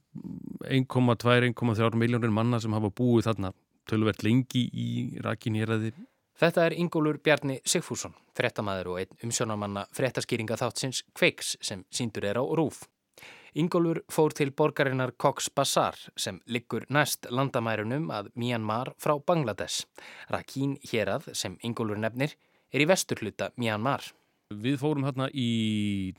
1,2-1,3 0.65 2.01
miljónir 2.01 2.33
manna 2.33 2.63
sem 2.65 2.73
hafa 2.73 2.89
búið 2.89 3.29
þarna 3.29 3.53
tölvert 3.85 4.25
lengi 4.25 4.65
í 4.73 4.89
rakinýraði 5.21 5.93
Þetta 6.41 6.63
er 6.65 6.73
Ingólur 6.81 7.19
Bjarni 7.21 7.59
Sigfússon, 7.69 8.15
frettamæður 8.33 8.95
og 8.95 9.01
einn 9.03 9.27
umsjónarmanna 9.27 9.83
frettaskýringa 9.93 10.57
þáttsins 10.57 11.03
Kveiks 11.13 11.51
sem 11.61 11.83
síndur 11.93 12.25
er 12.31 12.41
á 12.41 12.45
Rúf. 12.57 12.87
Ingólur 13.61 14.01
fór 14.09 14.33
til 14.33 14.55
borgarinnar 14.57 15.13
Cox 15.21 15.51
Bazar 15.53 15.99
sem 16.17 16.39
liggur 16.49 16.87
næst 16.89 17.29
landamærunum 17.29 18.09
að 18.09 18.33
Myanmar 18.41 18.95
frá 18.97 19.19
Bangladesh. 19.21 19.85
Rakhín 20.33 20.79
hérað 20.89 21.29
sem 21.37 21.59
Ingólur 21.61 22.01
nefnir 22.01 22.39
er 22.73 22.87
í 22.87 22.89
vesturhluta 22.89 23.51
Myanmar. 23.61 24.09
Við 24.49 24.81
fórum 24.81 25.05
hérna 25.11 25.29
í 25.37 26.15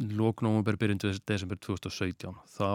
lóknómumber 0.00 0.80
byrjundu 0.80 1.12
desember 1.28 1.60
2017. 1.68 2.32
Þá 2.56 2.72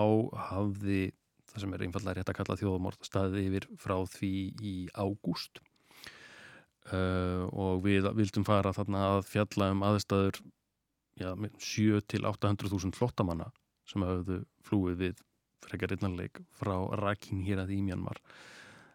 hafði 0.54 1.04
það 1.50 1.66
sem 1.66 1.74
er 1.74 1.90
einfallega 1.90 2.22
rétt 2.22 2.30
að 2.30 2.42
kalla 2.44 2.62
þjóðamort 2.62 3.10
staðið 3.10 3.46
yfir 3.48 3.72
frá 3.82 3.98
því 4.06 4.36
í 4.62 4.80
ágúst 4.94 5.66
uh, 6.92 7.46
og 7.52 7.84
við 7.86 8.10
vildum 8.18 8.46
fara 8.48 8.74
þarna 8.76 9.04
að 9.18 9.28
fjalla 9.30 9.72
um 9.74 9.84
aðstæður 9.88 10.40
já, 11.20 11.30
7 11.34 12.02
til 12.10 12.24
800.000 12.26 12.96
flottamanna 12.98 13.52
sem 13.90 14.04
hafðu 14.06 14.42
flúið 14.66 14.98
við 15.02 15.22
frekar 15.64 15.96
innanleik 15.96 16.42
frá 16.60 16.76
Rakin 17.00 17.44
hér 17.46 17.64
að 17.64 17.76
Ímjanmar 17.78 18.20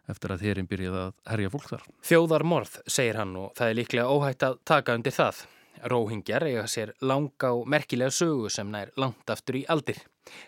eftir 0.09 0.33
að 0.33 0.43
þeirrin 0.45 0.69
byrjaði 0.69 1.01
að 1.03 1.15
herja 1.29 1.51
fólk 1.53 1.69
þar. 1.69 1.87
Þjóðarmorð, 2.09 2.77
segir 2.89 3.19
hann 3.19 3.35
og 3.37 3.51
það 3.57 3.71
er 3.71 3.77
líklega 3.77 4.13
óhætt 4.13 4.45
að 4.47 4.59
taka 4.65 4.95
undir 4.97 5.15
það. 5.15 5.43
Róhingjar 5.89 6.45
eiga 6.49 6.63
sér 6.67 6.93
langa 7.05 7.51
og 7.55 7.67
merkilega 7.69 8.11
sögu 8.11 8.49
sem 8.51 8.71
nær 8.73 8.89
langt 8.99 9.29
aftur 9.31 9.59
í 9.61 9.65
aldir. 9.69 10.01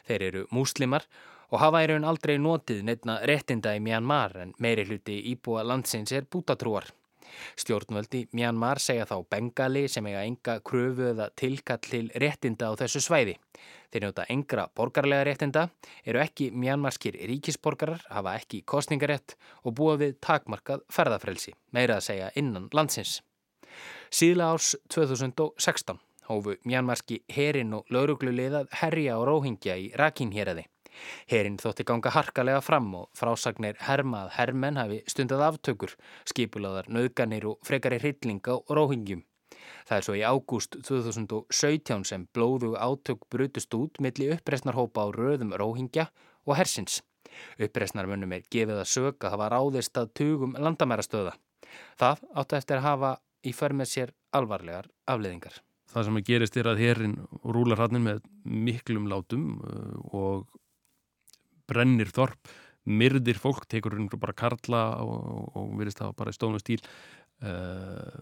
Þeir 0.10 0.26
eru 0.28 0.48
múslimar 0.52 1.06
og 1.52 1.62
hafa 1.62 1.84
í 1.84 1.92
raun 1.92 2.08
aldrei 2.08 2.38
notið 2.42 2.82
nefna 2.88 3.20
réttinda 3.28 3.76
í 3.78 3.84
Myanmar 3.84 4.36
en 4.42 4.56
meiri 4.60 4.88
hluti 4.90 5.20
íbúa 5.32 5.64
landsins 5.68 6.12
er 6.16 6.28
bútatrúar. 6.32 6.90
Stjórnvöldi 7.60 8.26
Myanmar 8.38 8.82
segja 8.82 9.08
þá 9.10 9.18
Bengali 9.30 9.88
sem 9.92 10.08
eiga 10.10 10.26
enga 10.28 10.58
kröfu 10.66 11.12
eða 11.12 11.30
tilkall 11.38 11.82
til 11.86 12.10
réttinda 12.24 12.72
á 12.72 12.78
þessu 12.80 13.02
svæði. 13.04 13.38
Þeir 13.92 14.06
njóta 14.06 14.28
engra 14.32 14.68
borgarlega 14.76 15.26
réttinda, 15.28 15.66
eru 16.08 16.22
ekki 16.24 16.52
mjanmarskir 16.56 17.18
ríkisborgarar, 17.28 18.06
hafa 18.10 18.38
ekki 18.40 18.62
kostningarétt 18.64 19.36
og 19.66 19.76
búa 19.76 19.98
við 20.00 20.16
takmarkað 20.24 20.86
ferðafrelsi, 20.92 21.56
meira 21.76 22.00
að 22.00 22.08
segja 22.08 22.32
innan 22.40 22.70
landsins. 22.72 23.20
Síðla 24.12 24.54
árs 24.54 24.76
2016 24.92 26.00
hófu 26.32 26.56
mjanmarski 26.68 27.22
herin 27.36 27.76
og 27.76 27.90
lauruglulegað 27.92 28.72
herja 28.82 29.18
og 29.20 29.28
róhingja 29.28 29.76
í 29.80 29.92
Rakinhéræði. 30.00 30.71
Herin 31.32 31.58
þótti 31.62 31.86
ganga 31.88 32.14
harkalega 32.16 32.62
fram 32.66 32.90
og 33.00 33.10
frásagnir 33.18 33.80
herma 33.88 34.26
að 34.26 34.34
hermenn 34.38 34.80
hafi 34.80 35.02
stundað 35.12 35.46
aftökur, 35.50 35.96
skipulaðar, 36.30 36.90
nöðganir 36.92 37.48
og 37.52 37.60
frekari 37.68 38.02
hryllinga 38.02 38.58
og 38.60 38.74
róhingjum. 38.78 39.24
Það 39.88 39.98
er 39.98 40.06
svo 40.06 40.18
í 40.18 40.26
ágúst 40.26 40.78
2017 40.88 42.06
sem 42.08 42.28
blóðu 42.36 42.74
átök 42.76 43.26
brutust 43.32 43.74
út 43.78 44.02
milli 44.04 44.30
uppreysnarhópa 44.36 45.06
á 45.06 45.08
röðum 45.16 45.56
róhingja 45.58 46.10
og 46.46 46.58
hersins. 46.60 47.02
Uppreysnarmönnum 47.62 48.36
er 48.36 48.48
gefið 48.52 48.82
að 48.82 48.92
sög 48.92 49.26
að 49.26 49.36
hafa 49.36 49.50
ráðist 49.54 49.98
að 49.98 50.14
tugum 50.20 50.56
landamærastöða. 50.60 51.36
Það 52.00 52.24
áttu 52.36 52.58
eftir 52.58 52.80
að 52.80 52.88
hafa 52.88 53.12
í 53.48 53.54
förmið 53.56 53.92
sér 53.92 54.16
alvarlegar 54.36 54.90
afleðingar. 55.10 55.62
Það 55.92 56.08
sem 56.08 56.18
að 56.18 56.28
gerist 56.30 56.58
er 56.58 56.70
að 56.72 56.82
herin 56.86 57.16
rúlar 57.44 57.82
hann 57.82 58.04
með 58.04 58.22
miklum 58.48 59.10
látum 59.12 59.48
uh, 59.60 59.96
og 60.16 60.61
brennir 61.72 62.12
þorp, 62.14 62.52
myrðir 62.86 63.40
fólk, 63.40 63.66
tekur 63.72 63.96
hún 63.98 64.10
bara 64.18 64.36
karla 64.38 64.84
og, 65.06 65.56
og, 65.56 65.74
virðist 65.80 66.02
það 66.02 66.16
bara 66.20 66.34
í 66.34 66.38
stónu 66.38 66.62
stíl 66.62 66.80
uh, 66.84 68.22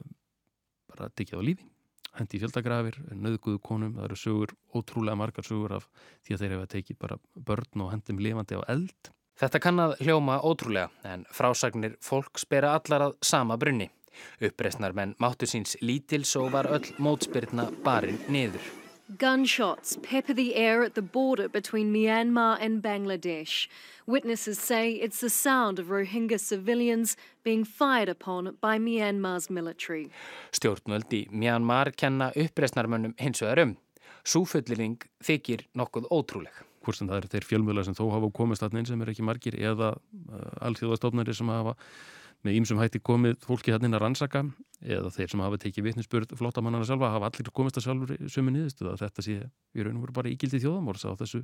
bara 0.91 1.12
diggið 1.16 1.41
á 1.41 1.47
lífi 1.47 1.70
hendi 2.18 2.38
í 2.38 2.41
fjöldagrafir, 2.43 2.97
nöðguðu 3.16 3.62
konum 3.64 3.95
það 3.97 4.08
eru 4.08 4.18
sögur, 4.20 4.56
ótrúlega 4.76 5.20
margar 5.20 5.47
sögur 5.47 5.78
af 5.78 5.88
því 6.26 6.36
að 6.36 6.43
þeir 6.43 6.56
hefa 6.56 6.72
tekið 6.74 7.00
bara 7.06 7.20
börn 7.47 7.86
og 7.86 7.93
hendum 7.93 8.22
lifandi 8.24 8.60
á 8.60 8.62
eld. 8.72 9.12
Þetta 9.39 9.62
kann 9.64 9.80
að 9.80 9.95
hljóma 10.04 10.39
ótrúlega 10.43 10.89
en 11.08 11.24
frásagnir 11.32 11.95
fólk 12.04 12.41
spera 12.41 12.74
allar 12.76 13.08
að 13.08 13.16
sama 13.24 13.58
brunni. 13.62 13.88
Uppreysnar 14.43 14.95
menn 14.97 15.16
máttu 15.22 15.47
síns 15.47 15.78
lítils 15.86 16.34
og 16.39 16.52
var 16.56 16.68
öll 16.68 16.89
mótspyrna 17.00 17.70
barinn 17.86 18.20
niður. 18.28 18.66
Gunshots 19.18 19.97
pepper 20.03 20.36
the 20.36 20.53
air 20.53 20.84
at 20.84 20.93
the 20.93 21.01
border 21.01 21.49
between 21.49 21.91
Myanmar 21.91 22.60
and 22.62 22.80
Bangladesh. 22.84 23.68
Witnesses 24.05 24.60
say 24.60 24.91
it's 24.91 25.20
the 25.20 25.32
sound 25.32 25.80
of 25.80 25.88
Rohingya 25.88 26.39
civilians 26.39 27.18
being 27.43 27.64
fired 27.64 28.07
upon 28.07 28.55
by 28.62 28.78
Myanmar's 28.78 29.49
military. 29.49 30.12
Stjórnvöld 30.51 31.10
í 31.10 31.24
Myanmar 31.32 31.95
kenna 31.97 32.30
uppreisnarmönnum 32.36 33.16
hins 33.18 33.41
vegar 33.41 33.64
um. 33.66 33.74
Súfullering 34.22 35.01
þykir 35.26 35.66
nokkuð 35.74 36.05
ótrúleg. 36.14 36.62
Hvort 36.86 37.01
sem 37.01 37.10
það 37.10 37.24
eru 37.24 37.34
þeir 37.34 37.49
fjölmjöla 37.49 37.88
sem 37.88 37.97
þó 37.97 38.05
hafa 38.14 38.30
komist 38.30 38.62
að 38.62 38.78
neins 38.78 38.93
sem 38.93 39.01
er 39.01 39.10
ekki 39.10 39.26
margir 39.26 39.57
eða 39.57 39.95
uh, 39.97 40.53
alþjóðastofnari 40.70 41.34
sem 41.34 41.49
hafa 41.49 41.74
með 42.46 42.60
ýmsum 42.60 42.80
hætti 42.80 43.02
komið 43.04 43.40
fólki 43.44 43.74
þannig 43.76 43.98
að 43.98 44.04
rannsaka 44.06 44.44
eða 44.80 45.12
þeir 45.12 45.32
sem 45.34 45.42
hafa 45.44 45.60
tekið 45.60 45.88
vitnisspurð 45.90 46.36
flottamannana 46.40 46.88
sjálfa 46.88 47.12
hafa 47.12 47.32
allir 47.32 47.52
komist 47.56 47.80
að 47.80 47.88
sjálfur 47.88 48.30
sömu 48.32 48.54
niðurstuða 48.56 48.94
að 48.96 49.02
þetta 49.04 49.26
sé 49.26 49.40
í 49.40 49.84
raun 49.84 49.98
og 50.00 50.06
veru 50.06 50.16
bara 50.16 50.32
ígildi 50.32 50.62
þjóðamórs 50.64 51.04
á 51.04 51.12
þessu 51.20 51.44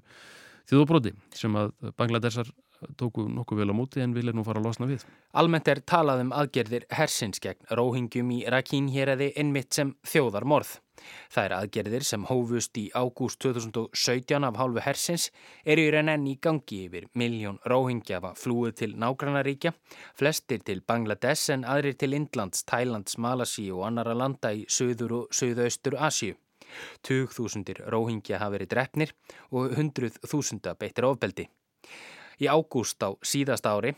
þjóðabróti 0.70 1.12
sem 1.36 1.58
að 1.60 1.74
Bangladesar 2.00 2.52
tóku 3.00 3.26
nokkuð 3.32 3.62
vel 3.62 3.72
á 3.72 3.76
móti 3.76 4.04
en 4.04 4.16
vilja 4.16 4.34
nú 4.36 4.44
fara 4.48 4.62
að 4.62 4.70
losna 4.70 4.88
við. 4.90 5.06
Almennt 5.38 5.70
er 5.72 5.82
talað 5.88 6.26
um 6.26 6.34
aðgerðir 6.36 6.88
hersins 6.96 7.42
gegn 7.44 7.68
róhingjum 7.76 8.32
í 8.36 8.42
Rakhín 8.52 8.90
hér 8.94 9.16
eði 9.16 9.32
innmitt 9.42 9.76
sem 9.76 9.94
þjóðarmorð. 10.08 10.80
Það 11.34 11.46
er 11.46 11.56
aðgerðir 11.58 12.06
sem 12.08 12.26
hófust 12.30 12.78
í 12.80 12.86
ágúst 12.96 13.40
2017 13.44 14.48
af 14.48 14.60
hálfu 14.60 14.84
hersins 14.86 15.30
er 15.66 15.82
í 15.82 15.88
raun 15.94 16.12
enn 16.14 16.28
í 16.32 16.38
gangi 16.42 16.82
yfir 16.86 17.10
miljón 17.14 17.60
róhingjafa 17.66 18.34
flúið 18.40 18.78
til 18.82 18.92
nágrannaríkja, 19.02 19.74
flestir 20.18 20.64
til 20.66 20.82
Bangladesh 20.82 21.52
en 21.54 21.68
aðrir 21.68 21.98
til 22.00 22.16
Indlands, 22.18 22.64
Thailands, 22.64 23.18
Malasi 23.18 23.70
og 23.72 23.86
annara 23.90 24.16
landa 24.18 24.54
í 24.54 24.66
söður 24.70 25.20
og 25.20 25.36
söðaustur 25.36 26.00
Asju. 26.00 26.36
Tugþúsundir 27.06 27.84
róhingja 27.94 28.40
hafa 28.42 28.58
verið 28.58 28.74
drefnir 28.74 29.14
og 29.52 29.76
hundruð 29.78 30.18
þúsunda 30.26 30.76
beittir 30.80 31.08
ofbeldi. 31.08 31.48
Í 32.42 32.50
ágúst 32.52 33.00
á 33.06 33.16
síðasta 33.24 33.76
ári 33.78 33.94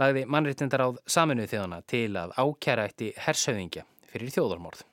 lagði 0.00 0.24
mannréttindar 0.30 0.86
áð 0.86 1.02
saminuð 1.16 1.50
þjóðana 1.52 1.82
til 1.90 2.10
að 2.16 2.34
ákjæra 2.38 2.88
eitt 2.88 3.04
í 3.04 3.12
hershauðingja 3.26 3.86
fyrir 4.12 4.34
þjóðarmorð. 4.38 4.84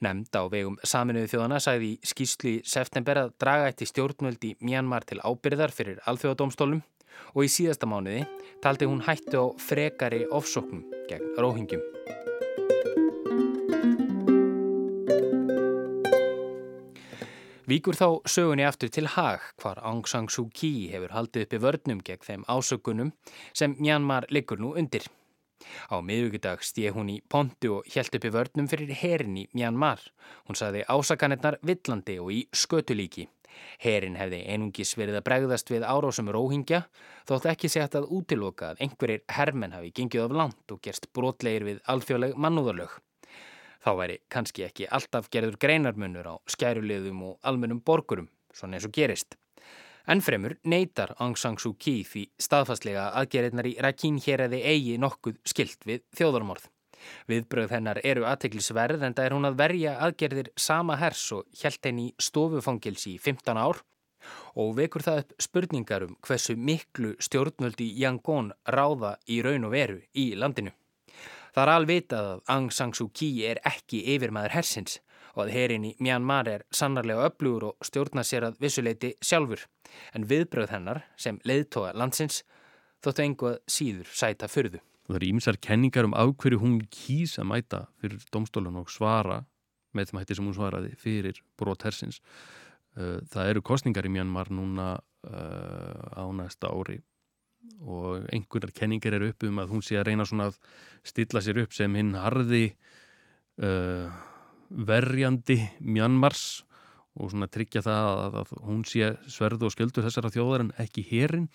Nemnd 0.00 0.32
á 0.32 0.48
vegum 0.48 0.78
saminuðu 0.80 1.28
þjóðana 1.28 1.58
sagði 1.60 1.90
í 1.92 2.08
skýslu 2.08 2.50
í 2.54 2.60
september 2.64 3.18
að 3.20 3.34
draga 3.42 3.66
eitt 3.68 3.82
í 3.84 3.88
stjórnvöldi 3.90 4.54
Myanmar 4.64 5.04
til 5.04 5.20
ábyrðar 5.20 5.74
fyrir 5.76 6.00
alþjóðadómstólum 6.08 6.80
og 7.34 7.42
í 7.44 7.50
síðasta 7.52 7.88
mánuði 7.90 8.22
taldi 8.64 8.88
hún 8.88 9.04
hættu 9.04 9.44
á 9.44 9.46
frekari 9.60 10.22
ofsóknum 10.32 10.86
gegn 11.10 11.36
róhingjum. 11.36 11.84
Víkur 17.68 17.94
þá 17.94 18.08
sögunni 18.24 18.64
aftur 18.66 18.88
til 18.88 19.04
Haag 19.06 19.52
hvar 19.60 19.84
Aung 19.84 20.08
San 20.08 20.32
Suu 20.32 20.48
Kyi 20.48 20.88
hefur 20.90 21.12
haldið 21.12 21.44
uppi 21.44 21.60
vörnum 21.60 22.00
gegn 22.02 22.24
þeim 22.24 22.48
ásökunum 22.48 23.12
sem 23.52 23.76
Myanmar 23.76 24.32
liggur 24.32 24.58
nú 24.64 24.72
undir. 24.80 25.04
Á 25.92 25.96
miðugudag 26.04 26.62
stíð 26.64 26.96
hún 26.96 27.12
í 27.14 27.18
pontu 27.28 27.76
og 27.78 27.90
hjælt 27.90 28.16
uppi 28.18 28.32
vörnum 28.34 28.68
fyrir 28.70 28.94
herin 29.02 29.36
í 29.42 29.48
Myanmar. 29.52 30.00
Hún 30.48 30.58
saði 30.58 30.86
ásakanirnar 30.88 31.60
villandi 31.66 32.18
og 32.22 32.32
í 32.34 32.40
skötulíki. 32.52 33.28
Herin 33.82 34.16
hefði 34.20 34.40
einungis 34.52 34.94
verið 34.98 35.18
að 35.20 35.26
bregðast 35.26 35.70
við 35.72 35.84
árásum 35.84 36.30
róhingja 36.32 36.84
þótt 37.28 37.48
ekki 37.52 37.70
sett 37.72 37.96
að 37.98 38.08
útiloka 38.16 38.72
að 38.72 38.82
einhverjir 38.86 39.24
hermenn 39.36 39.74
hafi 39.76 39.92
gengið 39.96 40.26
af 40.26 40.36
land 40.40 40.74
og 40.74 40.82
gerst 40.84 41.08
brotlegir 41.16 41.66
við 41.66 41.80
alþjóðleg 41.90 42.36
mannúðarlög. 42.38 42.94
Þá 43.80 43.90
væri 43.96 44.18
kannski 44.28 44.66
ekki 44.66 44.88
alltaf 44.92 45.30
gerður 45.32 45.56
greinarmunur 45.60 46.26
á 46.28 46.34
skærulegðum 46.52 47.22
og 47.30 47.38
almennum 47.48 47.80
borgurum, 47.80 48.28
svona 48.52 48.76
eins 48.76 48.88
og 48.88 48.92
gerist. 48.92 49.38
Ennfremur 50.08 50.56
neytar 50.64 51.14
Aung 51.18 51.36
San 51.36 51.58
Suu 51.60 51.74
Kyi 51.78 52.04
því 52.08 52.26
staðfastlega 52.40 53.10
aðgerðnar 53.20 53.68
í 53.68 53.76
Rakhine 53.84 54.22
hér 54.24 54.46
eða 54.46 54.60
eigi 54.72 54.96
nokkuð 55.00 55.40
skilt 55.44 55.84
við 55.88 56.04
þjóðarmorð. 56.16 56.68
Viðbröð 57.28 57.74
hennar 57.74 58.00
eru 58.04 58.26
aðteglisverð 58.28 59.04
en 59.06 59.14
það 59.16 59.28
er 59.28 59.36
hún 59.36 59.48
að 59.48 59.60
verja 59.60 59.94
aðgerðir 60.06 60.50
sama 60.56 60.96
hers 61.00 61.22
og 61.36 61.46
hjælt 61.56 61.86
henni 61.88 62.10
stofufangilsi 62.20 63.14
í 63.16 63.20
15 63.20 63.60
ár 63.60 63.80
og 64.60 64.74
vekur 64.76 65.04
það 65.04 65.22
upp 65.22 65.34
spurningar 65.40 66.04
um 66.04 66.16
hversu 66.26 66.56
miklu 66.56 67.14
stjórnvöldi 67.24 67.88
Yangon 68.02 68.52
ráða 68.68 69.14
í 69.28 69.40
raun 69.44 69.64
og 69.68 69.74
veru 69.76 70.00
í 70.12 70.32
landinu. 70.36 70.74
Það 71.54 71.62
er 71.62 71.72
alvitað 71.74 72.26
að 72.34 72.42
Aung 72.54 72.72
San 72.72 72.92
Suu 72.94 73.08
Kyi 73.12 73.46
er 73.48 73.62
ekki 73.66 74.04
yfirmaður 74.14 74.58
hersins 74.58 75.00
og 75.40 75.46
að 75.46 75.54
herin 75.56 75.86
í 75.88 75.94
Myanmar 76.02 76.48
er 76.52 76.64
sannarlega 76.74 77.30
öflugur 77.30 77.70
og 77.70 77.86
stjórna 77.86 78.24
sér 78.26 78.50
að 78.50 78.60
vissuleiti 78.60 79.14
sjálfur. 79.24 79.64
En 80.14 80.28
viðbröð 80.28 80.74
hennar 80.74 81.02
sem 81.16 81.40
leiðtóa 81.48 81.94
landsins 81.96 82.42
þóttu 83.00 83.24
einhvað 83.24 83.58
síður 83.70 84.12
sæta 84.12 84.48
fyrðu. 84.52 84.82
Það 85.08 85.18
eru 85.18 85.30
ímsar 85.32 85.58
kenningar 85.58 86.06
um 86.06 86.14
ákverju 86.14 86.60
hún 86.60 86.80
kýs 86.92 87.38
að 87.40 87.48
mæta 87.50 87.84
fyrir 88.02 88.20
domstólun 88.34 88.78
og 88.82 88.92
svara 88.92 89.40
með 89.96 90.10
þeim 90.10 90.20
hætti 90.20 90.36
sem 90.38 90.46
hún 90.50 90.58
svaraði 90.58 90.92
fyrir 91.00 91.40
brot 91.58 91.86
hersins. 91.88 92.20
Það 92.94 93.54
eru 93.54 93.62
kostningar 93.64 94.06
í 94.06 94.12
Myanmar 94.12 94.52
núna 94.52 94.92
uh, 95.00 96.20
á 96.20 96.24
næsta 96.36 96.70
ári 96.70 97.00
og 97.80 98.26
einhverjar 98.32 98.72
kenningar 98.76 99.16
eru 99.16 99.30
upp 99.32 99.44
um 99.46 99.60
að 99.62 99.74
hún 99.74 99.84
sé 99.84 99.98
að 99.98 100.10
reyna 100.10 100.26
svona 100.28 100.50
að 100.50 100.58
stilla 101.06 101.42
sér 101.44 101.62
upp 101.64 101.74
sem 101.76 101.94
hinn 101.96 102.14
harði 102.18 102.74
uh, 103.60 104.08
verjandi 104.70 105.58
Mjanmars 105.80 106.64
og 107.18 107.32
svona 107.32 107.48
tryggja 107.50 107.82
það 107.84 108.10
að, 108.10 108.36
að 108.40 108.50
hún 108.68 108.82
sé 108.88 109.14
sverðu 109.30 109.68
og 109.68 109.74
sköldu 109.74 110.04
þessara 110.04 110.30
þjóðar 110.32 110.64
en 110.66 110.74
ekki 110.80 111.02
hérin 111.08 111.48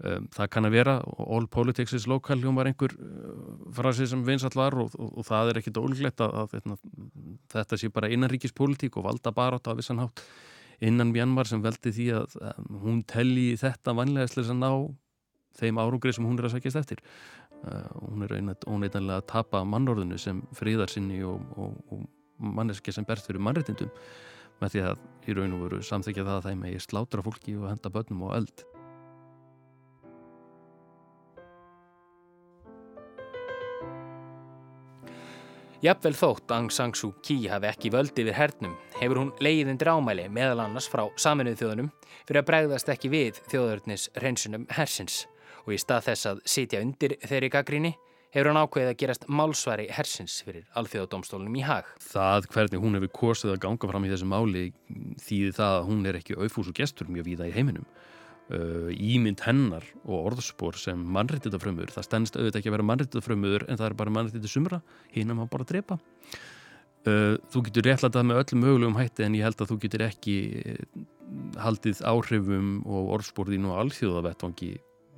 um, 0.00 0.28
það 0.34 0.50
kann 0.54 0.68
að 0.68 0.76
vera 0.78 0.94
all 1.28 1.48
politics 1.52 1.94
is 1.98 2.08
local 2.08 2.38
hún 2.40 2.56
var 2.56 2.70
einhver 2.70 2.94
uh, 2.96 3.72
frasið 3.76 4.12
sem 4.14 4.24
vinsall 4.26 4.56
var 4.56 4.76
og, 4.80 4.94
og, 4.96 5.10
og 5.20 5.28
það 5.28 5.52
er 5.52 5.60
ekkit 5.60 5.82
ólglegt 5.82 6.24
að, 6.24 6.38
að, 6.44 6.56
að 6.72 6.78
þetta 7.54 7.80
sé 7.80 7.92
bara 7.92 8.12
innanríkispolítík 8.16 8.96
og 8.96 9.10
valda 9.10 9.34
bara 9.36 9.60
átt 9.60 9.68
af 9.68 9.78
vissan 9.80 10.00
hátt 10.02 10.24
innan 10.84 11.12
Mjanmar 11.12 11.48
sem 11.50 11.62
veldi 11.62 11.92
því 11.92 12.08
að 12.20 12.38
hún 12.84 13.02
telli 13.08 13.50
þetta 13.58 13.96
vanlega 13.98 14.30
slis 14.30 14.52
að 14.52 14.60
ná 14.62 14.70
þeim 15.58 15.80
árungri 15.82 16.14
sem 16.14 16.26
hún 16.26 16.38
er 16.38 16.46
að 16.46 16.54
sækjast 16.54 16.78
eftir. 16.78 17.00
Uh, 17.66 17.82
hún 18.12 18.22
er 18.22 18.36
óneitanlega 18.70 19.18
að 19.18 19.26
tapa 19.32 19.64
mannorðinu 19.66 20.18
sem 20.22 20.44
fríðar 20.54 20.92
sinni 20.92 21.18
og, 21.26 21.42
og 21.58 22.04
manneski 22.38 22.94
sem 22.94 23.06
berst 23.08 23.28
fyrir 23.28 23.42
mannreitindum 23.42 23.92
með 24.62 24.74
því 24.74 24.82
að 24.88 25.04
í 25.28 25.36
raun 25.36 25.54
og 25.58 25.62
veru 25.66 25.84
samþykja 25.86 26.26
það 26.26 26.40
að 26.40 26.48
þeim 26.48 26.66
eigi 26.68 26.82
slátra 26.86 27.24
fólki 27.24 27.54
og 27.58 27.70
henda 27.70 27.92
börnum 27.94 28.26
og 28.26 28.34
eld. 28.40 28.66
Jafnvel 35.78 36.16
þótt 36.18 36.50
Aung 36.50 36.72
San 36.74 36.90
Suu 36.98 37.12
Kyi 37.22 37.44
hafi 37.52 37.68
ekki 37.68 37.92
völdi 37.94 38.24
við 38.26 38.34
hernum 38.34 38.72
hefur 38.96 39.20
hún 39.20 39.28
leiðin 39.38 39.78
drámæli 39.78 40.24
meðal 40.26 40.64
annars 40.64 40.88
frá 40.90 41.04
saminuð 41.14 41.60
þjóðunum 41.60 41.90
fyrir 42.26 42.40
að 42.40 42.48
bregðast 42.48 42.90
ekki 42.90 43.10
við 43.12 43.38
þjóðurnis 43.52 44.08
reynsunum 44.18 44.64
hersins 44.74 45.20
og 45.62 45.76
í 45.76 45.78
stað 45.78 46.08
þess 46.08 46.30
að 46.32 46.40
sitja 46.50 46.82
undir 46.82 47.14
þeirri 47.22 47.52
gaggríni 47.54 47.92
hefur 48.34 48.50
hann 48.50 48.60
ákveðið 48.60 48.90
að 48.92 48.98
gerast 49.00 49.26
málsværi 49.30 49.86
hersins 49.94 50.36
fyrir 50.44 50.66
alþjóðadómstólunum 50.78 51.56
í 51.56 51.64
hag. 51.64 51.88
Það 52.02 52.48
hvernig 52.52 52.82
hún 52.82 52.98
hefur 52.98 53.12
kostið 53.20 53.54
að 53.54 53.62
ganga 53.64 53.90
fram 53.90 54.06
í 54.06 54.12
þessu 54.12 54.28
máli 54.28 54.64
þýði 55.24 55.54
það 55.56 55.78
að 55.78 55.88
hún 55.88 56.10
er 56.10 56.20
ekki 56.20 56.36
auðfús 56.36 56.70
og 56.70 56.76
gestur 56.78 57.10
mjög 57.12 57.30
víða 57.30 57.48
í 57.48 57.54
heiminum. 57.56 57.88
Uh, 58.48 58.88
ímynd 58.96 59.42
hennar 59.44 59.84
og 60.06 60.30
orðspor 60.30 60.76
sem 60.80 61.00
mannrættitafrömmur, 61.12 61.90
það 61.92 62.06
stennst 62.06 62.38
auðvitað 62.38 62.62
ekki 62.62 62.70
að 62.70 62.76
vera 62.78 62.86
mannrættitafrömmur 62.88 63.66
en 63.68 63.76
það 63.76 63.90
er 63.90 63.96
bara 63.98 64.14
mannrættiti 64.16 64.48
sumra, 64.48 64.78
hinn 65.12 65.28
að 65.28 65.36
maður 65.36 65.50
bara 65.52 65.66
drepa. 65.68 65.98
Uh, 67.04 67.36
þú 67.52 67.62
getur 67.66 67.88
réttlatað 67.90 68.24
með 68.24 68.40
öllum 68.42 68.64
mögulegum 68.64 68.96
hætti 68.96 69.26
en 69.26 69.36
ég 69.36 69.44
held 69.44 69.60
að 69.60 69.74
þú 69.74 69.78
getur 69.84 70.06
ekki 70.08 70.38
haldið 71.60 72.00
áhrifum 72.08 72.70
og 72.88 73.12
orðsporðin 73.18 73.68
og 73.68 73.82
alþjóðavettvangi 73.82 74.72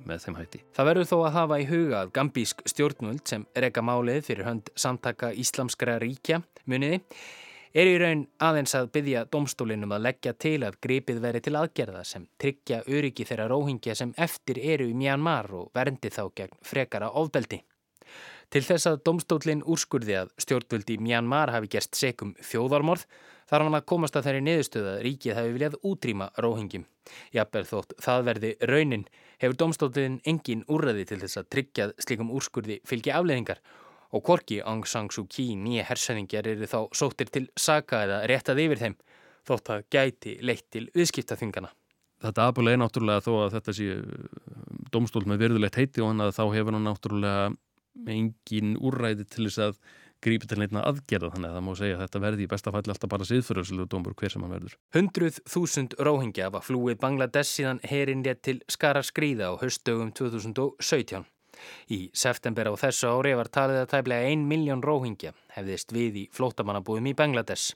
með 0.07 0.25
þeim 0.25 0.39
hætti. 0.39 0.63
Það 0.75 0.89
verður 0.91 1.09
þó 1.11 1.15
að 1.19 1.37
hafa 1.37 1.59
í 1.61 1.67
huga 1.69 2.01
að 2.01 2.11
gambísk 2.17 2.65
stjórnvöld 2.69 3.23
sem 3.29 3.45
reyka 3.55 3.83
málið 3.85 4.25
fyrir 4.29 4.47
hönd 4.47 4.73
samtaka 4.75 5.31
Íslamskra 5.43 5.97
ríkja 6.01 6.41
muniði 6.69 7.01
er 7.71 7.87
í 7.87 7.97
raun 8.01 8.25
aðeins 8.43 8.73
að 8.75 8.91
byggja 8.95 9.25
domstólinum 9.31 9.93
að 9.95 10.05
leggja 10.09 10.33
til 10.35 10.57
að 10.67 10.77
gripið 10.83 11.21
veri 11.23 11.41
til 11.43 11.55
aðgerða 11.55 12.03
sem 12.07 12.27
tryggja 12.41 12.81
öryggi 12.87 13.25
þeirra 13.27 13.47
róhingja 13.51 13.95
sem 13.95 14.13
eftir 14.19 14.59
eru 14.59 14.89
í 14.91 14.95
Myanmar 14.97 15.51
og 15.55 15.69
verndi 15.75 16.11
þá 16.11 16.25
gegn 16.35 16.57
frekara 16.67 17.11
ofbeldi. 17.21 17.61
Til 18.51 18.63
þess 18.67 18.89
að 18.89 19.03
domstólinn 19.07 19.63
úrskurði 19.63 20.17
að 20.19 20.33
stjórnvöldi 20.43 20.97
Myanmar 20.99 21.53
hafi 21.55 21.71
gerst 21.71 21.95
sekum 21.95 22.33
þjóðarmorð 22.43 23.05
þarf 23.51 23.67
hann 23.67 23.77
að 23.77 23.87
komast 23.91 24.15
að 24.15 24.27
þeirri 24.27 24.43
niðurstöða 24.47 24.93
ríkið 25.05 25.37
hafi 25.37 25.53
viljað 25.55 25.77
útrýma 25.91 26.29
róhingjum. 26.43 26.85
Jafnvel 27.35 27.65
þótt 27.67 27.95
það 27.99 28.25
verði 28.29 28.51
raunin 28.71 29.05
hefur 29.43 29.57
domstólinn 29.59 30.19
engin 30.31 30.63
úrraði 30.71 31.07
til 31.09 31.19
þess 31.23 31.41
að 31.41 31.49
tryggjað 31.55 31.95
slikum 32.05 32.31
úrskurði 32.31 32.79
fylgi 32.87 33.13
afleðingar 33.15 33.59
og 34.11 34.23
korki 34.27 34.61
Aung 34.63 34.85
San 34.87 35.09
Suu 35.11 35.27
Kyi 35.31 35.55
nýja 35.59 35.87
hersæðingjar 35.89 36.47
eru 36.53 36.67
þá 36.69 36.79
sóttir 36.95 37.31
til 37.31 37.47
saga 37.59 38.03
eða 38.05 38.23
réttað 38.31 38.63
yfir 38.65 38.81
þeim 38.81 38.97
þótt 39.47 39.71
að 39.73 39.85
gæti 39.91 40.37
leitt 40.45 40.67
til 40.71 40.87
viðskiptaþingana. 40.95 41.71
Þetta 42.21 42.47
aðbúlega 42.47 42.77
er 42.77 42.81
náttúrulega 42.83 43.25
þó 43.25 43.31
að 43.39 43.55
þetta 43.55 43.73
sé 43.73 43.87
domstól 44.93 45.23
með 45.25 45.45
virðulegt 45.45 45.79
heiti 45.79 46.03
og 46.03 46.11
hann 46.11 46.27
að 46.27 46.35
þá 46.37 46.43
hefur 46.53 46.77
hann 46.77 46.85
náttúrulega 46.85 47.45
engin 48.11 48.75
úrræði 48.77 49.25
til 49.25 49.47
þess 49.47 49.63
að 49.65 49.79
grípi 50.21 50.47
til 50.49 50.59
neittna 50.61 50.83
aðgerða 50.85 51.31
þannig 51.33 51.49
að 51.49 51.57
það 51.57 51.65
má 51.65 51.71
segja 51.79 51.97
að 51.97 52.03
þetta 52.05 52.21
verði 52.25 52.45
í 52.45 52.49
besta 52.51 52.73
falli 52.75 52.93
alltaf 52.93 53.11
bara 53.11 53.27
siðfyrðarslegu 53.29 53.87
dómur 53.89 54.15
hver 54.19 54.33
sem 54.33 54.45
hann 54.45 54.53
verður. 54.53 54.77
Hundruð 54.95 55.41
þúsund 55.49 55.97
róhingja 56.07 56.49
var 56.53 56.65
flúið 56.65 57.01
Bangladesh 57.01 57.57
síðan 57.57 57.81
herin 57.89 58.23
rétt 58.25 58.43
til 58.45 58.57
skara 58.71 59.03
skrýða 59.05 59.51
á 59.51 59.53
höstdögum 59.61 60.13
2017. 60.17 61.25
Í 61.93 61.99
september 62.17 62.71
á 62.71 62.73
þessu 62.79 63.11
ári 63.11 63.33
var 63.37 63.51
talið 63.53 63.81
að 63.83 63.91
tæplega 63.91 64.29
ein 64.29 64.47
miljón 64.49 64.81
róhingja 64.85 65.33
hefðist 65.57 65.93
við 65.93 66.23
í 66.23 66.25
flótamannabúðum 66.33 67.11
í 67.11 67.17
Bangladesh. 67.17 67.75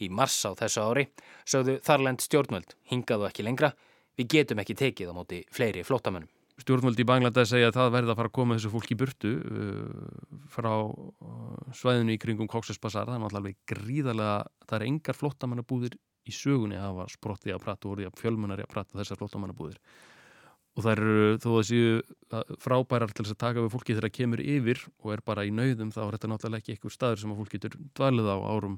Í 0.00 0.08
mars 0.08 0.38
á 0.48 0.56
þessu 0.56 0.86
ári 0.86 1.08
sögðu 1.44 1.80
Þarland 1.84 2.24
stjórnvöld 2.24 2.78
hingaðu 2.92 3.28
ekki 3.28 3.44
lengra, 3.44 3.74
við 4.16 4.32
getum 4.38 4.64
ekki 4.64 4.78
tekið 4.78 5.12
á 5.12 5.18
móti 5.18 5.44
fleiri 5.52 5.84
flótamannum 5.84 6.30
stjórnvöldi 6.62 7.04
í 7.04 7.08
Bangladesh 7.08 7.52
segja 7.52 7.68
að 7.70 7.76
það 7.76 7.94
verða 7.96 8.14
að 8.14 8.20
fara 8.20 8.30
að 8.30 8.36
koma 8.38 8.56
þessu 8.56 8.72
fólki 8.72 8.94
í 8.94 8.98
burtu 9.00 9.32
uh, 9.36 10.18
frá 10.52 10.72
uh, 10.72 11.70
svæðinu 11.76 12.16
í 12.16 12.20
kringum 12.22 12.48
Bazar, 12.48 13.06
það 13.06 13.14
er 13.16 13.22
náttúrulega 13.22 13.72
gríðarlega, 13.72 14.36
það 14.64 14.76
er 14.78 14.86
engar 14.88 15.18
flottamannabúðir 15.20 15.96
í 16.26 16.34
sögunni. 16.34 16.78
Að 16.80 16.88
hafa 16.90 17.08
sprottið 17.12 17.56
að 17.56 17.64
prata 17.66 17.88
og 17.88 17.96
orðið 17.96 18.10
að 18.10 18.20
fjölmunari 18.22 18.66
að 18.66 18.72
prata 18.72 19.00
þessar 19.00 19.20
flottamannabúðir 19.20 19.80
og 20.76 20.84
það 20.84 20.92
eru 20.92 21.36
þó 21.40 21.50
að 21.54 21.66
séu 21.70 21.92
uh, 21.96 22.54
frábærar 22.60 23.12
til 23.12 23.24
þess 23.24 23.36
að 23.36 23.42
taka 23.42 23.64
við 23.64 23.72
fólki 23.72 23.94
þegar 23.94 24.08
það 24.08 24.16
kemur 24.18 24.42
yfir 24.44 24.82
og 25.00 25.12
er 25.14 25.22
bara 25.24 25.44
í 25.48 25.52
nauðum 25.54 25.92
þá 25.94 26.00
er 26.04 26.16
þetta 26.16 26.30
náttúrulega 26.32 26.62
ekki 26.62 26.74
eitthvað 26.74 26.96
staður 26.96 27.22
sem 27.22 27.32
að 27.32 27.40
fólk 27.40 27.54
getur 27.54 27.78
dvalið 27.96 28.28
á 28.28 28.36
árum 28.44 28.76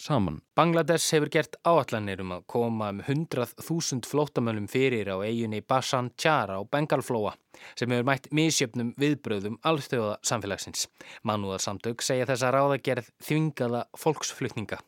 saman. 0.00 0.40
Bangladesh 0.56 1.12
hefur 1.14 1.30
gert 1.32 1.56
áallanir 1.68 2.20
um 2.24 2.32
að 2.36 2.44
koma 2.50 2.90
um 2.92 3.00
100.000 3.04 4.08
flótamönnum 4.08 4.68
fyrir 4.70 5.10
á 5.12 5.16
eiginni 5.22 5.62
Basan 5.62 6.10
Char 6.16 6.50
á 6.50 6.58
Bengalflóa 6.64 7.34
sem 7.78 7.90
hefur 7.90 8.08
mætt 8.08 8.28
misjöfnum 8.34 8.92
viðbröðum 8.98 9.58
alþjóða 9.62 10.18
samfélagsins. 10.26 10.88
Mannúðarsamtök 11.28 12.02
segja 12.02 12.26
þess 12.30 12.46
að 12.46 12.54
ráða 12.56 12.80
gerð 12.88 13.12
þvingaða 13.22 13.84
fólksflutninga. 13.98 14.80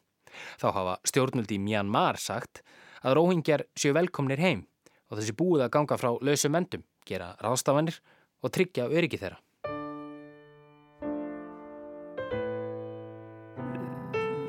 Þá 0.59 0.69
hafa 0.75 0.99
stjórnuldi 1.07 1.61
Myanmar 1.63 2.19
sagt 2.19 2.65
að 3.05 3.19
róhingjar 3.21 3.67
séu 3.79 3.95
velkomnir 3.95 4.43
heim 4.43 4.67
og 5.11 5.21
þessi 5.21 5.37
búið 5.39 5.67
að 5.67 5.75
ganga 5.77 6.01
frá 6.01 6.13
lausum 6.21 6.59
endum, 6.59 6.83
gera 7.07 7.35
rástafanir 7.45 8.01
og 8.43 8.53
tryggja 8.53 8.89
öryggi 8.91 9.21
þeirra. 9.21 9.39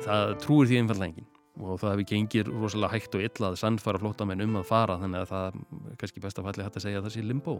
það 0.06 0.36
trúir 0.44 0.70
því 0.70 0.78
einfallega 0.82 1.10
enginn. 1.12 1.28
Og 1.56 1.78
það 1.80 1.92
hefði 1.94 2.06
gengir 2.10 2.50
rosalega 2.52 2.92
hægt 2.92 3.16
og 3.16 3.24
illa 3.24 3.50
að 3.50 3.60
sannfara 3.62 4.00
flótamenn 4.02 4.44
um 4.44 4.58
að 4.60 4.68
fara 4.68 4.98
þannig 5.00 5.24
að 5.24 5.30
það 5.30 5.46
er 5.92 6.00
kannski 6.02 6.24
best 6.24 6.40
að 6.40 6.48
falli 6.50 6.66
hægt 6.66 6.76
að 6.76 6.84
segja 6.84 7.00
að 7.00 7.08
það 7.08 7.14
sé 7.16 7.24
limbo. 7.24 7.56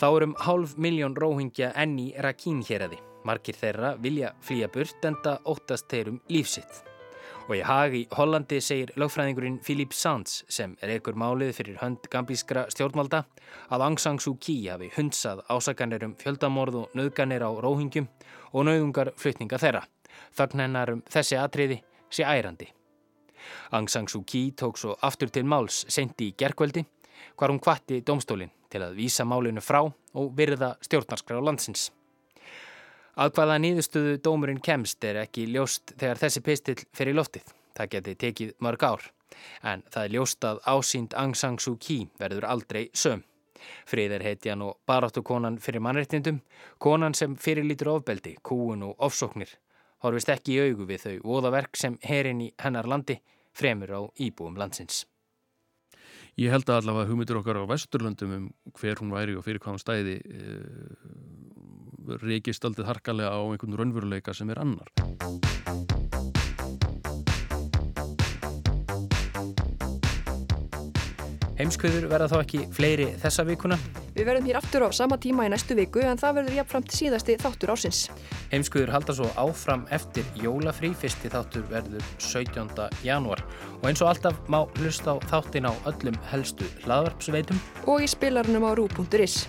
Þá 0.00 0.06
er 0.08 0.24
um 0.24 0.36
hálf 0.40 0.78
miljón 0.80 1.16
róhingja 1.20 1.74
enn 1.76 1.98
í 2.00 2.10
Rakín 2.24 2.64
hér 2.64 2.88
aði 2.88 3.02
margir 3.28 3.56
þeirra 3.56 3.96
vilja 4.00 4.32
flýja 4.40 4.70
burt 4.72 5.04
en 5.04 5.18
það 5.24 5.50
óttast 5.52 5.90
þeir 5.92 6.14
um 6.14 6.22
lífsitt 6.32 6.89
Og 7.50 7.56
í 7.58 7.64
hag 7.66 7.94
í 7.98 8.00
Hollandi 8.14 8.60
segir 8.62 8.92
lögfræðingurinn 8.94 9.56
Philip 9.66 9.90
Sands 9.90 10.44
sem 10.46 10.76
er 10.78 10.92
ekkur 10.94 11.16
málið 11.18 11.56
fyrir 11.56 11.80
hönd 11.80 12.04
gambískra 12.12 12.68
stjórnvalda 12.70 13.24
að 13.74 13.84
Aung 13.88 13.98
San 13.98 14.20
Suu 14.22 14.36
Kyi 14.38 14.68
hafi 14.70 14.92
hundsað 14.94 15.42
ásakanir 15.50 16.06
um 16.06 16.14
fjöldamorð 16.20 16.78
og 16.84 16.94
nöðganir 16.94 17.42
á 17.42 17.50
róhingjum 17.50 18.06
og 18.54 18.68
nöðungar 18.70 19.10
flutninga 19.18 19.58
þeirra. 19.58 19.82
Þagn 20.38 20.62
hennar 20.62 20.94
um 20.94 21.02
þessi 21.10 21.42
atriði 21.42 21.82
sé 22.06 22.22
ærandi. 22.22 22.70
Aung 23.74 23.90
San 23.90 24.06
Suu 24.06 24.22
Kyi 24.22 24.52
tók 24.54 24.78
svo 24.78 24.94
aftur 25.02 25.34
til 25.34 25.42
máls 25.42 25.82
sendi 25.90 26.30
í 26.30 26.36
gerkveldi 26.38 26.86
hvar 27.34 27.50
hún 27.50 27.58
kvatti 27.58 28.04
domstólinn 28.06 28.54
til 28.70 28.86
að 28.86 28.94
vísa 29.02 29.26
málinu 29.26 29.58
frá 29.58 29.82
og 29.90 30.36
virða 30.38 30.76
stjórnarskra 30.86 31.42
á 31.42 31.46
landsins. 31.50 31.90
Að 33.20 33.34
hvaða 33.36 33.56
nýðustuðu 33.60 34.12
dómurinn 34.24 34.62
kemst 34.64 35.04
er 35.04 35.18
ekki 35.20 35.42
ljóst 35.52 35.92
þegar 36.00 36.20
þessi 36.22 36.40
pistill 36.44 36.78
fer 36.96 37.10
í 37.10 37.12
loftið. 37.12 37.50
Það 37.76 37.90
geti 37.94 38.14
tekið 38.22 38.52
mörg 38.64 38.84
ár. 38.86 39.02
En 39.60 39.82
það 39.92 40.06
er 40.06 40.14
ljóst 40.14 40.46
að 40.48 40.62
ásýnd 40.64 41.16
Aung 41.20 41.36
San 41.36 41.58
Suu 41.60 41.76
Kyi 41.76 42.06
verður 42.20 42.48
aldrei 42.48 42.86
söm. 42.96 43.26
Friðar 43.84 44.24
heitjan 44.24 44.64
og 44.64 44.78
baráttu 44.88 45.20
konan 45.20 45.58
fyrir 45.60 45.84
mannreitnindum, 45.84 46.40
konan 46.80 47.12
sem 47.12 47.36
fyrirlítur 47.36 47.92
ofbeldi, 47.92 48.38
kúun 48.40 48.86
og 48.88 49.04
ofsóknir, 49.04 49.52
horfist 50.00 50.32
ekki 50.32 50.56
í 50.56 50.64
augu 50.70 50.88
við 50.88 51.04
þau 51.04 51.16
voðaverk 51.28 51.76
sem 51.76 52.00
herin 52.08 52.40
í 52.46 52.50
hennar 52.64 52.88
landi 52.88 53.18
fremur 53.52 53.92
á 53.92 54.00
íbúum 54.16 54.56
landsins. 54.56 55.04
Ég 56.40 56.54
held 56.54 56.70
að 56.70 56.80
allavega 56.80 57.10
hugmyndir 57.10 57.36
okkar 57.36 57.58
á 57.60 57.68
Vesturlöndum 57.68 58.32
um 58.32 58.44
hver 58.78 59.00
hún 59.02 59.12
væri 59.12 59.36
og 59.36 59.44
fyrir 59.44 59.60
hvaðan 59.60 59.82
stæði 59.82 60.16
e, 60.24 60.44
reykist 62.22 62.64
aldrei 62.66 62.88
harkalega 62.88 63.30
á 63.30 63.40
einhvern 63.40 63.78
raunveruleika 63.78 64.34
sem 64.34 64.50
er 64.50 64.62
annar. 64.62 64.90
Heimskviður 71.60 72.06
verða 72.08 72.26
þá 72.30 72.36
ekki 72.38 72.58
fleiri 72.72 73.06
þessa 73.20 73.44
vikuna. 73.44 73.76
Við 74.14 74.24
verðum 74.24 74.46
hér 74.48 74.58
aftur 74.62 74.86
á 74.88 74.88
sama 74.96 75.18
tíma 75.20 75.44
í 75.44 75.50
næstu 75.52 75.76
viku 75.76 76.00
en 76.00 76.16
það 76.20 76.38
verður 76.38 76.56
jafnframt 76.56 76.94
síðasti 76.96 77.36
þáttur 77.42 77.72
ásins. 77.74 77.98
Heimskviður 78.48 78.92
halda 78.94 79.16
svo 79.18 79.28
áfram 79.36 79.84
eftir 79.92 80.24
jólafrí, 80.40 80.94
fyrsti 80.96 81.28
þáttur 81.34 81.66
verður 81.68 82.06
17. 82.16 82.88
janúar 83.04 83.44
og 83.76 83.84
eins 83.90 84.00
og 84.00 84.08
alltaf 84.14 84.40
má 84.48 84.62
hlusta 84.80 85.12
á 85.12 85.16
þáttin 85.28 85.68
á 85.68 85.72
öllum 85.92 86.16
helstu 86.32 86.64
hlaðvarpsveitum 86.86 87.60
og 87.84 88.06
í 88.06 88.08
spilarnum 88.08 88.64
á 88.64 88.72
rú.is. 88.80 89.44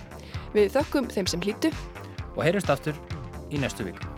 Við 0.52 0.68
þökkum 0.76 1.08
þeim 1.08 1.32
sem 1.32 1.48
hlýtu 1.48 1.72
og 2.36 2.42
heyrjumst 2.46 2.72
aftur 2.72 2.98
í 3.52 3.60
næstu 3.60 3.88
viku. 3.88 4.11